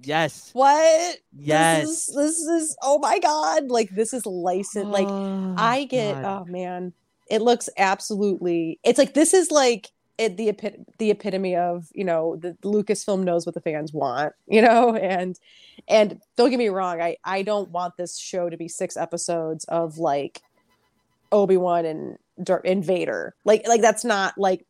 [0.00, 0.50] Yes.
[0.54, 1.18] What?
[1.38, 1.82] Yes.
[1.86, 3.68] This is, this is oh my god!
[3.70, 4.90] Like this is licensed.
[4.90, 6.42] like Oh, I get God.
[6.48, 6.92] oh man,
[7.30, 8.80] it looks absolutely.
[8.82, 13.24] It's like this is like it, the epit- the epitome of you know the Lucasfilm
[13.24, 15.38] knows what the fans want, you know, and
[15.88, 19.64] and don't get me wrong, I I don't want this show to be six episodes
[19.64, 20.40] of like
[21.32, 24.64] Obi Wan and Dar- and Vader, like like that's not like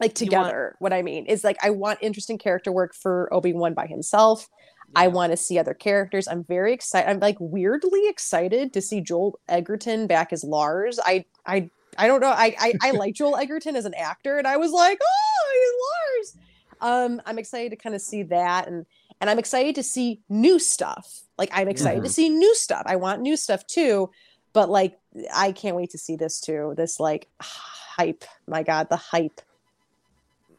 [0.00, 0.76] like You want- together.
[0.78, 4.48] what I mean is like I want interesting character work for Obi Wan by himself.
[4.96, 6.26] I want to see other characters.
[6.26, 7.08] I'm very excited.
[7.08, 10.98] I'm like weirdly excited to see Joel Edgerton back as Lars.
[11.04, 12.30] I I I don't know.
[12.30, 16.32] I I, I like Joel Edgerton as an actor, and I was like, oh, he's
[16.32, 16.36] Lars.
[16.82, 18.86] Um, I'm excited to kind of see that, and
[19.20, 21.22] and I'm excited to see new stuff.
[21.36, 22.12] Like I'm excited to Mhm.
[22.12, 22.82] see new stuff.
[22.86, 24.10] I want new stuff too,
[24.52, 24.98] but like
[25.34, 26.74] I can't wait to see this too.
[26.76, 28.24] This like hype.
[28.46, 29.40] My God, the hype.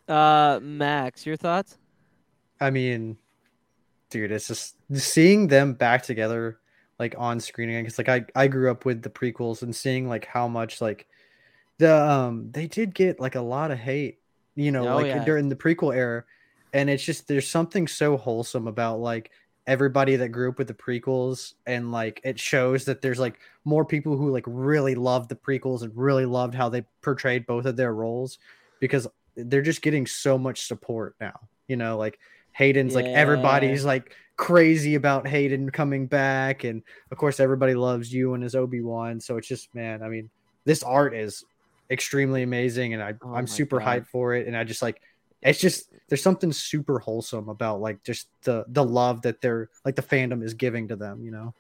[0.08, 1.78] Uh, Max, your thoughts?
[2.60, 3.18] I mean,
[4.10, 6.60] dude, it's just seeing them back together,
[7.00, 7.84] like on screen again.
[7.84, 11.08] Because like I, I grew up with the prequels and seeing like how much like
[11.82, 14.20] the um they did get like a lot of hate,
[14.56, 15.26] you know, Oh, like yeah.
[15.26, 16.24] during the prequel era,
[16.74, 19.32] and it's just there's something so wholesome about like
[19.68, 23.86] everybody that grew up with the prequels and like it shows that there's like more
[23.86, 27.76] people who like really loved the prequels and really loved how they portrayed both of
[27.76, 28.40] their roles
[28.80, 32.18] because they're just getting so much support now you know like
[32.54, 36.82] hayden's like everybody's like crazy about hayden coming back and
[37.12, 40.28] of course everybody loves you and his obi-wan so it's just man i mean
[40.66, 41.46] this art is
[41.92, 43.82] extremely amazing and I, Oh i'm super God.
[43.82, 45.02] hyped for it and i just like
[45.42, 49.96] it's just there's something super wholesome about like just the the love that they're like
[49.96, 51.54] the fandom is giving to them you know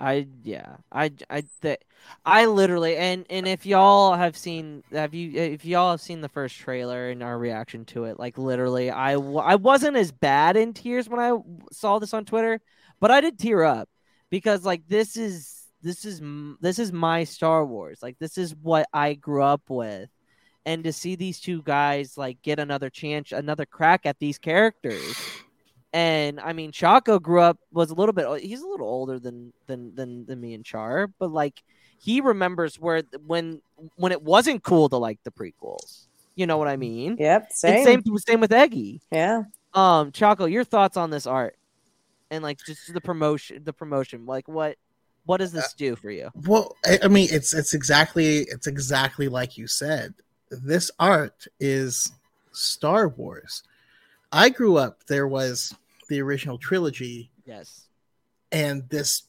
[0.00, 1.80] I yeah, I I th-
[2.24, 6.28] I literally and and if y'all have seen have you if y'all have seen the
[6.28, 10.56] first trailer and our reaction to it, like literally, I w- I wasn't as bad
[10.56, 11.36] in tears when I
[11.72, 12.60] saw this on Twitter,
[13.00, 13.88] but I did tear up
[14.30, 16.20] because like this is this is
[16.60, 20.08] this is my Star Wars, like this is what I grew up with,
[20.66, 25.16] and to see these two guys like get another chance, another crack at these characters.
[25.92, 28.42] And I mean, Choco grew up was a little bit.
[28.42, 31.62] He's a little older than than than, than me and Char, but like
[31.98, 33.60] he remembers where when
[33.96, 36.06] when it wasn't cool to like the prequels.
[36.34, 37.16] You know what I mean?
[37.18, 38.02] Yep, And same.
[38.04, 39.00] same same with Eggy.
[39.10, 39.44] Yeah.
[39.74, 41.56] Um, Choco, your thoughts on this art
[42.30, 44.26] and like just the promotion, the promotion.
[44.26, 44.76] Like what
[45.28, 46.30] what does this uh, do for you?
[46.34, 50.14] Well, I, I mean, it's it's exactly it's exactly like you said.
[50.50, 52.10] This art is
[52.52, 53.62] Star Wars.
[54.32, 55.04] I grew up.
[55.04, 55.74] There was
[56.08, 57.84] the original trilogy, Yes.
[58.52, 59.24] and this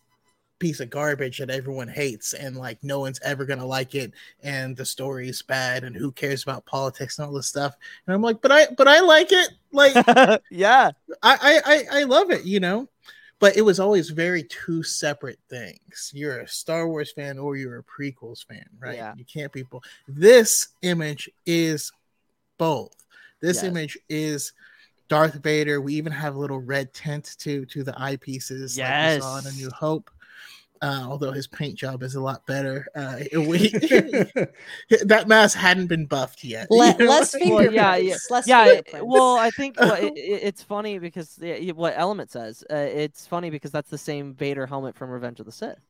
[0.60, 4.12] piece of garbage that everyone hates and like no one's ever gonna like it
[4.44, 8.14] and the story is bad and who cares about politics and all this stuff and
[8.14, 9.96] i'm like but i but i like it like
[10.52, 10.92] yeah
[11.24, 12.90] I, I i i love it you know
[13.40, 17.80] but it was always very two separate things you're a star wars fan or you're
[17.80, 19.14] a prequels fan right Yeah.
[19.16, 21.92] you can't be both this image is
[22.58, 22.94] both
[23.42, 23.66] this Yes.
[23.66, 24.54] image is
[25.08, 25.82] Darth Vader.
[25.82, 29.48] We even have a little red tint to to the eyepieces, like we saw in
[29.48, 30.12] A New Hope.
[30.82, 32.88] Uh, although his paint job is a lot better.
[32.96, 33.68] Uh, we,
[35.04, 36.68] that mask hadn't been buffed yet.
[36.72, 37.06] Le- you know?
[37.12, 38.66] less Well, yeah, yeah, Less yeah.
[38.66, 39.06] fingerprints.
[39.08, 42.64] Well, I think what, it, it- it's funny because the, y- what Element says.
[42.72, 45.86] Uh, it's funny because that's the same Vader helmet from Revenge of the Sith.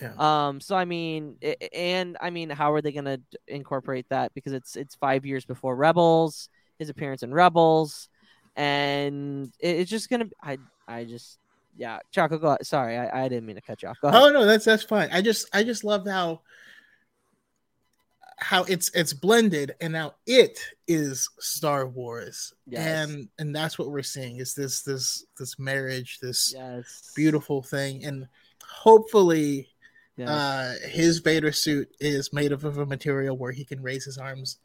[0.00, 0.12] Yeah.
[0.18, 0.60] Um.
[0.60, 4.32] So I mean, i- i- and I mean, how are they gonna incorporate that?
[4.34, 8.08] Because it's it's five years before Rebels, his appearance in Rebels,
[8.56, 10.26] and it, it's just gonna.
[10.42, 11.38] I I just
[11.78, 12.38] yeah, Choco.
[12.38, 12.56] Go.
[12.62, 13.98] Sorry, I, I didn't mean to cut you off.
[14.02, 14.20] Go ahead.
[14.20, 15.08] Oh no, that's that's fine.
[15.12, 16.42] I just I just love how
[18.40, 22.52] how it's it's blended and now it is Star Wars.
[22.66, 22.86] Yes.
[23.10, 27.12] And and that's what we're seeing is this this this marriage, this Yes.
[27.16, 28.04] beautiful thing.
[28.04, 28.26] And
[28.64, 29.68] hopefully
[30.16, 30.28] Yes.
[30.28, 34.18] uh his Vader suit is made of, of a material where he can raise his
[34.18, 34.58] arms.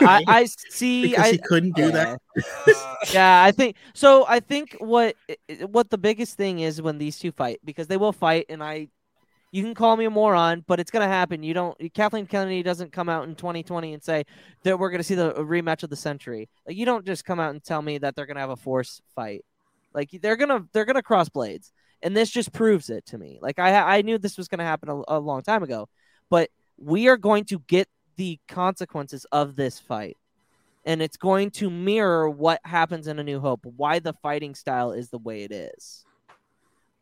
[0.00, 1.02] I, I see.
[1.10, 2.18] because I, he couldn't do that.
[3.12, 4.24] yeah, I think so.
[4.28, 7.86] I think what i- i- what the biggest thing is when these two fight because
[7.86, 8.88] they will fight, and I,
[9.52, 11.42] you can call me a moron, but it's gonna happen.
[11.42, 11.76] You don't.
[11.94, 14.24] Kathleen Kennedy doesn't come out in 2020 and say
[14.64, 16.48] that we're gonna see the rematch of the century.
[16.66, 19.00] Like you don't just come out and tell me that they're gonna have a force
[19.14, 19.44] fight.
[19.94, 21.72] Like they're gonna they're gonna cross blades,
[22.02, 23.38] and this just proves it to me.
[23.40, 25.88] Like I I knew this was gonna happen a, a long time ago,
[26.30, 27.86] but we are going to get
[28.16, 30.16] the consequences of this fight
[30.84, 34.92] and it's going to mirror what happens in A New Hope, why the fighting style
[34.92, 36.04] is the way it is.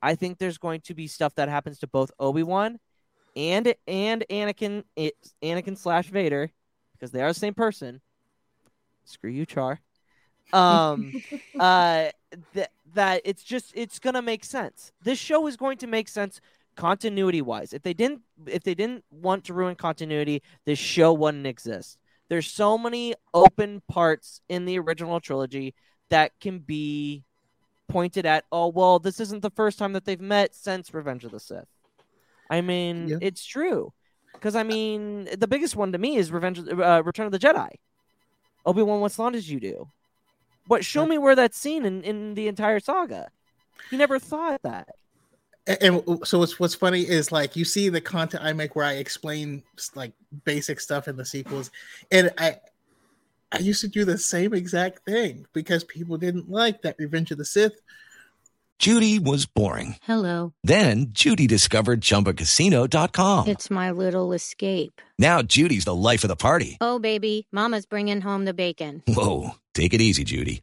[0.01, 2.79] I think there's going to be stuff that happens to both Obi Wan
[3.35, 4.85] and and Anakin,
[5.43, 6.51] Anakin slash Vader,
[6.93, 8.01] because they are the same person.
[9.05, 9.81] Screw you, Char.
[10.53, 11.13] Um,
[11.61, 12.09] uh,
[12.55, 14.93] th- that it's just it's gonna make sense.
[15.03, 16.41] This show is going to make sense
[16.77, 17.73] continuity wise.
[17.73, 21.99] If they didn't if they didn't want to ruin continuity, this show wouldn't exist.
[22.29, 25.75] There's so many open parts in the original trilogy
[26.09, 27.25] that can be
[27.89, 28.45] pointed at.
[28.51, 31.67] Oh well, this isn't the first time that they've met since Revenge of the Sith.
[32.51, 33.17] I mean, Yeah.
[33.21, 33.93] it's true
[34.33, 37.39] because I mean, the biggest one to me is Revenge, of- uh, Return of the
[37.39, 37.69] Jedi.
[38.65, 39.89] Obi Wan, what slot did you do?
[40.69, 43.29] but Show me where that's seen in, in the entire saga.
[43.91, 44.89] He never thought that.
[45.67, 48.85] And, and so what's what's funny is like you see the content I make where
[48.85, 49.63] I explain
[49.95, 50.13] like
[50.45, 51.71] basic stuff in the sequels,
[52.11, 52.57] and I
[53.53, 57.39] I used to do the same exact thing because people didn't like that Revenge of
[57.39, 57.81] the Sith.
[58.79, 59.95] Judy was boring.
[60.03, 60.55] Hello.
[60.65, 63.47] Then Judy discovered ChumbaCasino.com.
[63.47, 65.01] It's my little escape.
[65.21, 66.79] Now Judy's the life of the party.
[66.81, 69.05] Oh, baby, Mama's bringing home the bacon.
[69.07, 70.63] Whoa, take it easy, Judy.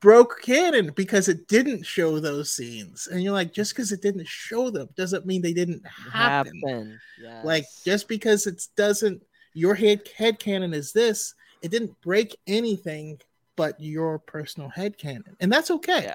[0.00, 3.06] Broke canon because it didn't show those scenes.
[3.06, 6.60] And you're like, just because it didn't show them doesn't mean they didn't happen.
[6.66, 7.00] Happen.
[7.22, 7.44] Yes.
[7.44, 9.22] Like just because it doesn't
[9.54, 13.18] your head head canon is this, it didn't break anything
[13.56, 15.36] but your personal head canon.
[15.40, 16.04] And that's okay.
[16.04, 16.14] Yeah.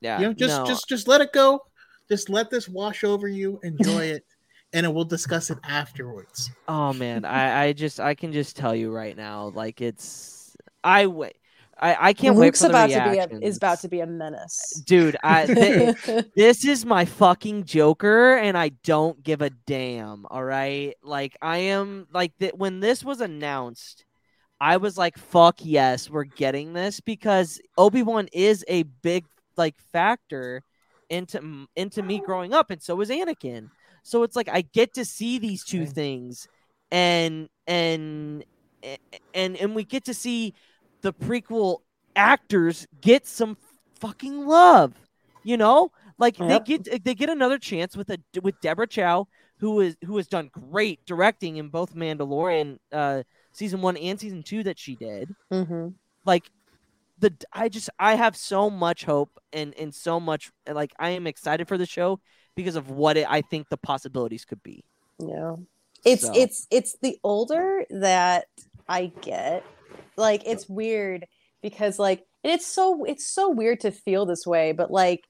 [0.00, 0.20] Yeah.
[0.20, 0.66] You know, just no.
[0.66, 1.60] just just let it go.
[2.08, 4.24] Just let this wash over you, enjoy it,
[4.72, 6.50] and we'll discuss it afterwards.
[6.66, 11.06] Oh man, I, I just I can just tell you right now, like it's I
[11.06, 11.36] wait.
[11.80, 14.00] I, I can't wait Luke's for the about to be a, is about to be
[14.00, 14.82] a menace.
[14.84, 20.26] Dude, I th- this is my fucking Joker, and I don't give a damn.
[20.26, 24.04] All right, like I am like that when this was announced,
[24.60, 29.26] I was like, "Fuck yes, we're getting this," because Obi Wan is a big
[29.56, 30.64] like factor
[31.08, 33.70] into into me growing up, and so is Anakin.
[34.02, 36.48] So it's like I get to see these two things,
[36.90, 38.44] and and
[39.34, 40.54] and and we get to see
[41.02, 41.78] the prequel
[42.16, 43.56] actors get some
[44.00, 44.94] fucking love.
[45.44, 46.64] You know, like Yep.
[46.66, 50.26] they get they get another chance with a with Deborah Chow, who is who has
[50.26, 53.22] done great directing in both Mandalorian uh
[53.52, 55.34] season one and season two that she did.
[55.52, 55.88] Mm-hmm.
[56.26, 56.50] Like
[57.18, 61.26] the I just I have so much hope and and so much like I am
[61.26, 62.20] excited for the show
[62.54, 64.84] because of what it, I think the possibilities could be.
[65.18, 65.56] Yeah.
[66.04, 68.46] It's So- it's it's the older that
[68.88, 69.64] I get.
[70.18, 71.26] Like it's weird
[71.62, 75.24] because like and it's so it's so weird to feel this way, but like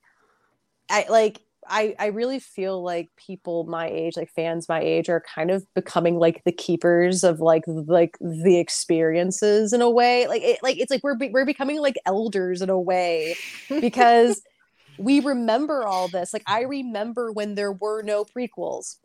[0.90, 5.23] I like I I really feel like people my age, like fans my age are
[5.35, 10.27] kind of becoming like the keepers of like like the experiences in a way.
[10.27, 13.35] Like it like it's like we're be- we're becoming like elders in a way
[13.69, 14.43] because
[14.98, 16.32] we remember all this.
[16.32, 18.97] Like I remember when there were no prequels.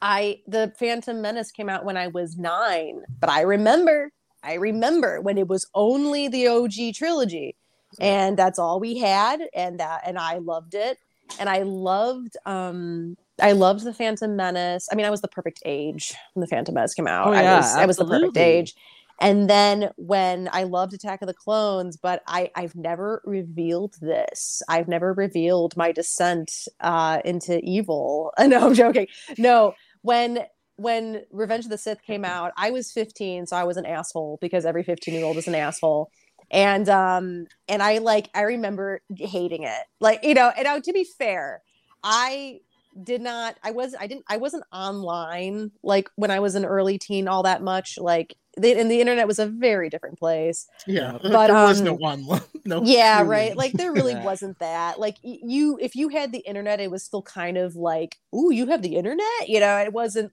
[0.00, 4.12] I the Phantom Menace came out when I was 9, but I remember
[4.42, 7.56] I remember when it was only the OG trilogy
[8.00, 10.98] and that's all we had and that and I loved it
[11.38, 14.88] and I loved um I loved the Phantom Menace.
[14.90, 17.28] I mean, I was the perfect age when the Phantom Menace came out.
[17.28, 18.74] Oh, I yeah, was I was the perfect age.
[19.20, 24.62] And then when I loved Attack of the Clones, but I I've never revealed this.
[24.68, 28.32] I've never revealed my descent uh, into evil.
[28.40, 29.08] No, I'm joking.
[29.36, 30.46] No, when
[30.78, 34.38] when Revenge of the Sith came out, I was 15, so I was an asshole
[34.40, 36.10] because every 15 year old is an asshole.
[36.50, 39.82] And um and I like I remember hating it.
[40.00, 41.62] Like you know, and now to be fair,
[42.02, 42.60] I
[43.02, 46.98] did not i was i didn't i wasn't online like when i was an early
[46.98, 51.16] teen all that much like the, and the internet was a very different place Yeah,
[51.22, 52.40] but there was um, no online.
[52.64, 52.82] No.
[52.82, 53.30] yeah really.
[53.30, 54.24] right like there really Yeah.
[54.24, 58.16] wasn't that like you if you had the internet it was still kind of like
[58.34, 60.32] ooh you have the internet you know it wasn't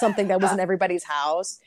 [0.00, 1.58] something that was in everybody's house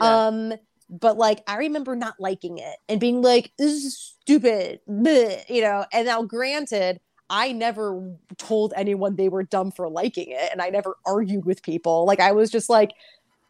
[0.00, 0.52] um
[0.88, 5.60] but like i remember not liking it and being like this is stupid bleh," you
[5.60, 7.00] know and now granted
[7.30, 11.62] i never told anyone they were dumb for liking it and i never argued with
[11.62, 12.92] people like i was just like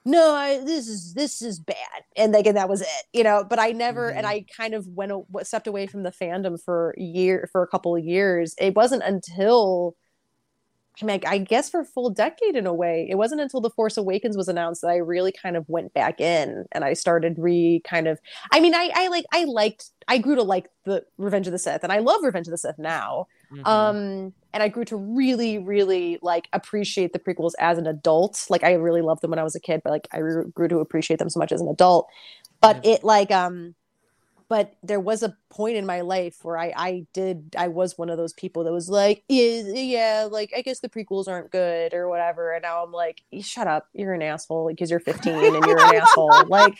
[0.04, 1.76] no I, this is this is bad
[2.16, 4.36] and like and that was it you know but i never and mm-hmm.
[4.36, 5.12] i kind of went
[5.42, 9.02] stepped away from the fandom for a year for a couple of years it wasn't
[9.02, 9.96] until
[11.02, 13.06] I mean, I guess for a full decade in a way.
[13.10, 16.20] It wasn't until The Force Awakens was announced that I really kind of went back
[16.20, 18.18] in and I started re kind of.
[18.50, 21.58] I mean, I I like I liked I grew to like the Revenge of the
[21.58, 23.26] Sith and I love Revenge of the Sith now.
[23.64, 28.46] Um, and I grew to really really like appreciate the prequels as an adult.
[28.48, 30.68] Like I really loved them when I was a kid, but like I re- grew
[30.68, 32.08] to appreciate them so much as an adult.
[32.60, 33.74] But it like um
[34.48, 38.10] but there was a point in my life where I I did I was one
[38.10, 41.94] of those people that was like yeah, yeah like I guess the prequels aren't good
[41.94, 42.52] or whatever.
[42.52, 43.88] And now I'm like shut up.
[43.92, 46.26] You're an asshole because you're 15 and you're an asshole.
[46.46, 46.78] Like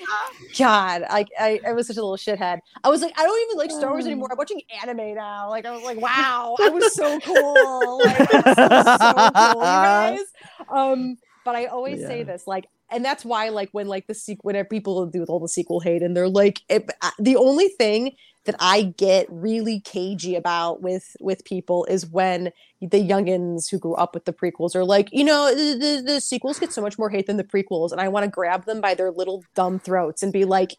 [0.59, 2.61] god like I, I was such a little shithead.
[2.85, 4.29] I was like I don't even like Star Wars anymore.
[4.31, 5.51] I'm watching anime now.
[5.51, 7.99] Like I was like wow I was so cool.
[8.05, 10.21] Like, was so cool you guys.
[10.69, 14.43] Um but I always say this like and that's why like when like the sequel
[14.43, 16.89] whenever people do all the sequel hate and they're like it,
[17.19, 18.13] the only thing
[18.45, 23.95] that I get really cagey about with with people is when the youngins who grew
[23.95, 26.99] up with the prequels are like, you know, the, the, the sequels get so much
[26.99, 29.79] more hate than the prequels, and I want to grab them by their little dumb
[29.79, 30.77] throats and be like,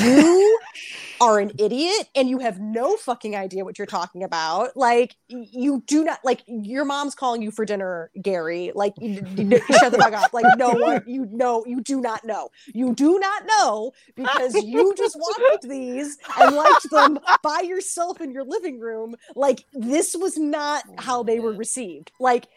[0.00, 0.60] you
[1.20, 4.76] are an idiot and you have no fucking idea what you're talking about.
[4.76, 8.70] Like you do not like your mom's calling you for dinner, Gary.
[8.74, 10.32] Like you, you- shut the fuck up.
[10.32, 12.50] Like no one, you know, you do not know.
[12.72, 18.30] You do not know because you just watched these and liked them by yourself in
[18.30, 19.16] your living room.
[19.34, 22.12] Like this was not how they were received.
[22.20, 22.48] Like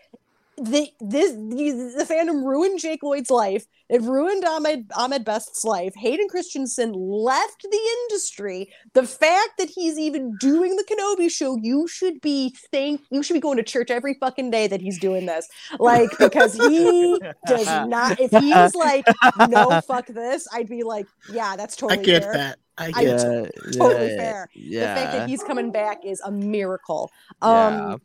[0.57, 3.65] the this the, the fandom ruined Jake Lloyd's life.
[3.89, 5.93] It ruined Ahmed Ahmed Best's life.
[5.95, 8.71] Hayden Christensen left the industry.
[8.93, 13.33] The fact that he's even doing the Kenobi show, you should be thank you should
[13.33, 15.47] be going to church every fucking day that he's doing this.
[15.79, 18.19] Like because he does not.
[18.19, 19.05] If he was like
[19.49, 22.01] no fuck this, I'd be like yeah, that's totally.
[22.01, 22.33] I totally get fair.
[22.33, 22.59] that.
[22.77, 23.45] I I get Yeah,
[23.77, 24.49] totally yeah, fair.
[24.53, 27.11] The fact that he's coming back is a miracle.
[27.41, 27.93] Yeah.
[27.93, 28.01] Um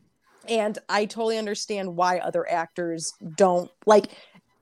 [0.49, 4.09] and I totally understand why other actors don't like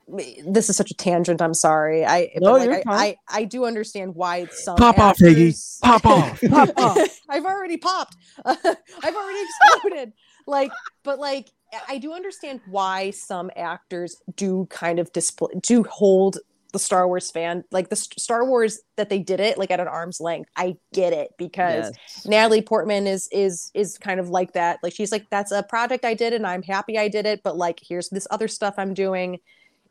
[0.08, 1.42] this is such a tangent.
[1.42, 2.06] I'm sorry.
[2.06, 2.98] I but, No, like, you're I, fine.
[2.98, 5.54] I I do understand why some Pop off, Eggy.
[5.82, 6.42] Pop off.
[6.50, 7.20] Pop off.
[7.30, 8.16] I've already popped.
[8.46, 9.40] I've already
[9.72, 10.14] exploded.
[10.48, 10.72] like,
[11.04, 11.50] but like,
[11.88, 16.38] I do understand why some actors do kind of display, do hold
[16.76, 19.80] the Star Wars fan, like the St- Star Wars that they did it like at
[19.80, 20.52] an arm's length.
[20.56, 22.28] I get it because Yes.
[22.28, 24.80] Natalie Portman is is is kind of like that.
[24.84, 27.58] Like she's like, that's a project I did and I'm happy I did it, but
[27.58, 29.40] like here's this other stuff I'm doing.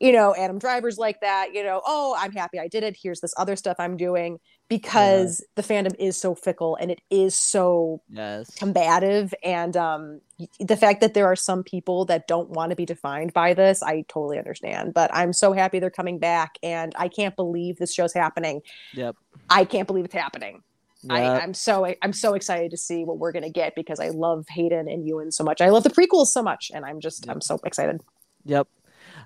[0.00, 2.96] you know, Adam Driver's like that, you know, oh, I'm happy I did it.
[3.02, 4.38] Here's this other stuff I'm doing
[4.68, 8.54] because the fandom is so fickle and it is so yes.
[8.54, 9.34] combative.
[9.42, 10.20] And um,
[10.58, 13.82] the fact that there are some people that don't want to be defined by this,
[13.82, 14.94] I totally understand.
[14.94, 18.62] But I'm so happy they're coming back and I can't believe this show's happening.
[18.94, 19.16] Yep.
[19.50, 20.62] I can't believe it's happening.
[21.02, 21.42] Yep.
[21.42, 24.88] I'm so I'm so excited to see what we're gonna get because I love Hayden
[24.88, 25.60] and Ewan so much.
[25.60, 28.00] I love the prequels so much, and I'm just I'm so excited.
[28.46, 28.66] Yep.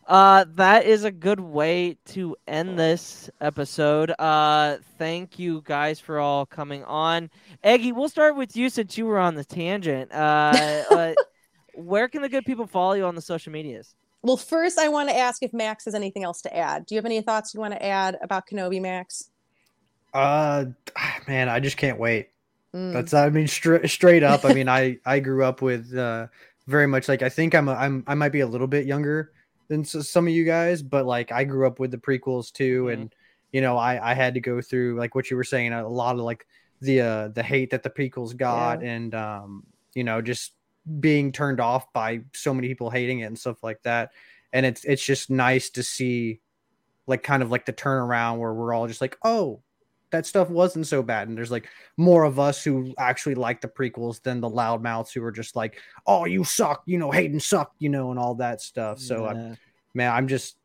[0.08, 4.10] Uh, that is a good way to end this episode.
[4.18, 7.28] Uh, thank you guys for all coming on.
[7.62, 10.10] Eggy, we'll start with you since you were on the tangent.
[10.10, 11.14] Uh, uh
[11.74, 13.94] where can the good people follow you on the social medias?
[14.22, 16.86] Well, first I want to ask if Max has anything else to add.
[16.86, 19.30] Do you have any thoughts you want to add about Kenobi, Max?
[20.12, 20.64] Uh,
[21.28, 22.30] man, I just can't wait.
[22.74, 22.94] Mm.
[22.94, 24.44] That's I mean straight straight up.
[24.44, 26.26] I mean I I grew up with uh
[26.66, 29.32] very much like I think I'm a, I'm I might be a little bit younger
[29.68, 33.14] than some of you guys, but like I grew up with the prequels too, and
[33.52, 36.16] you know I I had to go through like what you were saying a lot
[36.16, 36.46] of like
[36.80, 39.64] the uh the hate that the prequels got, and um
[39.94, 40.52] you know just
[41.00, 44.12] being turned off by so many people hating it and stuff like that,
[44.52, 46.40] and it's it's just nice to see
[47.06, 49.60] like kind of like the turnaround where we're all just like oh
[50.10, 51.28] that stuff wasn't so bad.
[51.28, 55.22] And there's like more of us who actually like the prequels than the loudmouths who
[55.22, 58.60] are just like, oh, you suck, you know, Hayden sucked, you know, and all that
[58.60, 58.98] stuff.
[58.98, 59.30] So, Yeah.
[59.30, 59.58] I'm,
[59.94, 60.56] man, I'm just,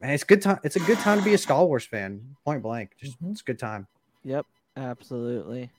[0.00, 0.60] man, it's good time.
[0.62, 2.92] It's a good time to be a Star Wars fan, point blank.
[3.00, 3.32] Just mm-hmm.
[3.32, 3.86] it's a good time.
[4.24, 4.46] Yep,
[4.76, 5.70] absolutely.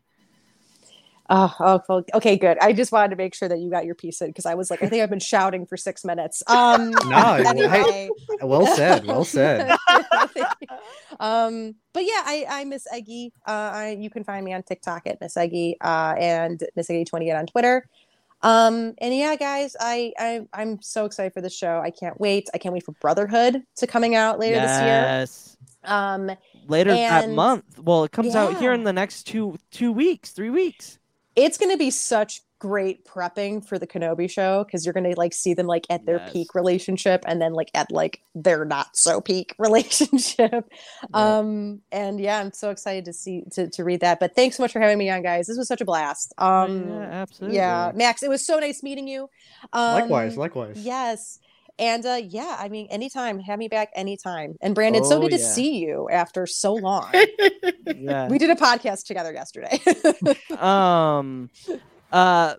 [1.32, 2.58] Oh, oh, okay, good.
[2.60, 4.72] I just wanted to make sure that you got your piece in because I was
[4.72, 6.42] like, I think I've been shouting for six minutes.
[6.48, 7.68] Um, No, anyway.
[7.68, 8.10] hey,
[8.42, 9.70] well said, well said.
[11.20, 13.34] um, but yeah, I, I miss Eggy.
[13.48, 17.06] Uh, I, you can find me on TikTok at Miss Eggy uh, and Miss Eggy
[17.06, 17.86] twenty eight on Twitter.
[18.42, 21.80] Um, and yeah, guys, I, I I'm so excited for the show.
[21.80, 22.50] I can't wait.
[22.54, 24.88] I can't wait for Brotherhood to coming out later this year.
[24.88, 25.58] Yes.
[25.84, 26.32] Um,
[26.68, 27.80] Later that month.
[27.80, 30.99] Well, it comes out here in the next two two weeks, three weeks.
[31.40, 35.18] It's going to be such great prepping for the Kenobi show because you're going to
[35.18, 38.98] like see them like at their peak relationship and then like at like their not
[38.98, 40.70] so peak relationship.
[41.14, 44.20] Um and yeah, I'm so excited to see to to read that.
[44.20, 45.48] But thanks so much for having me on guys.
[45.48, 46.34] This was such a blast.
[46.38, 47.58] Um Yeah, absolutely.
[47.58, 49.30] Yeah, Max, it was so nice meeting you.
[49.72, 50.84] Um, Likewise, likewise.
[50.86, 51.40] Yes.
[51.80, 54.56] And uh yeah, I mean anytime, have me back anytime.
[54.62, 57.10] And Brandon, so Oh, good to see you after so long.
[57.96, 58.28] Yeah.
[58.28, 59.80] we did a podcast together yesterday.
[60.58, 61.50] um
[62.12, 62.56] uh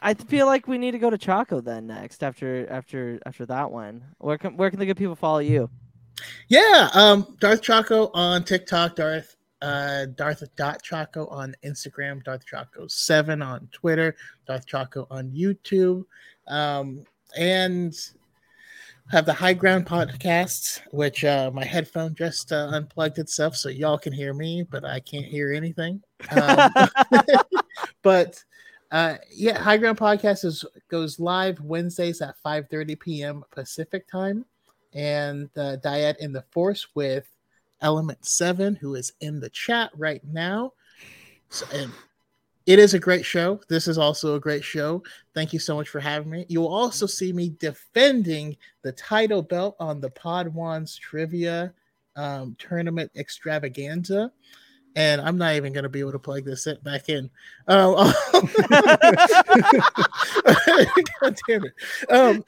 [0.00, 3.70] I feel like we need to go to Choco then next after after after that
[3.70, 4.04] one.
[4.18, 5.70] Where can where can the good people follow you?
[6.48, 12.86] Yeah, um, Darth Choco on TikTok, Darth uh Darth dot Choco on Instagram, Darth Choco
[12.88, 14.16] seven on Twitter,
[14.46, 16.04] Darth Choco on YouTube,
[16.48, 17.04] um,
[17.36, 17.94] and
[19.10, 23.98] have the High Ground podcast, which uh, my headphone just uh, unplugged itself, so y'all
[23.98, 26.02] can hear me, but I can't hear anything.
[26.30, 26.70] Um,
[28.02, 28.42] but
[28.90, 33.44] uh, yeah, High Ground podcast is goes live Wednesdays at five thirty p.m.
[33.50, 34.44] Pacific time
[34.92, 37.28] and uh, Dyad in the Force with
[37.80, 40.72] Element Seven, who is in the chat right now.
[41.50, 41.92] So, and
[42.66, 43.60] it is a great show.
[43.68, 45.02] This is also a great show.
[45.34, 46.46] Thank you so much for having me.
[46.48, 51.72] You will also see me defending the title belt on the Podwans Trivia
[52.16, 54.32] um, Tournament Extravaganza.
[54.96, 57.30] And I'm not even going to be able to plug this back in.
[57.68, 57.94] Um,
[61.20, 61.74] God damn it.
[62.10, 62.42] Um,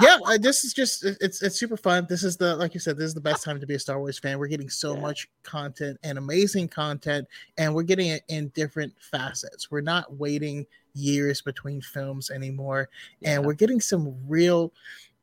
[0.00, 2.06] yeah, uh, this is just it's it's super fun.
[2.08, 3.98] This is the like you said, this is the best time to be a Star
[3.98, 4.38] Wars fan.
[4.38, 7.26] We're getting so much content and amazing content,
[7.56, 9.70] and we're getting it in different facets.
[9.70, 12.88] We're not waiting years between films anymore,
[13.24, 14.72] and we're getting some real.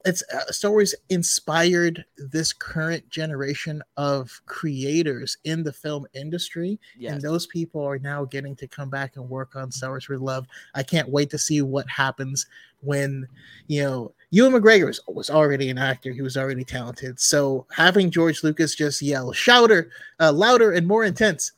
[0.06, 7.14] It's uh, Star Wars inspired this current generation of creators in the film industry, Yes.
[7.14, 10.20] and those people are now getting to come back and work on Star Wars with
[10.22, 10.46] love.
[10.76, 12.46] I can't wait to see what happens
[12.82, 13.28] when
[13.68, 17.20] you know Ewan McGregor was, was already an actor; he was already talented.
[17.20, 21.52] So having George Lucas just yell "shouter," uh, louder and more intense,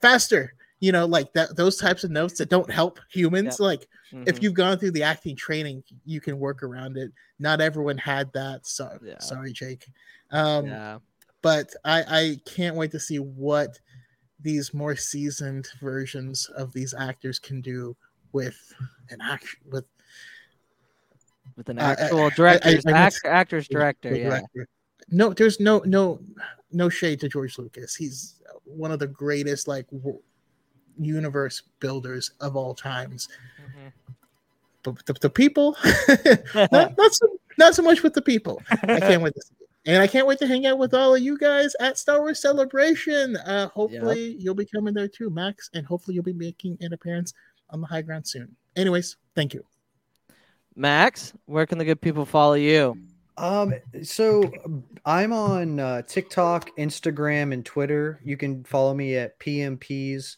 [0.00, 3.60] faster, you know, like that those types of notes that don't help humans.
[3.60, 4.42] Like if Mhm.
[4.42, 7.12] you've gone through the acting training, you can work around it.
[7.38, 8.66] Not everyone had that.
[8.66, 9.86] So sorry, Jake.
[10.30, 10.98] Um, Yeah.
[11.40, 13.78] but I, I can't wait to see what
[14.40, 17.96] these more seasoned versions of these actors can do
[18.32, 18.72] with
[19.10, 19.84] an action with
[21.56, 24.28] With an Uh, actual I- I act, actor's director, yeah.
[24.30, 24.66] director.
[25.08, 26.18] No, there's no no
[26.70, 27.94] no shade to George Lucas.
[27.94, 30.22] He's one of the greatest like w-
[30.98, 33.28] universe builders of all times.
[33.60, 33.88] Mm-hmm.
[34.82, 35.76] But the, the people,
[36.54, 37.26] not, not so
[37.58, 38.62] not so much with the people.
[38.70, 39.54] I can't wait to see.
[39.84, 42.40] And I can't wait to hang out with all of you guys at Star Wars
[42.40, 43.36] Celebration.
[43.36, 47.34] Uh, hopefully, you'll be coming there too, Max, and hopefully, you'll be making an appearance
[47.70, 48.54] on the high ground soon.
[48.76, 49.64] Anyways, thank you.
[50.76, 52.96] Max, where can the good people follow you?
[53.36, 54.52] Um, so
[55.04, 58.20] I'm on uh, TikTok, Instagram, and Twitter.
[58.24, 60.36] You can follow me at PMPs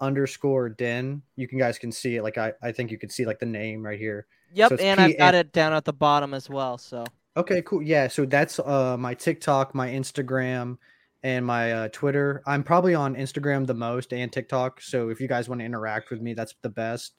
[0.00, 1.22] underscore den.
[1.36, 2.22] You can guys can see it.
[2.22, 4.26] Like I, I think you can see like the name right here.
[4.52, 6.78] Yep, So and I've got it down at the bottom as well.
[6.78, 7.04] So
[7.36, 7.82] Okay, cool.
[7.82, 10.78] Yeah, so that's uh my TikTok, my Instagram,
[11.24, 12.42] and my uh, Twitter.
[12.46, 14.80] I'm probably on Instagram the most and TikTok.
[14.80, 17.14] So if you guys want to interact with me, that's the best.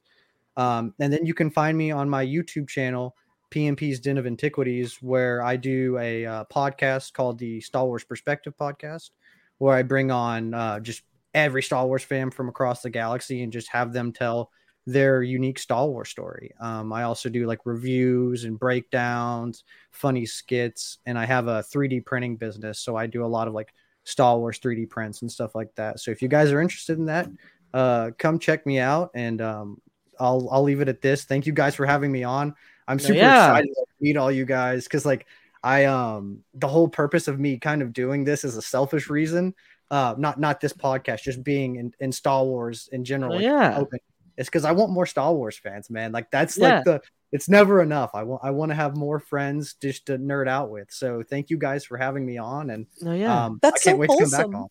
[0.55, 3.15] Um, and then you can find me on my YouTube channel,
[3.51, 8.53] PMP's Den of Antiquities, where I do a uh, podcast called the Star Wars Perspective
[8.57, 9.09] Podcast,
[9.57, 11.01] where I bring on uh, just
[11.35, 14.49] every Star Wars fan from across the galaxy and just have them tell
[14.87, 16.51] their unique Star Wars story.
[16.59, 22.05] Um, I also do like reviews and breakdowns, funny skits, and I have a 3D
[22.05, 22.79] printing business.
[22.79, 23.73] So I do a lot of like
[24.05, 25.99] Star Wars 3D prints and stuff like that.
[25.99, 27.27] So if you guys are interested in that,
[27.73, 29.11] uh, come check me out.
[29.13, 29.81] And um,
[30.19, 31.25] I'll I'll leave it at this.
[31.25, 32.55] Thank you guys for having me on.
[32.87, 33.49] I'm super yeah.
[33.49, 35.25] excited to meet all you guys because like
[35.63, 39.55] I um the whole purpose of me kind of doing this is a selfish reason.
[39.91, 43.33] Uh, not not this podcast, just being in, in Star Wars in general.
[43.33, 43.77] Oh, like, yeah.
[43.77, 43.99] open.
[44.37, 46.11] It's because I want more Star Wars fans, man.
[46.11, 46.77] Like that's Yeah.
[46.77, 47.01] like the
[47.31, 48.11] it's never enough.
[48.13, 50.91] I want I want to have more friends just to nerd out with.
[50.91, 53.45] So thank you guys for having me on, and No, yeah.
[53.45, 54.51] um, That's I can't so wait to come wholesome.
[54.51, 54.67] back on.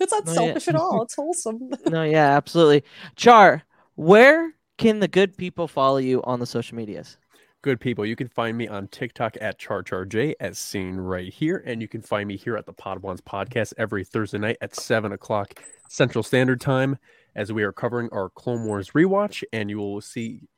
[0.00, 0.38] It's not No, yeah.
[0.38, 1.02] selfish at all.
[1.02, 1.70] It's wholesome.
[1.86, 2.84] no, yeah, absolutely.
[3.14, 3.62] Char,
[3.94, 7.16] where can the good people follow you on the social medias?
[7.62, 11.62] Good people, you can find me on TikTok at CharCharJ as seen right here.
[11.66, 15.12] And you can find me here at the Podwans podcast every Thursday night at 7
[15.12, 15.58] o'clock
[15.88, 16.98] Central Standard Time
[17.34, 19.42] as we are covering our Clone Wars rewatch.
[19.52, 20.48] And you will see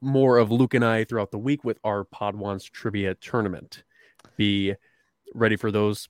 [0.00, 3.82] more of Luke and I throughout the week with our Podwans trivia tournament.
[4.36, 4.74] Be
[5.34, 6.08] ready for those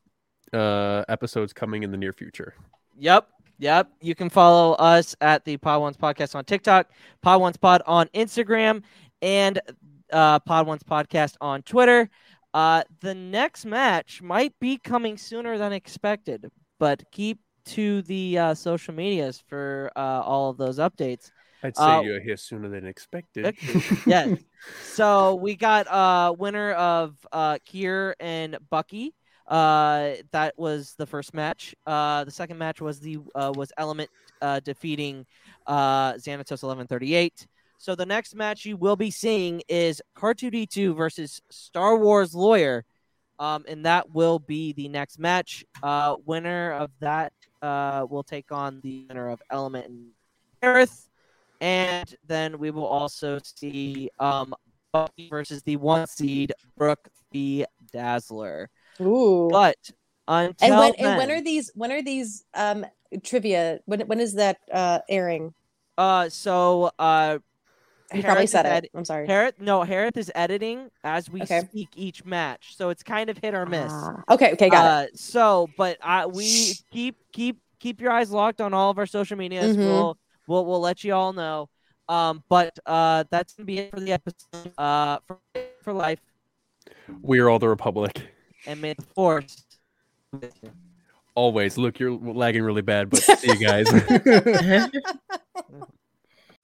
[0.53, 2.55] uh, episodes coming in the near future.
[2.99, 3.29] Yep.
[3.59, 3.91] Yep.
[4.01, 6.91] You can follow us at the Podwans Podcast on TikTok,
[7.25, 8.83] Podwans Pod on Instagram,
[9.23, 9.61] and
[10.13, 12.09] uh, Podwans Podcast on Twitter.
[12.55, 18.55] Uh, the next match might be coming sooner than expected, but keep to the uh,
[18.55, 21.31] social medias for uh, all of those updates.
[21.63, 23.57] I'd say Uh, you're here sooner than expected.
[24.07, 24.39] yes.
[24.83, 29.15] So we got uh winner of uh Kier and Bucky.
[29.49, 31.75] Uh that was the first match.
[31.87, 34.11] Uh the second match was the uh was Element
[34.43, 35.25] uh defeating
[35.67, 37.47] uh Xanatos 1138.
[37.79, 42.85] So the next match you will be seeing is R2D2 versus Star Wars Lawyer.
[43.39, 45.65] Um and that will be the next match.
[45.83, 47.33] Uh winner of that
[47.63, 50.07] uh will take on the winner of Element and
[50.63, 51.09] Earth.
[51.61, 54.55] And then we will also see um,
[54.93, 57.65] Bucky versus the one seed Brooke B.
[57.93, 58.69] Dazzler.
[59.01, 59.49] Ooh.
[59.51, 59.77] But
[60.29, 62.85] until and when then, and when are these when are these um
[63.23, 65.55] trivia when when is that uh airing?
[65.99, 67.39] uh, so uh,
[68.15, 68.91] You probably said is it.
[68.95, 69.27] I'm sorry.
[69.27, 71.61] Harith, no, Harith is editing as we Okay.
[71.61, 73.91] speak each match, so it's kind of hit or miss.
[73.93, 78.61] Ah, okay, okay, got uh, So, but uh, we keep keep keep your eyes locked
[78.61, 79.77] on all of our social medias.
[79.77, 79.81] Mhm.
[79.81, 81.69] We'll we'll we'll let you all know.
[82.09, 84.73] Um, but uh, that's gonna be it for the episode.
[84.79, 85.39] Uh, for
[85.83, 86.21] for life,
[87.23, 88.23] We are all the Republic.
[88.69, 89.65] and may the force.
[90.33, 90.71] be with you.
[91.35, 91.77] Always.
[91.77, 93.87] Look, you're lagging really bad, but see you guys.